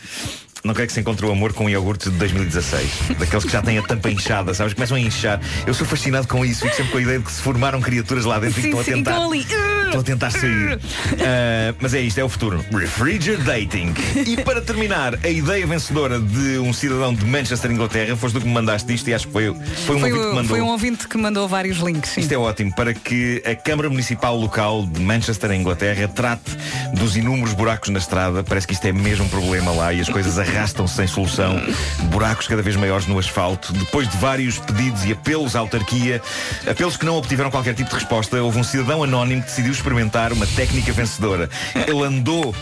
Não 0.64 0.74
creio 0.74 0.88
que 0.88 0.94
se 0.94 1.00
encontre 1.00 1.26
o 1.26 1.32
amor 1.32 1.54
com 1.54 1.66
um 1.66 1.70
iogurte 1.70 2.10
de 2.10 2.18
2016. 2.18 2.90
Daqueles 3.20 3.46
que 3.46 3.52
já 3.52 3.62
têm 3.62 3.78
a 3.78 3.82
tampa 3.84 4.10
inchada, 4.10 4.54
sabes? 4.54 4.74
Começam 4.74 4.98
a 4.98 5.00
inchar. 5.00 5.40
Eu 5.66 5.74
sou 5.74 5.86
fascinado 5.86 6.28
com 6.28 6.44
isso. 6.46 6.62
Fico 6.64 6.76
sempre 6.76 6.92
com 6.92 6.98
a 6.98 7.02
ideia 7.02 7.20
de 7.20 7.26
que 7.26 7.32
se 7.32 7.42
formaram 7.42 7.80
criaturas 7.82 8.26
lá 8.26 8.40
dentro 8.40 8.60
e 8.60 8.64
que 8.64 8.72
Sim, 8.72 8.80
estão 8.80 8.82
a 8.82 8.84
sim, 8.84 8.92
tentar. 9.04 9.86
Estão 9.86 10.00
a 10.02 10.04
tentar 10.04 10.32
sair. 10.32 10.80
Ah, 11.20 11.74
mas 11.80 11.94
é 11.94 12.02
isto, 12.02 12.20
é 12.20 12.24
o 12.24 12.30
futuro. 12.30 12.64
Refrigerator 12.72 13.44
Dating. 13.46 13.94
E 14.26 14.38
para 14.44 14.62
terminar, 14.62 15.16
a 15.24 15.30
ideia 15.30 15.66
vencedora 15.66 16.20
de 16.20 16.58
um 16.58 16.74
cidadão 16.74 17.14
de 17.14 17.24
Manchester, 17.26 17.72
Inglaterra, 17.72 18.16
foste 18.16 18.36
tu 18.36 18.42
que 18.42 18.48
me 18.48 18.54
mandaste 18.54 18.94
isto 18.94 19.08
e 19.10 19.14
acho 19.14 19.28
que 19.28 19.34
foi, 19.34 19.54
foi 19.86 19.96
um 19.96 20.00
Foi, 20.00 20.12
ouvinte 20.12 20.12
que 20.14 20.20
o- 20.20 20.36
mandou. 20.36 20.50
foi 20.50 20.62
um 20.62 20.68
ouvinte 20.68 21.08
que 21.08 21.18
mandou 21.18 21.48
vários 21.48 21.78
links. 21.78 22.12
Sim. 22.12 22.22
Isto 22.22 22.34
é 22.34 22.38
ótimo 22.38 22.74
para 22.76 22.94
que 22.94 23.42
a 23.46 23.56
Câmara 23.56 23.90
Municipal 23.90 24.36
Local 24.38 24.86
de 24.86 25.00
Manchester, 25.00 25.52
Inglaterra, 25.52 26.08
trate 26.08 26.52
dos 26.94 27.16
inúmeros 27.16 27.54
buracos 27.54 27.90
na 27.90 28.00
estrada. 28.00 28.44
Parece 28.44 28.68
que 28.68 28.74
isto 28.74 28.86
é 28.86 28.92
mesmo 28.92 29.26
um 29.26 29.30
problema 29.30 29.72
lá 29.72 29.94
e 29.94 30.02
as 30.02 30.10
coisas 30.10 30.38
arrastam-se 30.50 30.96
sem 30.96 31.08
solução. 31.08 31.62
Buracos 32.10 32.48
cada 32.48 32.62
vez 32.62 32.76
maiores 32.76 33.08
no 33.08 33.20
asfalto. 33.20 33.74
Depois 33.74 34.08
de 34.08 34.18
vários 34.18 34.58
pedidos 34.60 35.06
e 35.06 35.12
apelos 35.12 35.56
à 35.56 35.60
autarquia, 35.60 36.22
apelos 36.70 36.98
que 36.98 37.06
não 37.06 37.16
obtiveram 37.18 37.52
qualquer 37.52 37.74
tipo 37.74 37.90
de 37.90 37.96
resposta, 37.96 38.42
houve 38.42 38.60
um 38.60 38.64
cidadão 38.64 39.04
anónimo 39.04 39.42
que 39.42 39.50
decidiu 39.50 39.72
experimentar 39.72 40.32
uma 40.34 40.48
técnica 40.48 40.92
vencedora. 40.92 41.50
Ele 41.88 42.04
andou 42.04 42.54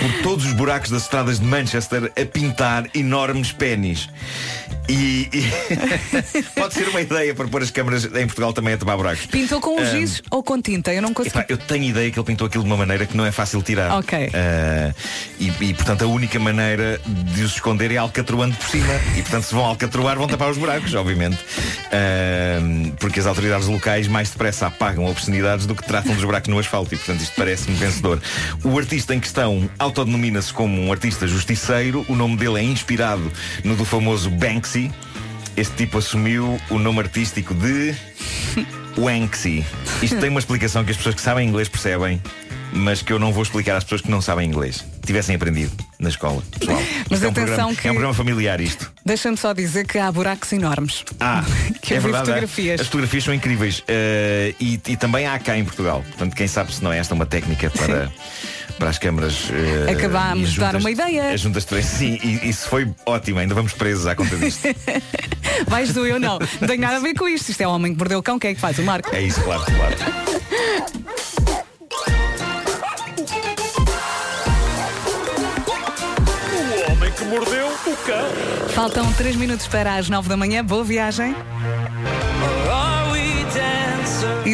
por 0.00 0.22
todos 0.22 0.46
os 0.46 0.52
buracos 0.52 0.90
das 0.90 1.02
estradas 1.02 1.38
de 1.38 1.46
Manchester 1.46 2.10
a 2.16 2.24
pintar 2.24 2.86
enormes 2.94 3.52
pênis. 3.52 4.08
E, 4.88 5.28
e- 5.32 6.42
pode 6.54 6.74
ser 6.74 6.88
uma 6.88 7.00
ideia 7.00 7.34
para 7.34 7.48
pôr 7.48 7.62
as 7.62 7.70
câmaras 7.70 8.04
em 8.04 8.26
Portugal 8.26 8.52
também 8.52 8.74
a 8.74 8.78
tomar 8.78 8.96
buracos. 8.96 9.26
Pintou 9.26 9.60
com 9.60 9.80
um 9.80 9.84
giz 9.90 10.22
ou 10.30 10.42
com 10.42 10.60
tinta? 10.60 10.92
Eu 10.94 11.02
não 11.02 11.12
consigo. 11.12 11.36
Epá, 11.36 11.46
eu 11.48 11.58
tenho 11.58 11.84
ideia 11.84 12.10
que 12.10 12.18
ele 12.18 12.26
pintou 12.26 12.46
aquilo 12.46 12.62
de 12.62 12.70
uma 12.70 12.76
maneira 12.76 13.04
que 13.06 13.16
não 13.16 13.26
é 13.26 13.32
fácil 13.32 13.62
tirar. 13.62 13.98
Ok. 13.98 14.30
Ah, 14.32 14.94
e, 15.40 15.52
e, 15.60 15.74
portanto 15.74 16.02
a 16.02 16.06
única 16.06 16.38
maneira 16.38 17.00
de 17.04 17.42
os 17.42 17.52
esconder 17.54 17.90
é 17.90 17.96
alcatroando 17.96 18.54
por 18.56 18.68
cima. 18.68 18.92
E 19.16 19.22
portanto 19.22 19.44
se 19.44 19.54
vão 19.54 19.64
alcatroar 19.64 20.16
vão 20.16 20.28
tapar 20.28 20.50
os 20.50 20.58
buracos, 20.58 20.94
obviamente. 20.94 21.38
Ah, 21.92 22.92
porque 23.00 23.18
as 23.18 23.26
autoridades 23.26 23.66
locais 23.66 24.06
mais 24.06 24.30
depressa 24.30 24.68
apagam 24.68 25.06
obscenidades 25.06 25.66
do 25.66 25.74
que 25.74 25.84
tratam 25.84 26.14
dos 26.14 26.22
buracos 26.24 26.48
no 26.48 26.58
asfalto. 26.58 26.94
E 26.94 26.96
portanto 26.96 27.20
isto 27.22 27.34
parece-me 27.36 27.76
vencedor. 27.76 28.20
O 28.62 28.78
artista 28.78 29.14
em 29.14 29.20
questão 29.20 29.68
autodenomina-se 29.78 30.52
como 30.52 30.80
um 30.80 30.92
artista 30.92 31.26
justiceiro. 31.26 32.04
O 32.08 32.14
nome 32.14 32.36
dele 32.36 32.60
é 32.60 32.62
inspirado 32.62 33.32
no 33.64 33.74
do 33.74 33.84
famoso 33.84 34.30
Banksy. 34.30 34.75
Este 35.56 35.74
tipo 35.74 35.98
assumiu 35.98 36.60
o 36.70 36.78
nome 36.78 37.00
artístico 37.00 37.54
de 37.54 37.94
Wanksy. 38.98 39.64
Isto 40.02 40.16
tem 40.18 40.30
uma 40.30 40.40
explicação 40.40 40.84
que 40.84 40.90
as 40.90 40.96
pessoas 40.96 41.14
que 41.14 41.20
sabem 41.20 41.48
inglês 41.48 41.68
percebem, 41.68 42.20
mas 42.72 43.00
que 43.02 43.12
eu 43.12 43.18
não 43.18 43.32
vou 43.32 43.42
explicar 43.42 43.76
às 43.76 43.84
pessoas 43.84 44.00
que 44.02 44.10
não 44.10 44.20
sabem 44.20 44.46
inglês. 44.48 44.84
Tivessem 45.04 45.36
aprendido 45.36 45.72
na 45.98 46.08
escola. 46.08 46.42
Pessoal. 46.58 46.82
Mas 47.08 47.22
é 47.22 47.26
um, 47.26 47.30
atenção 47.30 47.46
programa, 47.46 47.74
que- 47.76 47.86
é 47.88 47.90
um 47.90 47.94
programa 47.94 48.14
familiar 48.14 48.60
isto. 48.60 48.92
Deixa-me 49.04 49.36
só 49.36 49.52
dizer 49.52 49.86
que 49.86 49.98
há 49.98 50.10
buracos 50.10 50.52
enormes. 50.52 51.04
Ah, 51.20 51.44
Que 51.80 51.94
é 51.94 51.98
eu 51.98 52.00
vi 52.02 52.10
verdade. 52.10 52.24
é. 52.30 52.34
fotografias. 52.34 52.80
As 52.80 52.86
fotografias 52.88 53.24
são 53.24 53.32
incríveis. 53.32 53.82
Eh, 53.86 54.52
e, 54.60 54.80
e 54.88 54.96
também 54.96 55.26
há 55.26 55.38
cá 55.38 55.56
em 55.56 55.64
Portugal. 55.64 56.02
Portanto, 56.08 56.34
quem 56.34 56.48
sabe 56.48 56.74
se 56.74 56.82
não 56.82 56.92
é 56.92 56.98
esta 56.98 57.14
uma 57.14 57.24
técnica 57.24 57.70
para. 57.70 58.10
Para 58.78 58.90
as 58.90 58.98
câmaras. 58.98 59.48
eh, 59.50 59.90
Acabámos 59.92 60.52
de 60.52 60.60
dar 60.60 60.76
uma 60.76 60.90
ideia. 60.90 61.30
As 61.32 61.40
juntas 61.40 61.64
três. 61.64 61.86
Sim, 61.86 62.18
e 62.22 62.48
isso 62.48 62.68
foi 62.68 62.88
ótimo. 63.06 63.38
Ainda 63.38 63.54
vamos 63.54 63.72
presos 63.72 64.06
à 64.06 64.14
conta 64.14 64.36
disto. 64.36 64.68
Vais 65.66 65.92
do 65.94 66.06
eu 66.06 66.20
não. 66.20 66.38
Não 66.60 66.68
tem 66.68 66.78
nada 66.78 66.96
a 66.96 67.00
ver 67.00 67.14
com 67.14 67.26
isto. 67.26 67.48
Isto 67.50 67.62
é 67.62 67.66
o 67.66 67.70
homem 67.70 67.92
que 67.92 67.98
mordeu 67.98 68.18
o 68.18 68.22
cão. 68.22 68.38
Quem 68.38 68.50
é 68.50 68.54
que 68.54 68.60
faz? 68.60 68.78
O 68.78 68.82
Marco. 68.82 69.14
É 69.14 69.22
isso, 69.22 69.40
claro, 69.42 69.62
claro. 69.64 69.96
O 76.86 76.92
homem 76.92 77.12
que 77.12 77.24
mordeu 77.24 77.66
o 77.68 77.96
cão. 78.04 78.68
Faltam 78.74 79.12
3 79.14 79.36
minutos 79.36 79.66
para 79.66 79.94
as 79.96 80.08
9 80.08 80.28
da 80.28 80.36
manhã. 80.36 80.64
Boa 80.64 80.84
viagem. 80.84 81.34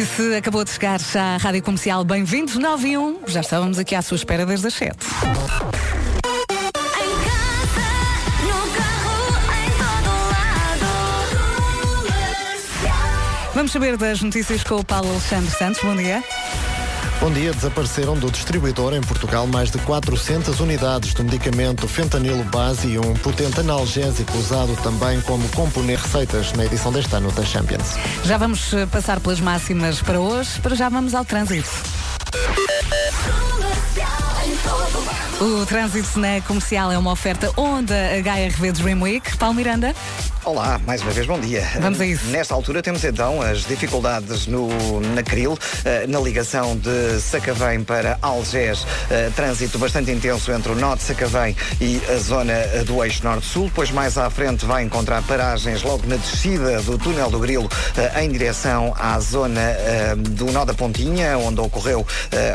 E 0.03 0.05
se 0.05 0.35
acabou 0.35 0.65
de 0.65 0.69
chegar 0.69 0.99
já 0.99 1.35
à 1.35 1.37
Rádio 1.37 1.63
Comercial, 1.63 2.03
bem-vindos, 2.03 2.55
9 2.55 2.89
e 2.89 2.97
1. 2.97 3.19
Já 3.25 3.39
estávamos 3.39 3.79
aqui 3.79 3.95
à 3.95 4.01
sua 4.01 4.17
espera 4.17 4.45
desde 4.45 4.67
as 4.67 4.73
7. 4.73 4.97
Vamos 13.53 13.71
saber 13.71 13.95
das 13.95 14.21
notícias 14.21 14.61
com 14.65 14.75
o 14.75 14.83
Paulo 14.83 15.09
Alexandre 15.09 15.51
Santos. 15.51 15.81
Bom 15.81 15.95
dia. 15.95 16.21
Bom 17.23 17.31
dia, 17.31 17.53
desapareceram 17.53 18.15
do 18.15 18.29
distribuidor 18.29 18.93
em 18.93 18.99
Portugal 18.99 19.47
mais 19.47 19.71
de 19.71 19.77
400 19.77 20.59
unidades 20.59 21.13
do 21.13 21.23
medicamento 21.23 21.87
fentanilo 21.87 22.43
base 22.43 22.89
e 22.89 22.99
um 22.99 23.13
potente 23.13 23.61
analgésico 23.61 24.37
usado 24.37 24.75
também 24.83 25.21
como 25.21 25.47
componente 25.51 26.01
receitas 26.01 26.51
na 26.51 26.65
edição 26.65 26.91
deste 26.91 27.15
ano 27.15 27.31
da 27.31 27.45
Champions. 27.45 27.95
Já 28.25 28.37
vamos 28.37 28.73
eh, 28.73 28.85
passar 28.87 29.21
pelas 29.21 29.39
máximas 29.39 30.01
para 30.01 30.19
hoje. 30.19 30.59
Para 30.59 30.75
já 30.75 30.89
vamos 30.89 31.15
ao 31.15 31.23
trânsito. 31.23 31.69
O 35.41 35.65
trânsito 35.65 36.19
na 36.19 36.41
comercial 36.41 36.91
é 36.91 36.97
uma 36.97 37.11
oferta 37.11 37.51
Honda 37.57 37.95
HRV 38.23 38.71
Dream 38.71 39.01
Week. 39.01 39.35
Paulo 39.37 39.55
Miranda. 39.55 39.93
Olá, 40.45 40.77
mais 40.85 41.01
uma 41.01 41.11
vez 41.11 41.25
bom 41.25 41.39
dia. 41.39 41.65
Vamos 41.79 42.01
a 42.01 42.05
isso. 42.05 42.25
Nesta 42.27 42.53
altura 42.53 42.81
temos 42.81 43.01
então 43.05 43.41
as 43.41 43.65
dificuldades 43.65 44.45
no, 44.45 44.99
na 44.99 45.23
Cril, 45.23 45.57
eh, 45.85 46.05
na 46.05 46.19
ligação 46.19 46.75
de 46.75 47.21
Sacavém 47.21 47.81
para 47.81 48.17
Algés, 48.21 48.85
eh, 49.09 49.31
trânsito 49.33 49.79
bastante 49.79 50.11
intenso 50.11 50.51
entre 50.51 50.73
o 50.73 50.75
norte 50.75 50.99
de 50.99 51.05
Sacavém 51.05 51.55
e 51.79 52.01
a 52.13 52.17
zona 52.17 52.51
eh, 52.51 52.83
do 52.85 53.01
eixo 53.01 53.23
norte-sul, 53.23 53.67
depois 53.67 53.89
mais 53.89 54.17
à 54.17 54.29
frente 54.29 54.65
vai 54.65 54.83
encontrar 54.83 55.23
paragens 55.23 55.81
logo 55.81 56.05
na 56.07 56.17
descida 56.17 56.81
do 56.81 56.97
túnel 56.97 57.29
do 57.29 57.39
Grilo 57.39 57.69
em 58.21 58.29
direção 58.29 58.93
à 58.99 59.17
zona 59.21 59.61
do 60.17 60.51
nó 60.51 60.65
da 60.65 60.73
Pontinha, 60.73 61.37
onde 61.37 61.61
ocorreu 61.61 62.05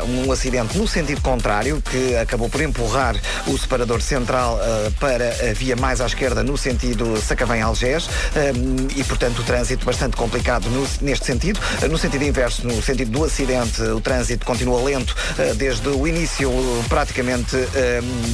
um 0.06 0.30
acidente 0.30 0.76
no 0.76 0.86
sentido 0.86 1.22
contrário, 1.22 1.80
que 1.80 2.16
acabou 2.16 2.50
por 2.50 2.60
empurrar 2.68 3.16
o 3.46 3.56
separador 3.58 4.00
central 4.00 4.58
eh, 4.62 4.90
para 5.00 5.50
a 5.50 5.52
via 5.54 5.76
mais 5.76 6.00
à 6.00 6.06
esquerda 6.06 6.42
no 6.42 6.56
sentido 6.56 7.16
Sacavém-Algés 7.20 7.68
Algés 7.68 8.08
um, 8.56 8.88
e, 8.98 9.04
portanto, 9.04 9.40
o 9.40 9.42
trânsito 9.42 9.84
bastante 9.84 10.16
complicado 10.16 10.68
no- 10.70 10.86
neste 11.00 11.26
sentido. 11.26 11.60
Uh, 11.82 11.88
No 11.88 11.98
sentido 11.98 12.24
inverso, 12.24 12.66
no 12.66 12.80
sentido 12.82 13.10
do 13.10 13.24
acidente, 13.24 13.80
o 13.82 14.00
trânsito 14.00 14.44
continua 14.46 14.82
lento 14.82 15.10
uh, 15.38 15.54
desde 15.54 15.88
o 15.88 16.06
início, 16.06 16.48
uh, 16.50 16.84
praticamente, 16.88 17.56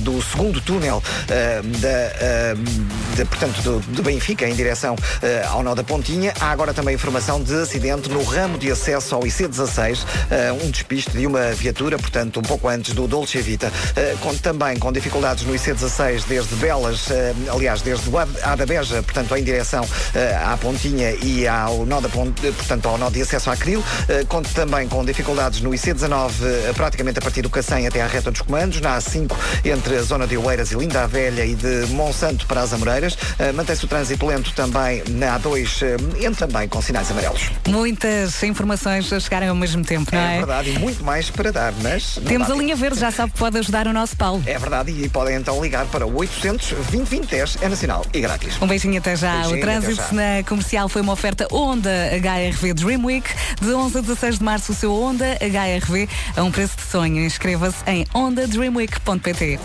do 0.03 0.21
segundo 0.23 0.61
túnel 0.61 0.99
uh, 0.99 1.67
da, 1.79 2.55
uh, 2.55 3.17
de, 3.17 3.25
portanto, 3.25 3.61
do, 3.63 3.81
de 3.81 4.03
Benfica 4.03 4.49
em 4.49 4.55
direção 4.55 4.95
uh, 4.95 5.49
ao 5.51 5.63
nó 5.63 5.75
da 5.75 5.83
Pontinha. 5.85 6.33
Há 6.41 6.51
agora 6.51 6.73
também 6.75 6.95
informação 6.95 7.43
de 7.43 7.55
acidente 7.55 8.09
no 8.09 8.23
ramo 8.23 8.57
de 8.59 8.71
acesso 8.71 9.15
ao 9.15 9.23
IC16, 9.23 9.99
uh, 10.05 10.65
um 10.65 10.71
despiste 10.71 11.11
de 11.13 11.27
uma 11.27 11.51
viatura, 11.53 11.99
portanto, 11.99 12.41
um 12.41 12.43
pouco 12.43 12.69
antes 12.69 12.95
do 12.95 13.07
Dolce 13.09 13.41
Vita, 13.41 13.69
uh, 13.69 14.19
com, 14.25 14.35
também 14.39 14.79
com 14.79 14.91
dificuldades 14.91 15.45
no 15.45 15.53
IC16 15.53 16.25
desde 16.27 16.55
Belas, 16.57 17.07
uh, 17.09 17.13
aliás, 17.55 17.83
desde 17.83 18.09
o 18.09 18.19
Ad- 18.19 18.31
Adabeja, 18.43 19.03
portanto, 19.03 19.37
em 19.37 19.45
direção 19.45 19.85
uh, 19.85 20.53
à 20.53 20.57
Pontinha 20.57 21.11
e 21.23 21.47
ao 21.47 21.85
nó 21.85 22.01
da 22.01 22.09
Ponte, 22.09 22.41
portanto, 22.53 22.89
ao 22.89 22.97
nó 22.97 23.11
de 23.11 23.21
acesso 23.21 23.51
à 23.51 23.57
Cril, 23.57 23.85
conto 24.29 24.49
também 24.55 24.89
com 24.89 25.05
dificuldades 25.05 25.61
no 25.61 25.71
IC19, 25.71 26.31
uh, 26.71 26.75
praticamente 26.75 27.19
a 27.19 27.23
partir 27.23 27.43
do 27.43 27.51
Cacém 27.51 27.87
até 27.87 28.01
à 28.01 28.07
reta 28.07 28.31
dos 28.31 28.41
comandos, 28.41 28.81
na 28.81 28.97
A5 28.99 29.31
entre 29.65 29.97
a 29.97 30.03
zona 30.03 30.27
de 30.27 30.37
Oeiras 30.39 30.73
e 30.73 30.77
Linda 30.77 31.03
a 31.03 31.07
Velha 31.07 31.45
e 31.45 31.55
de 31.55 31.87
Monsanto 31.91 32.47
para 32.47 32.63
as 32.63 32.73
Amoreiras. 32.73 33.17
Mantém-se 33.55 33.85
o 33.85 33.89
trânsito 33.89 34.25
lento 34.27 34.53
também 34.55 35.03
na 35.11 35.39
A2, 35.39 35.83
uh, 35.83 36.25
entre 36.25 36.47
também 36.47 36.67
com 36.67 36.81
sinais 36.81 37.11
amarelos. 37.11 37.51
Muitas 37.69 38.43
informações 38.43 39.13
a 39.13 39.21
chegarem 39.21 39.49
ao 39.51 39.55
mesmo 39.55 39.85
tempo, 39.85 40.11
não 40.15 40.19
É 40.21 40.35
é? 40.35 40.39
verdade, 40.39 40.71
e 40.71 40.79
muito 40.79 41.05
mais 41.05 41.29
para 41.29 41.53
dar, 41.53 41.75
mas. 41.83 42.19
Temos 42.27 42.51
a 42.51 42.55
linha 42.55 42.75
verde, 42.75 42.99
já 42.99 43.11
sabe 43.11 43.33
que 43.33 43.39
pode 43.39 43.59
ajudar 43.59 43.87
o 43.87 43.93
nosso 43.93 44.14
Paulo. 44.15 44.43
É 44.47 44.59
verdade, 44.59 44.93
e 44.93 45.09
podem 45.09 45.37
então 45.37 45.63
ligar 45.63 45.87
para 45.87 46.07
o 46.07 46.17
800 46.17 46.75
20 46.91 47.27
10 47.27 47.59
é 47.61 47.69
nacional 47.69 48.05
e 48.13 48.21
grátis. 48.21 48.61
Um 48.61 48.67
beijinho 48.67 48.99
até 48.99 49.17
já. 49.17 49.35
Beijinho, 49.35 49.57
o 49.57 49.61
trânsito 49.61 49.97
já. 49.97 50.13
na 50.13 50.43
comercial 50.47 50.89
foi 50.89 51.03
uma 51.03 51.13
oferta 51.13 51.47
Honda 51.51 52.11
HRV 52.13 52.75
Dream 52.75 53.05
Week. 53.05 53.29
De 53.61 53.73
11 53.73 53.99
a 53.99 54.01
16 54.01 54.39
de 54.39 54.45
março, 54.45 54.73
o 54.73 54.75
seu 54.75 54.93
Honda 54.93 55.39
HRV 55.41 56.09
a 56.37 56.43
um 56.43 56.51
preço 56.51 56.77
de 56.77 56.83
sonho. 56.83 57.25
Inscreva-se 57.25 57.79
em 57.87 58.07
hondadreamweek.pt. 58.15 59.59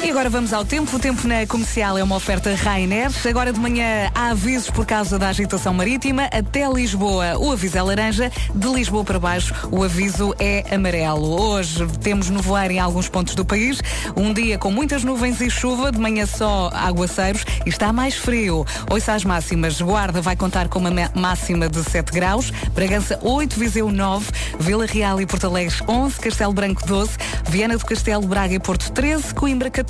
E 0.00 0.10
agora 0.10 0.30
vamos 0.30 0.52
ao 0.52 0.64
tempo. 0.64 0.96
O 0.96 0.98
tempo 0.98 1.26
na 1.26 1.44
comercial 1.46 1.98
é 1.98 2.02
uma 2.04 2.14
oferta 2.16 2.54
Rainer. 2.54 3.10
Agora 3.28 3.52
de 3.52 3.58
manhã 3.60 4.10
há 4.14 4.30
avisos 4.30 4.70
por 4.70 4.86
causa 4.86 5.18
da 5.18 5.28
agitação 5.28 5.74
marítima. 5.74 6.24
Até 6.32 6.66
Lisboa 6.70 7.36
o 7.36 7.50
aviso 7.50 7.76
é 7.76 7.82
laranja. 7.82 8.32
De 8.54 8.68
Lisboa 8.68 9.04
para 9.04 9.18
baixo 9.18 9.52
o 9.72 9.82
aviso 9.82 10.34
é 10.38 10.64
amarelo. 10.74 11.38
Hoje 11.40 11.84
temos 12.00 12.30
nevoeiro 12.30 12.74
em 12.74 12.78
alguns 12.78 13.08
pontos 13.08 13.34
do 13.34 13.44
país. 13.44 13.80
Um 14.16 14.32
dia 14.32 14.56
com 14.56 14.70
muitas 14.70 15.02
nuvens 15.02 15.40
e 15.40 15.50
chuva. 15.50 15.90
De 15.90 15.98
manhã 15.98 16.24
só 16.26 16.70
aguaceiros 16.72 17.44
e 17.66 17.68
está 17.68 17.92
mais 17.92 18.14
frio. 18.14 18.64
Ouça 18.88 19.12
as 19.12 19.24
máximas. 19.24 19.80
Guarda 19.80 20.22
vai 20.22 20.36
contar 20.36 20.68
com 20.68 20.78
uma 20.78 20.90
ma- 20.92 21.10
máxima 21.12 21.68
de 21.68 21.82
7 21.82 22.12
graus. 22.12 22.50
Bragança 22.72 23.18
8, 23.20 23.58
Viseu 23.58 23.90
9. 23.90 24.30
Vila 24.60 24.86
Real 24.86 25.20
e 25.20 25.26
Porto 25.26 25.48
Alegre 25.48 25.74
11. 25.88 26.20
Castelo 26.20 26.52
Branco 26.52 26.86
12. 26.86 27.10
Viana 27.48 27.76
do 27.76 27.84
Castelo, 27.84 28.26
Braga 28.26 28.54
e 28.54 28.60
Porto 28.60 28.90
13. 28.92 29.34
Coimbra 29.34 29.68
14. 29.68 29.87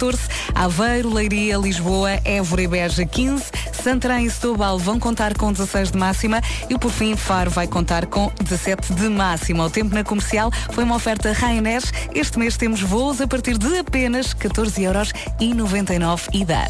Aveiro, 0.54 1.12
Leiria, 1.12 1.56
Lisboa, 1.56 2.20
Évora 2.24 2.62
e 2.62 2.66
Beja 2.68 3.04
15. 3.04 3.44
Santarém 3.82 4.26
e 4.26 4.30
Setúbal 4.30 4.78
vão 4.78 4.98
contar 4.98 5.36
com 5.36 5.52
16 5.52 5.92
de 5.92 5.98
máxima. 5.98 6.40
E 6.70 6.78
por 6.78 6.90
fim, 6.90 7.16
Faro 7.16 7.50
vai 7.50 7.66
contar 7.66 8.06
com 8.06 8.30
17 8.42 8.92
de 8.94 9.08
máxima. 9.08 9.64
O 9.64 9.70
tempo 9.70 9.94
na 9.94 10.04
comercial 10.04 10.50
foi 10.72 10.84
uma 10.84 10.96
oferta 10.96 11.32
Ryanair. 11.32 11.82
Este 12.14 12.38
mês 12.38 12.56
temos 12.56 12.80
voos 12.80 13.20
a 13.20 13.26
partir 13.26 13.58
de 13.58 13.78
apenas 13.78 14.32
14 14.34 14.82
euros 14.82 15.12
e 15.40 15.52
99 15.52 16.28
e 16.32 16.44
dá. 16.44 16.68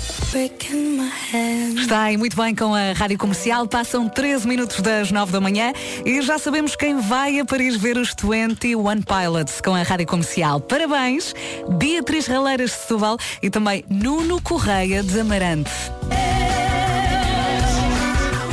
Está 1.76 2.04
aí 2.04 2.16
muito 2.16 2.36
bem 2.36 2.54
com 2.54 2.74
a 2.74 2.92
Rádio 2.92 3.18
Comercial. 3.18 3.66
Passam 3.66 4.08
13 4.08 4.48
minutos 4.48 4.80
das 4.80 5.10
9 5.10 5.32
da 5.32 5.40
manhã 5.40 5.72
e 6.04 6.22
já 6.22 6.38
sabemos 6.38 6.74
quem 6.74 6.98
vai 7.00 7.38
a 7.40 7.44
Paris 7.44 7.76
ver 7.76 7.98
os 7.98 8.14
21 8.20 9.02
Pilots 9.02 9.60
com 9.60 9.74
a 9.74 9.82
Rádio 9.82 10.06
Comercial. 10.06 10.60
Parabéns, 10.60 11.34
Beatriz 11.78 12.26
Raleiras 12.26 12.70
de 12.70 12.76
Setúbal 12.76 13.17
e 13.42 13.50
também 13.50 13.84
Nuno 13.88 14.40
Correia 14.42 15.02
de 15.02 15.20
Amarante. 15.20 15.70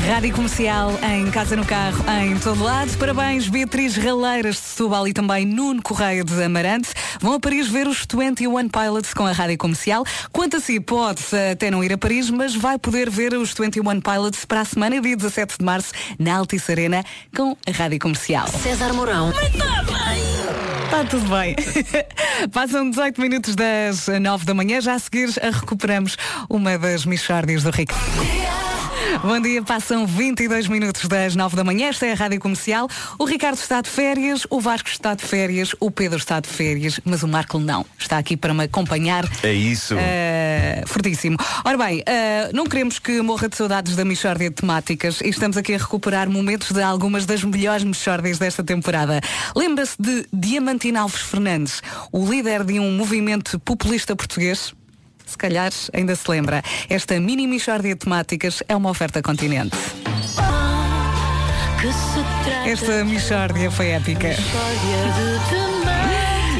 Rádio 0.07 0.33
Comercial 0.33 0.91
em 1.01 1.31
casa, 1.31 1.55
no 1.55 1.65
carro, 1.65 2.05
em 2.21 2.37
todo 2.37 2.63
lado. 2.63 2.95
Parabéns, 2.97 3.49
Beatriz 3.49 3.97
Raleiras 3.97 4.57
de 4.57 4.61
Setúbal 4.61 5.07
e 5.07 5.13
também 5.13 5.45
Nuno 5.47 5.81
Correia 5.81 6.23
de 6.23 6.43
Amarante. 6.43 6.89
Vão 7.19 7.33
a 7.33 7.39
Paris 7.39 7.67
ver 7.67 7.87
os 7.87 8.05
21 8.07 8.69
Pilots 8.69 9.15
com 9.15 9.25
a 9.25 9.31
Rádio 9.31 9.57
Comercial. 9.57 10.05
Quanto 10.31 10.57
a 10.57 10.59
si, 10.59 10.79
pode 10.79 11.23
até 11.51 11.71
não 11.71 11.83
ir 11.83 11.91
a 11.91 11.97
Paris, 11.97 12.29
mas 12.29 12.55
vai 12.55 12.77
poder 12.77 13.09
ver 13.09 13.33
os 13.33 13.51
21 13.53 13.99
Pilots 13.99 14.45
para 14.45 14.61
a 14.61 14.65
semana, 14.65 15.01
dia 15.01 15.17
17 15.17 15.57
de 15.57 15.65
março, 15.65 15.91
na 16.19 16.37
Altice 16.37 16.71
Arena, 16.71 17.03
com 17.35 17.57
a 17.67 17.71
Rádio 17.71 17.99
Comercial. 17.99 18.47
César 18.47 18.93
Mourão. 18.93 19.33
Está 20.85 21.03
tudo 21.03 21.25
bem. 21.29 21.55
Passam 22.53 22.89
18 22.89 23.19
minutos 23.19 23.55
das 23.55 24.07
9 24.07 24.45
da 24.45 24.53
manhã. 24.53 24.79
Já 24.79 24.93
a 24.93 24.99
seguir 24.99 25.29
a 25.41 25.49
recuperamos 25.49 26.15
uma 26.49 26.77
das 26.77 27.05
Michórdias 27.05 27.63
do 27.63 27.71
Rico. 27.71 27.93
Bom 29.23 29.39
dia, 29.39 29.61
passam 29.63 30.05
22 30.05 30.67
minutos 30.67 31.07
das 31.07 31.35
9 31.35 31.55
da 31.55 31.63
manhã. 31.63 31.87
Esta 31.87 32.05
é 32.05 32.11
a 32.11 32.15
Rádio 32.15 32.39
Comercial. 32.39 32.87
O 33.17 33.25
Ricardo 33.25 33.57
está 33.57 33.81
de 33.81 33.89
férias, 33.89 34.45
o 34.49 34.59
Vasco 34.59 34.89
está 34.89 35.13
de 35.13 35.23
férias, 35.23 35.75
o 35.79 35.89
Pedro 35.89 36.17
está 36.17 36.39
de 36.39 36.49
férias, 36.49 36.99
mas 37.05 37.23
o 37.23 37.27
Marco 37.27 37.57
não. 37.57 37.85
Está 37.97 38.17
aqui 38.17 38.35
para 38.35 38.53
me 38.53 38.63
acompanhar. 38.63 39.25
É 39.41 39.53
isso. 39.53 39.95
Eh, 39.97 40.83
fortíssimo. 40.85 41.37
Ora 41.63 41.77
bem, 41.77 42.03
eh, 42.05 42.49
não 42.53 42.65
queremos 42.65 42.99
que 42.99 43.21
morra 43.21 43.47
de 43.47 43.55
saudades 43.55 43.95
da 43.95 44.03
Michórdia 44.03 44.49
de 44.49 44.55
temáticas 44.55 45.21
e 45.21 45.29
estamos 45.29 45.55
aqui 45.57 45.73
a 45.73 45.77
recuperar 45.77 46.29
momentos 46.29 46.71
de 46.71 46.81
algumas 46.81 47.25
das 47.25 47.43
melhores 47.43 47.83
Michórdias 47.83 48.37
desta 48.37 48.63
temporada. 48.63 49.21
Lembra-se 49.55 49.95
de 49.99 50.25
Diamantino 50.31 50.99
Alves 50.99 51.21
Fernandes, 51.21 51.81
o 52.11 52.29
líder 52.29 52.63
de 52.63 52.79
um 52.79 52.91
movimento 52.91 53.59
populista 53.59 54.15
português? 54.15 54.73
Se 55.25 55.37
calhar 55.37 55.71
ainda 55.93 56.15
se 56.15 56.29
lembra. 56.29 56.61
Esta 56.89 57.19
mini 57.19 57.47
Michórdia 57.47 57.95
de 57.95 57.99
temáticas 57.99 58.63
é 58.67 58.75
uma 58.75 58.89
oferta 58.89 59.21
continente. 59.21 59.75
Esta 62.65 63.03
Michórdia 63.03 63.69
foi 63.69 63.89
épica. 63.89 64.29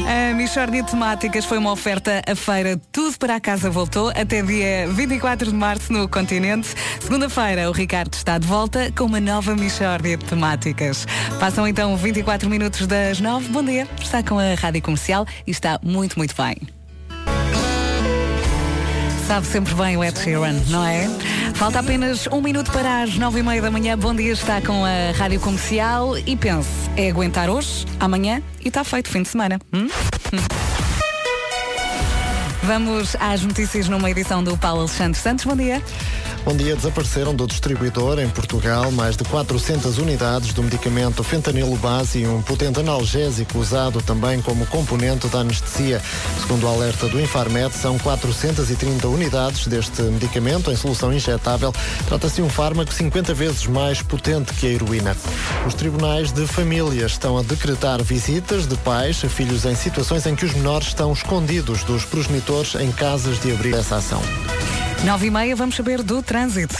A 0.06 0.32
Michórdia 0.34 0.84
de 0.84 0.90
Temáticas 0.90 1.44
foi 1.44 1.58
uma 1.58 1.72
oferta 1.72 2.22
à 2.24 2.36
feira 2.36 2.80
Tudo 2.92 3.18
para 3.18 3.34
a 3.34 3.40
Casa 3.40 3.68
voltou 3.68 4.10
até 4.10 4.40
dia 4.40 4.86
24 4.88 5.50
de 5.50 5.56
março 5.56 5.92
no 5.92 6.08
continente. 6.08 6.68
Segunda-feira 7.00 7.68
o 7.68 7.72
Ricardo 7.72 8.14
está 8.14 8.38
de 8.38 8.46
volta 8.46 8.92
com 8.96 9.04
uma 9.04 9.18
nova 9.18 9.56
Michórdia 9.56 10.16
de 10.16 10.24
Temáticas. 10.24 11.06
Passam 11.40 11.66
então 11.66 11.96
24 11.96 12.48
minutos 12.48 12.86
das 12.86 13.18
9. 13.18 13.48
Bom 13.48 13.64
dia, 13.64 13.88
está 14.00 14.22
com 14.22 14.38
a 14.38 14.54
Rádio 14.54 14.80
Comercial 14.80 15.26
e 15.44 15.50
está 15.50 15.80
muito, 15.82 16.16
muito 16.16 16.36
bem. 16.40 16.75
Sabe 19.26 19.44
sempre 19.46 19.74
bem 19.74 19.96
o 19.96 20.04
Ed 20.04 20.16
Sheeran, 20.18 20.54
não 20.68 20.86
é? 20.86 21.08
Falta 21.54 21.80
apenas 21.80 22.28
um 22.28 22.40
minuto 22.40 22.70
para 22.70 23.02
as 23.02 23.16
nove 23.16 23.40
e 23.40 23.42
meia 23.42 23.60
da 23.60 23.70
manhã. 23.72 23.98
Bom 23.98 24.14
dia, 24.14 24.32
está 24.32 24.60
com 24.60 24.84
a 24.84 25.10
Rádio 25.16 25.40
Comercial 25.40 26.16
e 26.16 26.36
pense, 26.36 26.68
é 26.96 27.10
aguentar 27.10 27.50
hoje, 27.50 27.84
amanhã 27.98 28.40
e 28.64 28.68
está 28.68 28.84
feito 28.84 29.08
fim 29.08 29.22
de 29.22 29.28
semana. 29.28 29.58
hum? 29.72 29.88
Vamos 32.62 33.16
às 33.18 33.42
notícias 33.42 33.88
numa 33.88 34.10
edição 34.10 34.42
do 34.42 34.56
Paulo 34.56 34.80
Alexandre 34.82 35.18
Santos. 35.18 35.44
Bom 35.44 35.56
dia. 35.56 35.82
Bom 36.46 36.54
dia. 36.54 36.76
Desapareceram 36.76 37.34
do 37.34 37.44
distribuidor 37.44 38.20
em 38.20 38.28
Portugal 38.28 38.92
mais 38.92 39.16
de 39.16 39.24
400 39.24 39.98
unidades 39.98 40.52
do 40.52 40.62
medicamento 40.62 41.24
fentanilo 41.24 41.74
base 41.78 42.20
e 42.20 42.26
um 42.28 42.40
potente 42.40 42.78
analgésico 42.78 43.58
usado 43.58 44.00
também 44.00 44.40
como 44.40 44.64
componente 44.66 45.26
da 45.26 45.40
anestesia. 45.40 46.00
Segundo 46.40 46.62
o 46.62 46.68
alerta 46.68 47.08
do 47.08 47.20
Infarmed, 47.20 47.74
são 47.74 47.98
430 47.98 49.08
unidades 49.08 49.66
deste 49.66 50.02
medicamento 50.02 50.70
em 50.70 50.76
solução 50.76 51.12
injetável. 51.12 51.74
Trata-se 52.06 52.36
de 52.36 52.42
um 52.42 52.48
fármaco 52.48 52.94
50 52.94 53.34
vezes 53.34 53.66
mais 53.66 54.00
potente 54.00 54.54
que 54.54 54.68
a 54.68 54.70
heroína. 54.70 55.16
Os 55.66 55.74
tribunais 55.74 56.30
de 56.30 56.46
família 56.46 57.06
estão 57.06 57.36
a 57.36 57.42
decretar 57.42 58.00
visitas 58.04 58.68
de 58.68 58.76
pais 58.76 59.20
a 59.24 59.28
filhos 59.28 59.64
em 59.64 59.74
situações 59.74 60.24
em 60.26 60.36
que 60.36 60.44
os 60.44 60.54
menores 60.54 60.86
estão 60.86 61.12
escondidos 61.12 61.82
dos 61.82 62.04
progenitores 62.04 62.76
em 62.76 62.92
casas 62.92 63.40
de 63.40 63.50
abrigo 63.50 63.76
dessa 63.76 63.96
ação. 63.96 64.22
Nove 65.04 65.26
e 65.26 65.30
meia, 65.30 65.54
vamos 65.54 65.76
saber 65.76 66.02
do 66.02 66.22
trânsito. 66.22 66.76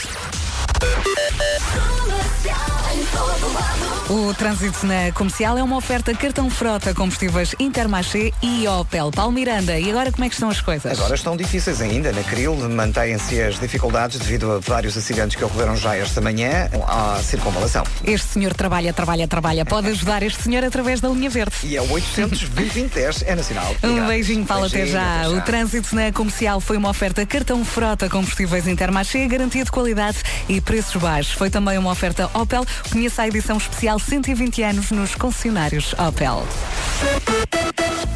O 4.09 4.33
trânsito 4.35 4.87
na 4.87 5.11
comercial 5.13 5.59
é 5.59 5.63
uma 5.65 5.77
oferta 5.77 6.15
cartão 6.15 6.49
frota, 6.49 6.95
combustíveis 6.95 7.57
Intermarché 7.59 8.33
e 8.41 8.69
Opel. 8.69 9.11
Paulo 9.11 9.33
Miranda, 9.33 9.77
e 9.81 9.91
agora 9.91 10.13
como 10.13 10.25
é 10.25 10.29
que 10.29 10.35
estão 10.35 10.49
as 10.49 10.61
coisas? 10.61 10.97
Agora 10.97 11.17
estão 11.17 11.37
difíceis 11.37 11.81
ainda. 11.81 12.13
Na 12.13 12.23
Cril 12.23 12.55
mantêm-se 12.69 13.43
as 13.43 13.59
dificuldades 13.59 14.21
devido 14.21 14.53
a 14.53 14.59
vários 14.61 14.97
acidentes 14.97 15.35
que 15.35 15.45
ocorreram 15.45 15.77
já 15.77 15.97
esta 15.97 16.21
manhã 16.21 16.71
à 16.87 17.21
circunvalação. 17.21 17.83
Este 18.05 18.29
senhor 18.29 18.55
trabalha, 18.55 18.93
trabalha, 18.93 19.27
trabalha. 19.27 19.65
Pode 19.65 19.89
ajudar 19.89 20.23
este 20.23 20.41
senhor 20.41 20.63
através 20.63 21.01
da 21.01 21.09
linha 21.09 21.29
verde. 21.29 21.57
E 21.65 21.77
é 21.77 21.83
o 21.83 21.91
800 21.91 22.49
2010 22.51 23.25
é 23.27 23.35
nacional. 23.35 23.75
Um 23.83 24.07
beijinho, 24.07 24.47
Paulo, 24.47 24.67
até 24.67 24.87
já. 24.87 25.23
até 25.23 25.29
O 25.31 25.41
trânsito 25.41 25.97
na 25.97 26.13
comercial 26.13 26.61
foi 26.61 26.77
uma 26.77 26.91
oferta 26.91 27.27
cartão 27.27 27.65
frota, 27.65 28.09
combustíveis 28.09 28.69
Intermarché, 28.69 29.27
garantia 29.27 29.65
de 29.65 29.71
qualidade 29.73 30.19
e 30.49 30.61
preços 30.61 31.03
baixos. 31.03 31.33
Foi 31.33 31.51
também 31.51 31.77
uma 31.77 31.91
oferta 31.91 32.31
Opel. 32.35 32.65
Conheça 33.07 33.23
a 33.23 33.29
edição 33.29 33.57
especial 33.57 34.01
120 34.01 34.63
anos 34.65 34.91
nos 34.91 35.15
concessionários 35.15 35.93
Opel. 35.93 36.45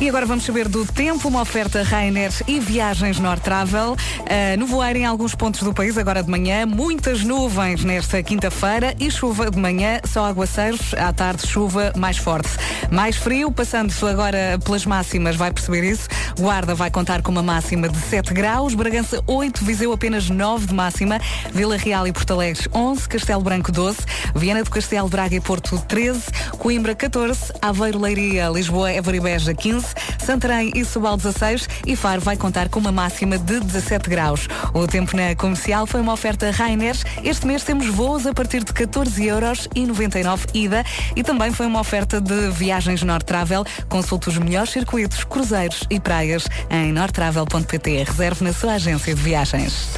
E 0.00 0.08
agora 0.08 0.24
vamos 0.24 0.44
saber 0.46 0.66
do 0.66 0.86
tempo, 0.86 1.28
uma 1.28 1.42
oferta 1.42 1.82
Ryanair 1.82 2.32
e 2.48 2.58
viagens 2.58 3.18
North 3.18 3.42
Travel. 3.42 3.92
Uh, 3.92 4.58
nevoeiro 4.58 4.98
em 4.98 5.04
alguns 5.04 5.34
pontos 5.34 5.62
do 5.62 5.74
país, 5.74 5.98
agora 5.98 6.22
de 6.22 6.30
manhã, 6.30 6.64
muitas 6.64 7.22
nuvens 7.22 7.84
nesta 7.84 8.22
quinta-feira 8.22 8.96
e 8.98 9.10
chuva 9.10 9.50
de 9.50 9.58
manhã, 9.58 10.00
só 10.06 10.24
aguaceiros, 10.24 10.94
à 10.94 11.12
tarde 11.12 11.46
chuva 11.46 11.92
mais 11.98 12.16
forte. 12.16 12.48
Mais 12.90 13.16
frio, 13.16 13.52
passando 13.52 13.92
agora 14.08 14.58
pelas 14.64 14.86
máximas, 14.86 15.36
vai 15.36 15.52
perceber 15.52 15.84
isso. 15.84 16.08
Guarda 16.38 16.74
vai 16.74 16.90
contar 16.90 17.20
com 17.20 17.30
uma 17.30 17.42
máxima 17.42 17.86
de 17.86 17.98
7 17.98 18.32
graus, 18.32 18.74
Bragança 18.74 19.22
8, 19.26 19.62
Viseu 19.62 19.92
apenas 19.92 20.30
9 20.30 20.68
de 20.68 20.72
máxima, 20.74 21.20
Vila 21.52 21.76
Real 21.76 22.06
e 22.06 22.12
Porto 22.12 22.32
Alegre 22.32 22.66
11, 22.74 23.06
Castelo 23.06 23.42
Branco 23.42 23.70
12, 23.70 23.98
Viana 24.34 24.64
do 24.64 24.70
Castelo, 24.70 25.10
Braga 25.10 25.36
e 25.36 25.40
Porto 25.40 25.78
13, 25.86 26.22
Coimbra 26.58 26.94
14, 26.94 27.52
Aveiro, 27.60 28.00
Leiria, 28.00 28.48
Lisboa, 28.48 28.90
Évora 28.90 29.16
e 29.18 29.20
Beja 29.20 29.52
15, 29.52 29.89
Santarém 30.18 30.72
e 30.74 30.84
Sobal 30.84 31.16
16 31.16 31.68
e 31.86 31.96
Faro 31.96 32.20
vai 32.20 32.36
contar 32.36 32.68
com 32.68 32.80
uma 32.80 32.92
máxima 32.92 33.38
de 33.38 33.60
17 33.60 34.08
graus. 34.08 34.48
O 34.74 34.86
tempo 34.86 35.16
na 35.16 35.34
comercial 35.34 35.86
foi 35.86 36.00
uma 36.00 36.12
oferta 36.12 36.50
Rainer. 36.50 36.96
Este 37.22 37.46
mês 37.46 37.64
temos 37.64 37.86
voos 37.86 38.26
a 38.26 38.32
partir 38.32 38.64
de 38.64 38.72
14 38.72 39.24
euros 39.26 39.68
e 39.74 39.86
99 39.86 40.46
ida 40.54 40.84
e 41.16 41.22
também 41.22 41.52
foi 41.52 41.66
uma 41.66 41.80
oferta 41.80 42.20
de 42.20 42.50
viagens 42.50 43.02
Nord 43.02 43.24
Travel. 43.24 43.64
Consulte 43.88 44.28
os 44.28 44.38
melhores 44.38 44.70
circuitos, 44.70 45.24
cruzeiros 45.24 45.84
e 45.90 45.98
praias 45.98 46.46
em 46.70 46.92
nordtravel.pt. 46.92 48.04
Reserve 48.04 48.44
na 48.44 48.52
sua 48.52 48.74
agência 48.74 49.14
de 49.14 49.20
viagens. 49.20 49.90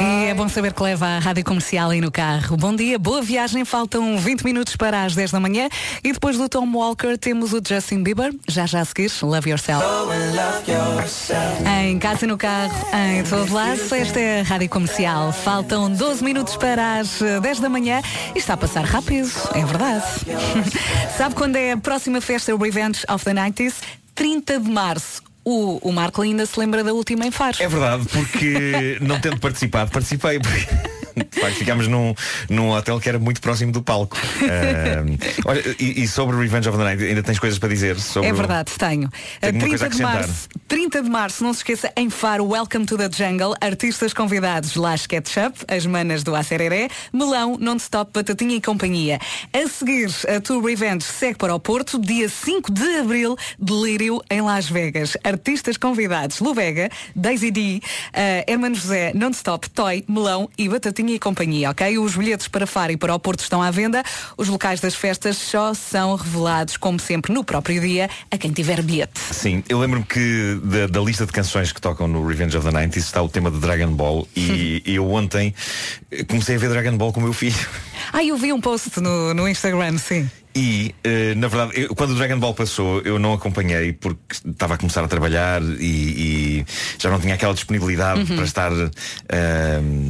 E 0.00 0.26
é 0.26 0.34
bom 0.34 0.48
saber 0.48 0.72
que 0.72 0.82
leva 0.82 1.06
a 1.06 1.18
rádio 1.18 1.44
comercial 1.44 1.90
aí 1.90 2.00
no 2.00 2.10
carro. 2.10 2.56
Bom 2.56 2.74
dia, 2.74 2.98
boa 2.98 3.22
viagem. 3.22 3.64
Faltam 3.64 4.18
20 4.18 4.44
minutos 4.44 4.76
para 4.76 5.04
as 5.04 5.14
10 5.14 5.32
da 5.32 5.40
manhã. 5.40 5.68
E 6.02 6.12
depois 6.12 6.36
do 6.36 6.48
Tom 6.48 6.70
Walker 6.72 7.16
temos 7.18 7.52
o 7.52 7.60
Justin 7.68 8.02
Bieber. 8.02 8.32
Já 8.48 8.64
já 8.64 8.80
a 8.80 8.84
seguir, 8.84 9.10
Love 9.22 9.50
Yourself. 9.50 9.84
Em 11.82 11.98
casa 11.98 12.24
e 12.24 12.28
no 12.28 12.38
carro, 12.38 12.74
em 12.94 13.22
todo 13.24 13.52
lado, 13.52 13.80
esta 13.94 14.18
é 14.18 14.40
a 14.40 14.42
rádio 14.42 14.68
comercial. 14.70 15.32
Faltam 15.32 15.90
12 15.90 16.24
minutos 16.24 16.56
para 16.56 17.00
as 17.00 17.20
eh, 17.20 17.40
10 17.40 17.60
da 17.60 17.68
manhã 17.68 18.00
e 18.34 18.38
está 18.38 18.54
a 18.54 18.56
passar 18.56 18.84
rápido, 18.84 19.30
é 19.54 19.64
verdade. 19.64 20.04
Sabe 21.16 21.34
quando 21.34 21.56
é 21.56 21.72
a 21.72 21.76
próxima 21.76 22.20
festa 22.20 22.56
Revenge 22.56 23.04
of 23.08 23.24
the 23.24 23.32
90s? 23.32 23.74
30 24.14 24.60
de 24.60 24.70
março. 24.70 25.22
O, 25.44 25.78
o 25.88 25.92
Marco 25.92 26.20
ainda 26.22 26.44
se 26.44 26.58
lembra 26.58 26.82
da 26.82 26.92
última 26.92 27.26
em 27.26 27.30
Faro. 27.30 27.56
É 27.60 27.68
verdade, 27.68 28.06
porque 28.10 28.98
não 29.00 29.20
tendo 29.20 29.38
participado, 29.38 29.90
participei. 29.90 30.38
Porque... 30.38 30.97
De 31.30 31.40
facto, 31.40 31.56
ficámos 31.56 31.88
num, 31.88 32.14
num 32.48 32.70
hotel 32.70 33.00
que 33.00 33.08
era 33.08 33.18
muito 33.18 33.40
próximo 33.40 33.72
do 33.72 33.82
palco. 33.82 34.16
Ahm, 34.42 35.16
olha, 35.44 35.62
e, 35.78 36.02
e 36.02 36.08
sobre 36.08 36.36
Revenge 36.36 36.68
of 36.68 36.78
the 36.78 36.84
Night, 36.84 37.02
ainda 37.04 37.22
tens 37.22 37.38
coisas 37.38 37.58
para 37.58 37.68
dizer? 37.68 37.98
Sobre 38.00 38.28
É 38.28 38.32
o- 38.32 38.36
verdade, 38.36 38.72
tenho. 38.78 39.08
Tenho 39.40 39.52
uma 39.54 39.60
30 39.60 39.68
coisa 39.68 39.86
a 39.86 39.88
de 39.88 40.02
março, 40.02 40.48
30 40.66 41.02
de 41.02 41.10
março, 41.10 41.44
não 41.44 41.52
se 41.52 41.60
esqueça, 41.60 41.92
em 41.96 42.10
Faro, 42.10 42.46
Welcome 42.48 42.86
to 42.86 42.96
the 42.96 43.08
Jungle, 43.12 43.54
artistas 43.60 44.12
convidados, 44.12 44.74
Las 44.76 45.06
Ketchup, 45.06 45.58
as 45.68 45.84
manas 45.86 46.22
do 46.22 46.34
Acereré, 46.34 46.88
Melão, 47.12 47.56
Non-Stop, 47.58 48.12
Batatinha 48.12 48.56
e 48.56 48.60
Companhia. 48.60 49.18
A 49.52 49.68
seguir, 49.68 50.10
a 50.28 50.40
Tour 50.40 50.64
Revenge 50.64 51.04
segue 51.04 51.38
para 51.38 51.54
o 51.54 51.60
Porto, 51.60 51.98
dia 52.00 52.28
5 52.28 52.72
de 52.72 52.98
Abril, 52.98 53.36
Delírio 53.58 54.22
em 54.30 54.40
Las 54.40 54.68
Vegas. 54.68 55.16
Artistas 55.24 55.76
convidados, 55.76 56.40
Luvega, 56.40 56.90
Daisy 57.14 57.50
D, 57.50 57.80
uh, 57.80 58.50
Hermano 58.50 58.74
José, 58.74 59.12
Non-Stop, 59.14 59.70
Toy, 59.70 60.04
Melão 60.08 60.48
e 60.58 60.68
Batatinha 60.68 61.07
e 61.14 61.18
Companhia, 61.18 61.70
ok? 61.70 61.98
Os 61.98 62.16
bilhetes 62.16 62.48
para 62.48 62.66
Faro 62.66 62.92
e 62.92 62.96
para 62.96 63.14
o 63.14 63.18
Porto 63.18 63.40
estão 63.40 63.62
à 63.62 63.70
venda. 63.70 64.02
Os 64.36 64.48
locais 64.48 64.80
das 64.80 64.94
festas 64.94 65.36
só 65.36 65.74
são 65.74 66.14
revelados, 66.16 66.76
como 66.76 66.98
sempre, 66.98 67.32
no 67.32 67.44
próprio 67.44 67.80
dia, 67.80 68.08
a 68.30 68.36
quem 68.36 68.52
tiver 68.52 68.82
bilhete. 68.82 69.18
Sim, 69.32 69.62
eu 69.68 69.78
lembro-me 69.78 70.04
que 70.04 70.60
da, 70.62 70.86
da 70.86 71.00
lista 71.00 71.26
de 71.26 71.32
canções 71.32 71.72
que 71.72 71.80
tocam 71.80 72.08
no 72.08 72.26
Revenge 72.26 72.56
of 72.56 72.66
the 72.68 72.72
90s 72.72 72.96
está 72.96 73.22
o 73.22 73.28
tema 73.28 73.50
de 73.50 73.58
Dragon 73.58 73.92
Ball 73.92 74.26
e, 74.36 74.82
eu 74.86 75.10
ontem 75.10 75.54
comecei 76.28 76.56
a 76.56 76.58
ver 76.58 76.68
Dragon 76.70 76.96
Ball 76.96 77.12
com 77.12 77.20
o 77.20 77.22
meu 77.22 77.32
filho. 77.32 77.68
Ah, 78.12 78.24
eu 78.24 78.36
vi 78.36 78.52
um 78.52 78.60
post 78.60 79.00
no, 79.00 79.34
no 79.34 79.48
Instagram, 79.48 79.98
sim. 79.98 80.28
E, 80.60 80.92
eh, 81.04 81.34
na 81.36 81.46
verdade, 81.46 81.82
eu- 81.82 81.94
quando 81.94 82.10
o 82.10 82.14
Dragon 82.16 82.36
Ball 82.40 82.52
passou, 82.52 83.00
eu 83.02 83.16
não 83.16 83.32
acompanhei 83.32 83.92
porque 83.92 84.18
estava 84.48 84.74
a 84.74 84.76
começar 84.76 85.04
a 85.04 85.06
trabalhar 85.08 85.62
e, 85.62 86.64
e 86.64 86.66
já 86.98 87.08
não 87.10 87.20
tinha 87.20 87.34
aquela 87.34 87.54
disponibilidade 87.54 88.20
Uhum. 88.20 88.26
para 88.36 88.44
estar. 88.44 88.72
Uh, 88.72 88.88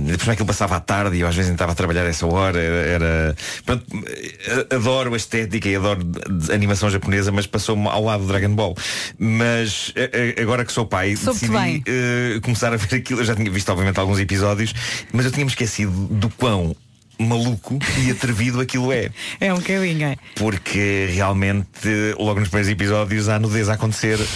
depois 0.06 0.28
aquilo 0.30 0.46
passava 0.46 0.76
à 0.76 0.80
tarde 0.80 1.16
e 1.16 1.20
eu 1.20 1.28
às 1.28 1.34
vezes 1.36 1.50
estava 1.52 1.72
a 1.72 1.74
trabalhar 1.74 2.04
essa 2.06 2.26
hora. 2.26 2.58
Era. 2.58 3.36
pronto, 3.66 3.84
eh, 4.06 4.74
adoro 4.74 5.12
a 5.12 5.16
estética 5.18 5.68
e 5.68 5.76
adoro 5.76 6.02
de 6.02 6.50
animação 6.52 6.88
japonesa, 6.88 7.30
mas 7.30 7.46
passou-me 7.46 7.86
ao 7.88 8.02
lado 8.02 8.22
do 8.22 8.28
Dragon 8.28 8.54
Ball. 8.54 8.74
Mas 9.18 9.92
eh, 9.96 10.34
agora 10.40 10.64
que 10.64 10.72
sou 10.72 10.86
pai, 10.86 11.14
Soube-te 11.16 11.46
decidi 11.48 11.82
eh, 11.86 12.40
começar 12.42 12.72
a 12.72 12.76
ver 12.76 12.94
aquilo. 12.96 13.20
Eu 13.20 13.24
já 13.26 13.34
tinha 13.34 13.50
visto, 13.50 13.68
obviamente, 13.70 13.98
alguns 14.00 14.18
episódios, 14.18 14.72
mas 15.12 15.26
eu 15.26 15.30
tinha-me 15.32 15.50
esquecido 15.50 15.92
do 16.10 16.30
quão 16.30 16.74
maluco 17.18 17.78
e 18.04 18.10
atrevido 18.10 18.60
aquilo 18.60 18.92
é. 18.92 19.10
É 19.40 19.52
um 19.52 19.58
bocadinho, 19.58 20.06
é. 20.06 20.16
Porque 20.36 21.08
realmente, 21.12 21.88
logo 22.18 22.40
nos 22.40 22.48
primeiros 22.48 22.70
episódios, 22.70 23.28
há 23.28 23.38
nudez 23.38 23.68
a 23.68 23.74
acontecer. 23.74 24.18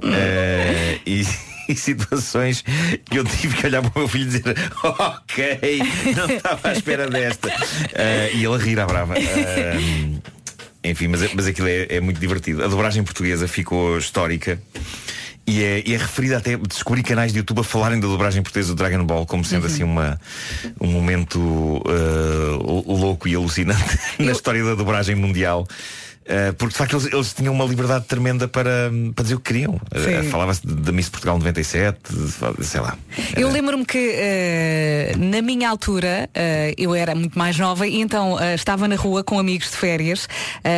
Eh, 0.00 1.00
e, 1.04 1.26
e 1.68 1.74
situações 1.74 2.62
que 3.10 3.18
eu 3.18 3.24
tive 3.24 3.56
que 3.56 3.66
olhar 3.66 3.82
para 3.82 3.90
o 3.96 3.98
meu 3.98 4.08
filho 4.08 4.24
e 4.24 4.26
dizer 4.26 4.56
Ok, 4.84 5.82
não 6.14 6.26
estava 6.30 6.68
à 6.68 6.72
espera 6.72 7.10
desta. 7.10 7.52
Eh, 7.94 8.30
e 8.34 8.44
ele 8.44 8.56
rir 8.58 8.78
à 8.78 8.86
brava. 8.86 9.14
Eh, 9.18 9.76
enfim, 10.84 11.08
mas, 11.08 11.34
mas 11.34 11.46
aquilo 11.48 11.66
é, 11.66 11.96
é 11.96 12.00
muito 12.00 12.20
divertido. 12.20 12.64
A 12.64 12.68
dobragem 12.68 13.02
portuguesa 13.02 13.48
ficou 13.48 13.98
histórica. 13.98 14.62
E 15.48 15.64
é, 15.64 15.82
e 15.86 15.94
é 15.94 15.96
referida 15.96 16.36
até 16.36 16.58
descobri 16.58 17.02
canais 17.02 17.32
de 17.32 17.38
YouTube 17.38 17.60
a 17.60 17.64
falarem 17.64 17.98
da 17.98 18.06
dobragem 18.06 18.42
portuguesa 18.42 18.74
do 18.74 18.76
Dragon 18.76 19.02
Ball 19.02 19.24
como 19.24 19.42
sendo 19.42 19.66
assim 19.66 19.82
uma, 19.82 20.20
um 20.78 20.88
momento 20.88 21.82
eh, 21.86 22.84
louco 22.86 23.26
e 23.26 23.34
alucinante 23.34 23.98
na 24.20 24.32
história 24.32 24.62
da 24.62 24.74
dobragem 24.74 25.16
mundial. 25.16 25.66
Eh, 26.30 26.52
porque 26.52 26.72
de 26.72 26.78
facto 26.78 26.94
eles, 26.96 27.12
eles 27.12 27.32
tinham 27.32 27.54
uma 27.54 27.64
liberdade 27.64 28.04
tremenda 28.04 28.46
para, 28.46 28.90
para 29.14 29.22
dizer 29.22 29.34
o 29.34 29.40
que 29.40 29.52
queriam. 29.52 29.80
Eh, 29.90 30.22
Sim. 30.22 30.30
Falava-se 30.30 30.66
da 30.66 30.92
Miss 30.92 31.08
Portugal 31.08 31.38
97, 31.38 31.98
de- 32.12 32.64
sei 32.66 32.80
lá. 32.82 32.96
Eu 33.34 33.50
lembro-me 33.50 33.84
que 33.86 34.12
eh, 34.14 35.14
na 35.16 35.40
minha 35.40 35.68
altura 35.70 36.28
eh, 36.34 36.74
eu 36.76 36.94
era 36.94 37.14
muito 37.14 37.38
mais 37.38 37.58
nova 37.58 37.86
e 37.86 38.00
então 38.00 38.38
eh, 38.38 38.54
estava 38.54 38.86
na 38.86 38.96
rua 38.96 39.24
com 39.24 39.38
amigos 39.38 39.70
de 39.70 39.76
férias. 39.76 40.28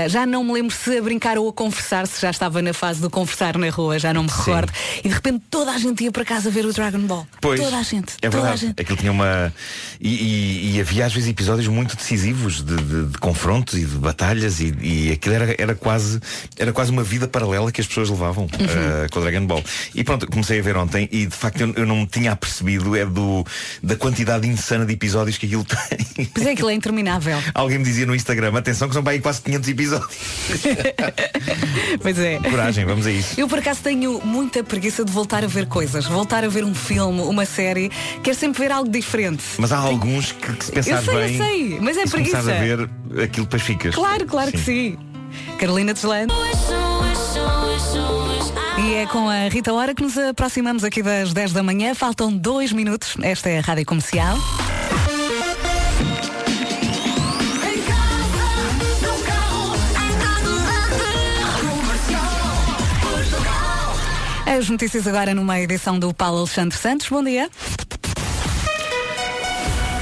Já 0.09 0.25
não 0.25 0.45
me 0.45 0.53
lembro 0.53 0.75
se 0.75 0.97
a 0.99 1.03
brincar 1.03 1.37
ou 1.37 1.49
a 1.49 1.53
conversar, 1.53 2.07
se 2.07 2.21
já 2.23 2.31
estava 2.31 2.63
na 2.63 2.73
fase 2.73 3.01
de 3.01 3.09
conversar 3.09 3.59
na 3.59 3.69
rua, 3.71 3.99
já 3.99 4.13
não 4.15 4.23
me 4.23 4.29
recordo. 4.31 4.73
E 5.03 5.09
de 5.09 5.15
repente 5.15 5.43
toda 5.51 5.73
a 5.73 5.79
gente 5.79 6.05
ia 6.05 6.13
para 6.13 6.25
casa 6.25 6.49
ver 6.51 6.65
o 6.65 6.73
Dragon 6.73 7.01
Ball. 7.01 7.27
Pois, 7.41 7.61
toda 7.61 7.77
a 7.77 7.83
gente. 7.83 8.15
É 8.23 8.29
toda 8.31 8.39
a 8.39 8.51
verdade. 8.51 8.67
gente. 8.67 8.81
Aquilo 8.81 8.97
tinha 8.99 9.11
uma. 9.11 9.53
E, 10.01 10.09
e- 10.15 10.77
e 10.77 10.81
havia 10.81 11.07
às 11.07 11.13
vezes 11.13 11.29
episódios 11.29 11.67
muito 11.67 11.97
decisivos 11.97 12.63
de, 12.65 12.77
de- 12.77 13.07
de 13.07 13.19
confrontos 13.19 13.75
e 13.75 13.85
de 13.85 13.97
batalhas 13.97 14.61
e, 14.61 14.73
e 14.81 15.11
aquilo 15.13 15.35
era, 15.35 15.40
era 15.59 15.75
quase 15.75 16.21
era 16.59 16.73
quase 16.73 16.91
uma 16.91 17.03
vida 17.03 17.27
paralela 17.29 17.71
que 17.73 17.81
as 17.81 17.87
pessoas 17.87 18.11
levavam 18.11 18.49
eh, 18.59 19.07
com 19.11 19.21
o 19.21 19.23
Dragon 19.23 19.47
Ball. 19.47 19.63
E 19.95 20.05
pronto, 20.05 20.27
comecei 20.27 20.59
a 20.61 20.63
ver 20.63 20.77
ontem 20.77 21.09
e 21.11 21.27
de 21.27 21.35
facto 21.35 21.61
eu, 21.61 21.73
eu 21.75 21.87
não 21.87 21.97
me 21.97 22.07
tinha 22.07 22.33
apercebido 22.33 22.97
é 22.97 23.05
do, 23.05 23.45
da 23.83 23.97
quantidade 23.97 24.47
insana 24.47 24.85
de 24.85 24.93
episódios 24.93 25.39
que 25.39 25.47
aquilo 25.47 25.65
tem. 26.17 26.27
Pois 26.27 26.47
é, 26.47 26.53
aquilo 26.53 26.71
é 26.71 26.75
interminável. 26.75 27.39
Alguém 27.55 27.79
me 27.79 27.85
dizia 27.85 28.07
no 28.07 28.15
Instagram, 28.15 28.57
atenção 28.57 28.89
que 28.89 28.95
são 28.95 29.03
para 29.03 29.13
aí 29.13 29.21
quase 29.21 29.41
500 29.43 29.69
episódios. 29.69 30.19
Pois 32.01 32.19
é. 32.19 32.39
Coragem, 32.39 32.85
vamos 32.85 33.07
a 33.07 33.11
isso. 33.11 33.39
Eu 33.39 33.49
por 33.49 33.59
acaso 33.59 33.81
tenho 33.83 34.21
muita 34.25 34.63
preguiça 34.63 35.05
de 35.05 35.13
voltar 35.13 35.45
a 35.45 35.47
ver 35.47 35.67
coisas, 35.67 36.07
voltar 36.07 36.45
a 36.45 36.49
ver 36.49 36.65
um 36.65 36.75
filme, 36.75 37.21
uma 37.23 37.45
série, 37.45 37.91
quero 38.23 38.37
sempre 38.37 38.63
ver 38.63 38.73
algo 38.73 38.89
diferente. 38.89 39.43
Mas 39.59 39.73
há 39.73 39.79
alguns 39.79 40.33
que, 40.33 40.53
que 40.53 40.65
se 40.65 40.73
pensares 40.73 41.07
eu 41.07 41.13
sei, 41.13 41.23
bem. 41.25 41.37
eu 41.37 41.45
sei, 41.45 41.79
mas 41.81 41.97
é 41.97 42.07
se 42.07 42.13
preguiça. 42.13 42.39
a 42.39 42.43
ver 42.43 42.91
aquilo 43.23 43.47
depois 43.47 43.63
ficas. 43.63 43.95
Claro, 43.95 44.27
claro 44.27 44.53
que 44.53 44.59
sim. 44.59 44.99
Carolina 45.59 45.93
Deslandes. 45.93 46.37
E 48.79 48.95
é 48.95 49.07
com 49.07 49.29
a 49.29 49.49
Rita 49.49 49.73
Hora 49.73 49.95
que 49.95 50.03
nos 50.03 50.17
aproximamos 50.17 50.85
aqui 50.85 51.03
das 51.03 51.33
10 51.33 51.53
da 51.53 51.63
manhã. 51.63 51.95
Faltam 51.95 52.33
dois 52.33 52.73
minutos. 52.73 53.15
Esta 53.21 53.51
é 53.51 53.59
a 53.59 53.61
Rádio 53.61 53.85
Comercial. 53.85 54.39
As 64.47 64.69
notícias 64.69 65.07
agora 65.07 65.35
numa 65.35 65.61
edição 65.61 65.99
do 65.99 66.13
Paulo 66.13 66.39
Alexandre 66.39 66.77
Santos. 66.77 67.09
Bom 67.09 67.23
dia. 67.23 67.49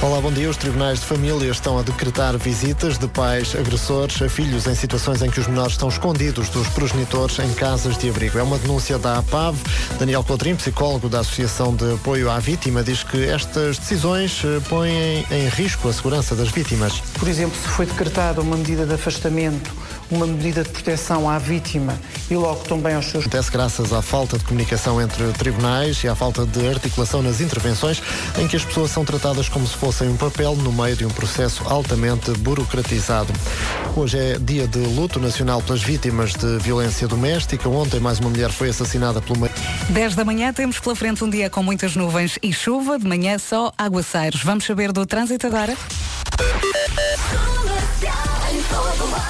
Olá, 0.01 0.21
bom 0.21 0.31
dia. 0.31 0.49
Os 0.49 0.55
tribunais 0.55 1.01
de 1.01 1.05
família 1.05 1.51
estão 1.51 1.77
a 1.77 1.81
decretar 1.81 2.37
visitas 2.37 2.97
de 2.97 3.05
pais 3.05 3.53
agressores 3.53 4.21
a 4.21 4.29
filhos 4.29 4.65
em 4.65 4.73
situações 4.73 5.21
em 5.21 5.29
que 5.29 5.41
os 5.41 5.47
menores 5.47 5.73
estão 5.73 5.89
escondidos 5.89 6.47
dos 6.47 6.69
progenitores 6.69 7.37
em 7.39 7.53
casas 7.53 7.97
de 7.97 8.09
abrigo. 8.09 8.39
É 8.39 8.43
uma 8.43 8.57
denúncia 8.57 8.97
da 8.97 9.17
APAV. 9.17 9.57
Daniel 9.99 10.23
Coutrinho, 10.23 10.55
psicólogo 10.55 11.09
da 11.09 11.19
Associação 11.19 11.75
de 11.75 11.95
Apoio 11.95 12.31
à 12.31 12.39
Vítima, 12.39 12.81
diz 12.81 13.03
que 13.03 13.25
estas 13.25 13.77
decisões 13.77 14.41
eh, 14.45 14.61
põem 14.69 15.25
em 15.29 15.49
risco 15.49 15.89
a 15.89 15.91
segurança 15.91 16.33
das 16.33 16.47
vítimas. 16.47 17.01
Por 17.19 17.27
exemplo, 17.27 17.59
se 17.61 17.67
foi 17.67 17.85
decretada 17.85 18.39
uma 18.39 18.55
medida 18.55 18.85
de 18.85 18.93
afastamento, 18.93 19.69
uma 20.11 20.25
medida 20.25 20.63
de 20.63 20.69
proteção 20.69 21.29
à 21.29 21.37
vítima 21.37 21.99
e 22.29 22.35
logo 22.35 22.63
também 22.63 22.95
aos 22.95 23.05
seus 23.05 23.25
Acontece 23.25 23.51
graças 23.51 23.93
à 23.93 24.01
falta 24.01 24.37
de 24.37 24.43
comunicação 24.43 25.01
entre 25.01 25.23
tribunais 25.33 26.03
e 26.03 26.07
à 26.07 26.15
falta 26.15 26.45
de 26.45 26.67
articulação 26.67 27.21
nas 27.21 27.41
intervenções 27.41 28.01
em 28.37 28.47
que 28.47 28.55
as 28.55 28.63
pessoas 28.63 28.91
são 28.91 29.05
tratadas 29.05 29.49
como 29.49 29.67
se 29.67 29.75
fossem 29.75 30.09
um 30.09 30.17
papel 30.17 30.55
no 30.55 30.71
meio 30.71 30.95
de 30.95 31.05
um 31.05 31.09
processo 31.09 31.63
altamente 31.67 32.31
burocratizado. 32.39 33.31
Hoje 33.95 34.17
é 34.17 34.39
dia 34.39 34.67
de 34.67 34.79
luto 34.79 35.19
nacional 35.19 35.61
pelas 35.61 35.81
vítimas 35.81 36.33
de 36.33 36.57
violência 36.59 37.07
doméstica. 37.07 37.67
Ontem 37.69 37.99
mais 37.99 38.19
uma 38.19 38.29
mulher 38.29 38.49
foi 38.51 38.69
assassinada 38.69 39.21
pelo 39.21 39.39
marido. 39.39 39.59
10 39.89 40.15
da 40.15 40.25
manhã 40.25 40.53
temos 40.53 40.79
pela 40.79 40.95
frente 40.95 41.23
um 41.23 41.29
dia 41.29 41.49
com 41.49 41.61
muitas 41.61 41.95
nuvens 41.95 42.39
e 42.41 42.53
chuva. 42.53 42.97
De 42.97 43.07
manhã 43.07 43.37
só 43.37 43.71
aguaceiros. 43.77 44.43
Vamos 44.43 44.65
saber 44.65 44.91
do 44.91 45.05
trânsito 45.05 45.47
agora? 45.47 45.75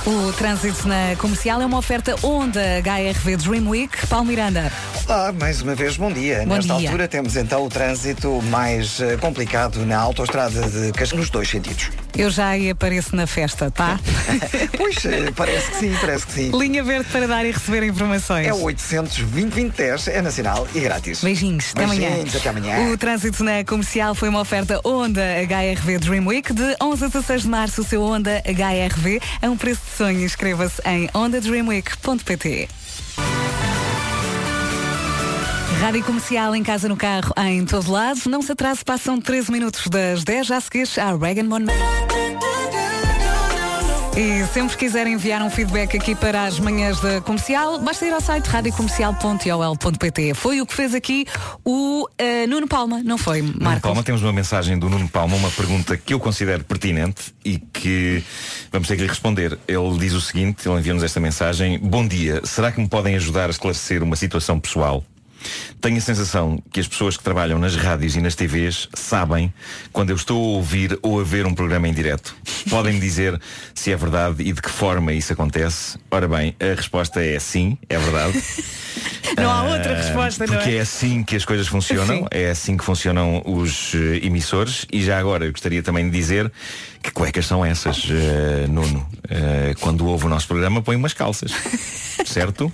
O 0.06 0.34
trânsito 0.34 0.88
na 0.88 1.16
comercial 1.18 1.62
é 1.62 1.66
uma 1.66 1.78
oferta 1.78 2.16
Honda 2.24 2.62
HRV 2.82 3.38
Dream 3.38 3.68
Week. 3.68 4.08
Paulo 4.08 4.26
Miranda. 4.26 4.72
Olá, 5.10 5.32
mais 5.32 5.60
uma 5.64 5.74
vez, 5.74 5.98
bom 5.98 6.12
dia. 6.12 6.44
Bom 6.46 6.54
Nesta 6.54 6.76
dia. 6.76 6.88
altura 6.88 7.08
temos 7.08 7.36
então 7.36 7.66
o 7.66 7.68
trânsito 7.68 8.44
mais 8.44 9.02
eh, 9.02 9.18
complicado 9.18 9.84
na 9.84 9.98
autoestrada 9.98 10.62
de 10.70 10.92
Cascais 10.92 11.14
nos 11.14 11.32
dois 11.32 11.50
sentidos. 11.50 11.90
Eu 12.16 12.30
já 12.30 12.50
aí 12.50 12.70
apareço 12.70 13.16
na 13.16 13.26
festa, 13.26 13.72
tá? 13.72 14.00
Pois, 14.78 15.04
eh, 15.06 15.32
parece 15.36 15.72
que 15.72 15.78
sim, 15.78 15.98
parece 16.00 16.28
que 16.28 16.32
sim. 16.34 16.52
Linha 16.52 16.84
verde 16.84 17.10
para 17.12 17.28
dar 17.28 17.44
e 17.44 17.50
receber 17.50 17.82
informações. 17.88 18.46
É 18.46 18.54
o 18.54 18.62
820 18.62 19.82
é 20.10 20.22
nacional 20.22 20.68
e 20.76 20.80
grátis. 20.80 21.24
Beijinhos, 21.24 21.72
até 21.72 21.86
amanhã. 21.86 22.10
Beijinhos, 22.10 22.36
até 22.36 22.50
amanhã. 22.50 22.92
O 22.92 22.98
trânsito 22.98 23.44
na 23.44 23.64
comercial 23.64 24.14
foi 24.14 24.30
uma 24.30 24.42
oferta 24.42 24.80
Honda 24.86 25.24
HRV 25.42 25.98
Dream 25.98 26.28
Week. 26.28 26.54
De 26.54 26.76
11 26.80 27.06
a 27.06 27.08
16 27.08 27.42
de 27.42 27.48
março, 27.48 27.82
o 27.82 27.84
seu 27.84 28.04
Honda 28.04 28.44
HRV 28.46 29.20
é 29.42 29.50
um 29.50 29.58
preço 29.58 29.82
de 29.90 29.98
sonho. 29.98 30.24
Inscreva-se 30.24 30.80
em 30.88 31.10
ondadreamweek.pt. 31.16 32.70
Rádio 35.78 36.04
Comercial 36.04 36.56
em 36.56 36.64
casa, 36.64 36.90
no 36.90 36.98
carro, 36.98 37.34
em 37.38 37.66
todo 37.66 37.92
lado. 37.92 38.22
Não 38.28 38.42
se 38.42 38.52
atrase, 38.52 38.84
passam 38.84 39.20
13 39.20 39.52
minutos 39.52 39.88
das 39.88 40.24
10 40.24 40.48
já 40.48 40.58
a 40.58 40.62
seguir 40.62 40.88
à 41.00 41.16
Reagan 41.16 41.44
Mon. 41.44 41.66
E 44.18 44.46
sempre 44.48 44.76
quiserem 44.76 45.14
enviar 45.14 45.42
um 45.42 45.50
feedback 45.50 45.96
aqui 45.96 46.14
para 46.14 46.44
as 46.44 46.60
manhãs 46.60 47.00
da 47.00 47.22
comercial, 47.22 47.80
basta 47.80 48.06
ir 48.06 48.12
ao 48.12 48.20
site 48.20 48.48
radiocomercial.ol.pt. 48.48 50.34
Foi 50.34 50.60
o 50.60 50.66
que 50.66 50.74
fez 50.74 50.94
aqui 50.94 51.26
o 51.64 52.06
eh, 52.18 52.46
Nuno 52.46 52.68
Palma, 52.68 53.02
não 53.02 53.18
foi, 53.18 53.42
Nuno 53.42 53.60
Marco? 53.62 53.82
Palma, 53.84 54.04
temos 54.04 54.22
uma 54.22 54.34
mensagem 54.34 54.78
do 54.78 54.90
Nuno 54.90 55.08
Palma, 55.08 55.38
uma 55.38 55.52
pergunta 55.52 55.96
que 55.96 56.14
eu 56.14 56.20
considero 56.20 56.66
pertinente 56.66 57.34
e 57.46 57.60
que 57.60 58.22
vamos 58.72 58.90
ter 58.90 58.98
que 58.98 59.04
lhe 59.04 59.08
responder. 59.08 59.58
Ele 59.66 59.98
diz 59.98 60.12
o 60.12 60.20
seguinte, 60.20 60.68
ele 60.68 60.80
envia-nos 60.80 61.04
esta 61.04 61.22
mensagem. 61.22 61.80
Bom 61.80 62.06
dia, 62.06 62.42
será 62.44 62.74
que 62.74 62.82
me 62.82 62.90
podem 62.90 63.16
ajudar 63.16 63.46
a 63.46 63.52
esclarecer 63.52 64.04
uma 64.04 64.18
situação 64.18 64.60
pessoal? 64.60 65.02
Tenho 65.82 65.98
a 65.98 66.02
sensação 66.02 66.62
que 66.72 66.80
as 66.80 66.88
pessoas 66.88 67.16
que 67.18 67.24
trabalham 67.24 67.58
nas 67.60 67.76
rádios 67.76 68.16
e 68.16 68.22
nas 68.22 68.36
TVs 68.36 68.88
sabem 68.94 69.54
quando 69.94 70.10
eu 70.10 70.16
estou 70.16 70.38
a 70.38 70.58
ouvir 70.58 70.98
ou 71.02 71.20
a 71.20 71.24
ver 71.24 71.46
um 71.46 71.54
programa 71.54 71.88
em 71.88 71.94
direto. 71.94 72.36
Podem-me 72.70 73.00
dizer 73.00 73.40
se 73.74 73.92
é 73.92 73.96
verdade 73.96 74.44
e 74.44 74.52
de 74.52 74.62
que 74.62 74.70
forma 74.70 75.14
isso 75.14 75.32
acontece? 75.34 75.98
Ora 76.12 76.28
bem, 76.28 76.56
a 76.60 76.76
resposta 76.76 77.24
é 77.24 77.40
sim, 77.40 77.78
é 77.90 77.98
verdade. 77.98 78.42
Não 79.38 79.50
há 79.50 79.60
Ah, 79.60 79.64
outra 79.64 79.96
resposta, 79.96 80.46
não 80.48 80.54
Porque 80.56 80.70
é? 80.72 80.76
é 80.78 80.80
assim 80.82 81.24
que 81.24 81.36
as 81.36 81.46
coisas 81.46 81.68
funcionam, 81.68 82.18
Sim. 82.18 82.26
é 82.32 82.50
assim 82.50 82.76
que 82.76 82.84
funcionam 82.84 83.42
os 83.46 83.94
eh, 83.94 84.26
emissores 84.26 84.86
e 84.92 85.02
já 85.04 85.20
agora 85.20 85.46
eu 85.46 85.52
gostaria 85.52 85.84
também 85.84 86.06
de 86.10 86.12
dizer 86.18 86.52
que 87.02 87.12
cuecas 87.12 87.46
são 87.46 87.64
essas, 87.64 88.06
eh, 88.10 88.66
Nuno. 88.68 89.08
Eh, 89.30 89.76
quando 89.80 90.06
ouve 90.08 90.26
o 90.26 90.30
nosso 90.30 90.48
programa 90.48 90.82
põe 90.82 90.96
umas 90.96 91.14
calças. 91.14 91.52
certo? 92.26 92.72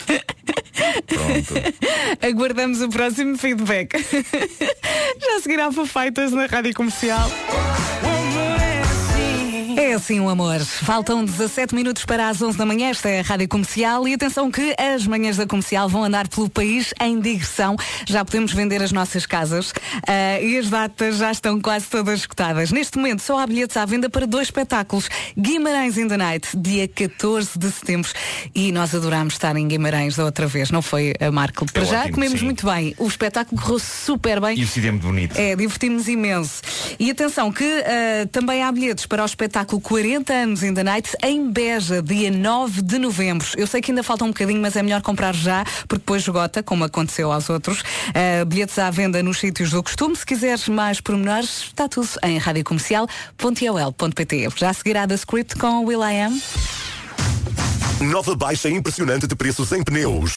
Pronto. 1.06 1.54
Aguardamos 2.22 2.82
o 2.82 2.90
próximo 2.90 3.38
feedback. 3.38 3.96
Já 5.22 5.42
seguirá 5.42 5.72
Fafaitas 5.72 6.32
na 6.32 6.46
Rádio 6.46 6.74
Comercial. 6.74 7.30
É 9.78 9.94
assim 9.94 10.22
o 10.22 10.30
amor. 10.30 10.62
Faltam 10.62 11.26
17 11.26 11.76
minutos 11.76 12.06
para 12.06 12.30
as 12.30 12.42
11 12.42 12.58
da 12.58 12.66
manhã. 12.66 12.90
Esta 12.90 13.10
é 13.10 13.20
a 13.20 13.24
Rádio 13.24 13.48
Comercial. 13.50 14.08
E 14.08 14.14
atenção 14.14 14.50
que 14.50 14.74
as 14.80 15.06
manhãs 15.06 15.36
da 15.36 15.46
Comercial 15.46 15.90
vão 15.90 16.06
andar 16.06 16.30
pelo 16.30 16.50
país 16.50 16.94
em 17.02 17.20
digressão. 17.20 17.76
Já 18.08 18.24
podemos 18.24 18.54
vender 18.54 18.82
as 18.82 18.94
nossas 18.94 19.26
casas 19.26 19.74
ah, 20.08 20.40
e 20.40 20.58
as 20.58 20.70
datas 20.70 21.18
já 21.18 21.30
estão 21.30 21.60
quase 21.60 21.88
todas 21.88 22.22
esgotadas. 22.22 22.72
Neste 22.72 22.98
momento 22.98 23.22
só 23.22 23.38
há 23.38 23.46
bilhetes 23.46 23.76
à 23.76 23.86
venda 23.86 24.10
para 24.10 24.26
dois 24.26 24.48
espetáculos. 24.48 25.10
Guimarães 25.38 25.98
in 25.98 26.08
the 26.08 26.18
Night, 26.18 26.56
dia 26.56 26.88
14 26.88 27.60
de 27.60 27.70
setembro. 27.70 28.12
E 28.54 28.72
nós 28.72 28.96
adorámos 28.96 29.34
estar 29.34 29.58
em 29.58 29.68
Guimarães 29.68 30.16
da 30.16 30.24
outra 30.24 30.48
vez, 30.48 30.72
não 30.72 30.82
foi, 30.82 31.14
ah, 31.20 31.32
Marco? 31.32 31.66
Para 31.74 31.84
já 31.84 32.00
ótimo, 32.00 32.14
comemos 32.16 32.40
sim. 32.40 32.46
muito 32.46 32.66
bem. 32.66 32.96
O 32.98 33.08
espetáculo 33.08 33.62
correu 33.62 33.80
super 33.80 34.40
bem. 34.40 34.58
E 34.58 34.64
o 34.64 34.68
cinema 34.68 35.00
de 35.00 35.06
bonito. 35.06 35.38
É, 35.38 35.54
divertimos 35.54 36.08
imenso. 36.08 36.62
E 36.98 37.12
atenção 37.12 37.52
que 37.52 37.66
ah, 37.66 38.26
também 38.32 38.64
há 38.64 38.72
bilhetes 38.72 39.06
para 39.06 39.22
o 39.22 39.26
espetáculo 39.26 39.65
40 39.66 40.34
anos 40.34 40.64
in 40.64 40.74
the 40.74 40.84
Night 40.84 41.12
em 41.24 41.52
Beja, 41.52 42.02
dia 42.02 42.32
9 42.32 42.82
de 42.82 42.98
novembro. 42.98 43.48
Eu 43.58 43.68
sei 43.68 43.82
que 43.82 43.92
ainda 43.92 44.04
falta 44.04 44.24
um 44.24 44.30
bocadinho, 44.30 44.62
mas 44.62 44.76
é 44.76 44.84
melhor 44.84 45.02
comprar 45.02 45.34
já, 45.34 45.64
porque 45.88 46.00
depois 46.00 46.22
esgota, 46.22 46.62
como 46.64 46.84
aconteceu 46.84 47.32
aos 47.32 47.50
outros. 47.50 47.84
Ah, 48.14 48.46
bilhetes 48.46 48.78
à 48.80 48.92
venda 48.92 49.22
nos 49.24 49.40
sítios 49.40 49.72
do 49.72 49.84
costume. 49.84 50.16
Se 50.16 50.26
quiseres 50.26 50.70
mais 50.70 51.02
pormenores, 51.02 51.64
está 51.64 51.88
tudo 51.88 52.08
em 52.24 52.38
radiocomercial.ol.pt. 52.38 54.50
Já 54.56 54.74
seguirá 54.74 55.06
da 55.06 55.16
script 55.16 55.56
com 55.56 55.86
Will 55.86 56.04
I 56.04 56.22
Am. 56.22 56.42
Nova 58.02 58.36
baixa 58.36 58.70
impressionante 58.70 59.26
de 59.26 59.36
preços 59.36 59.72
em 59.72 59.82
pneus. 59.82 60.34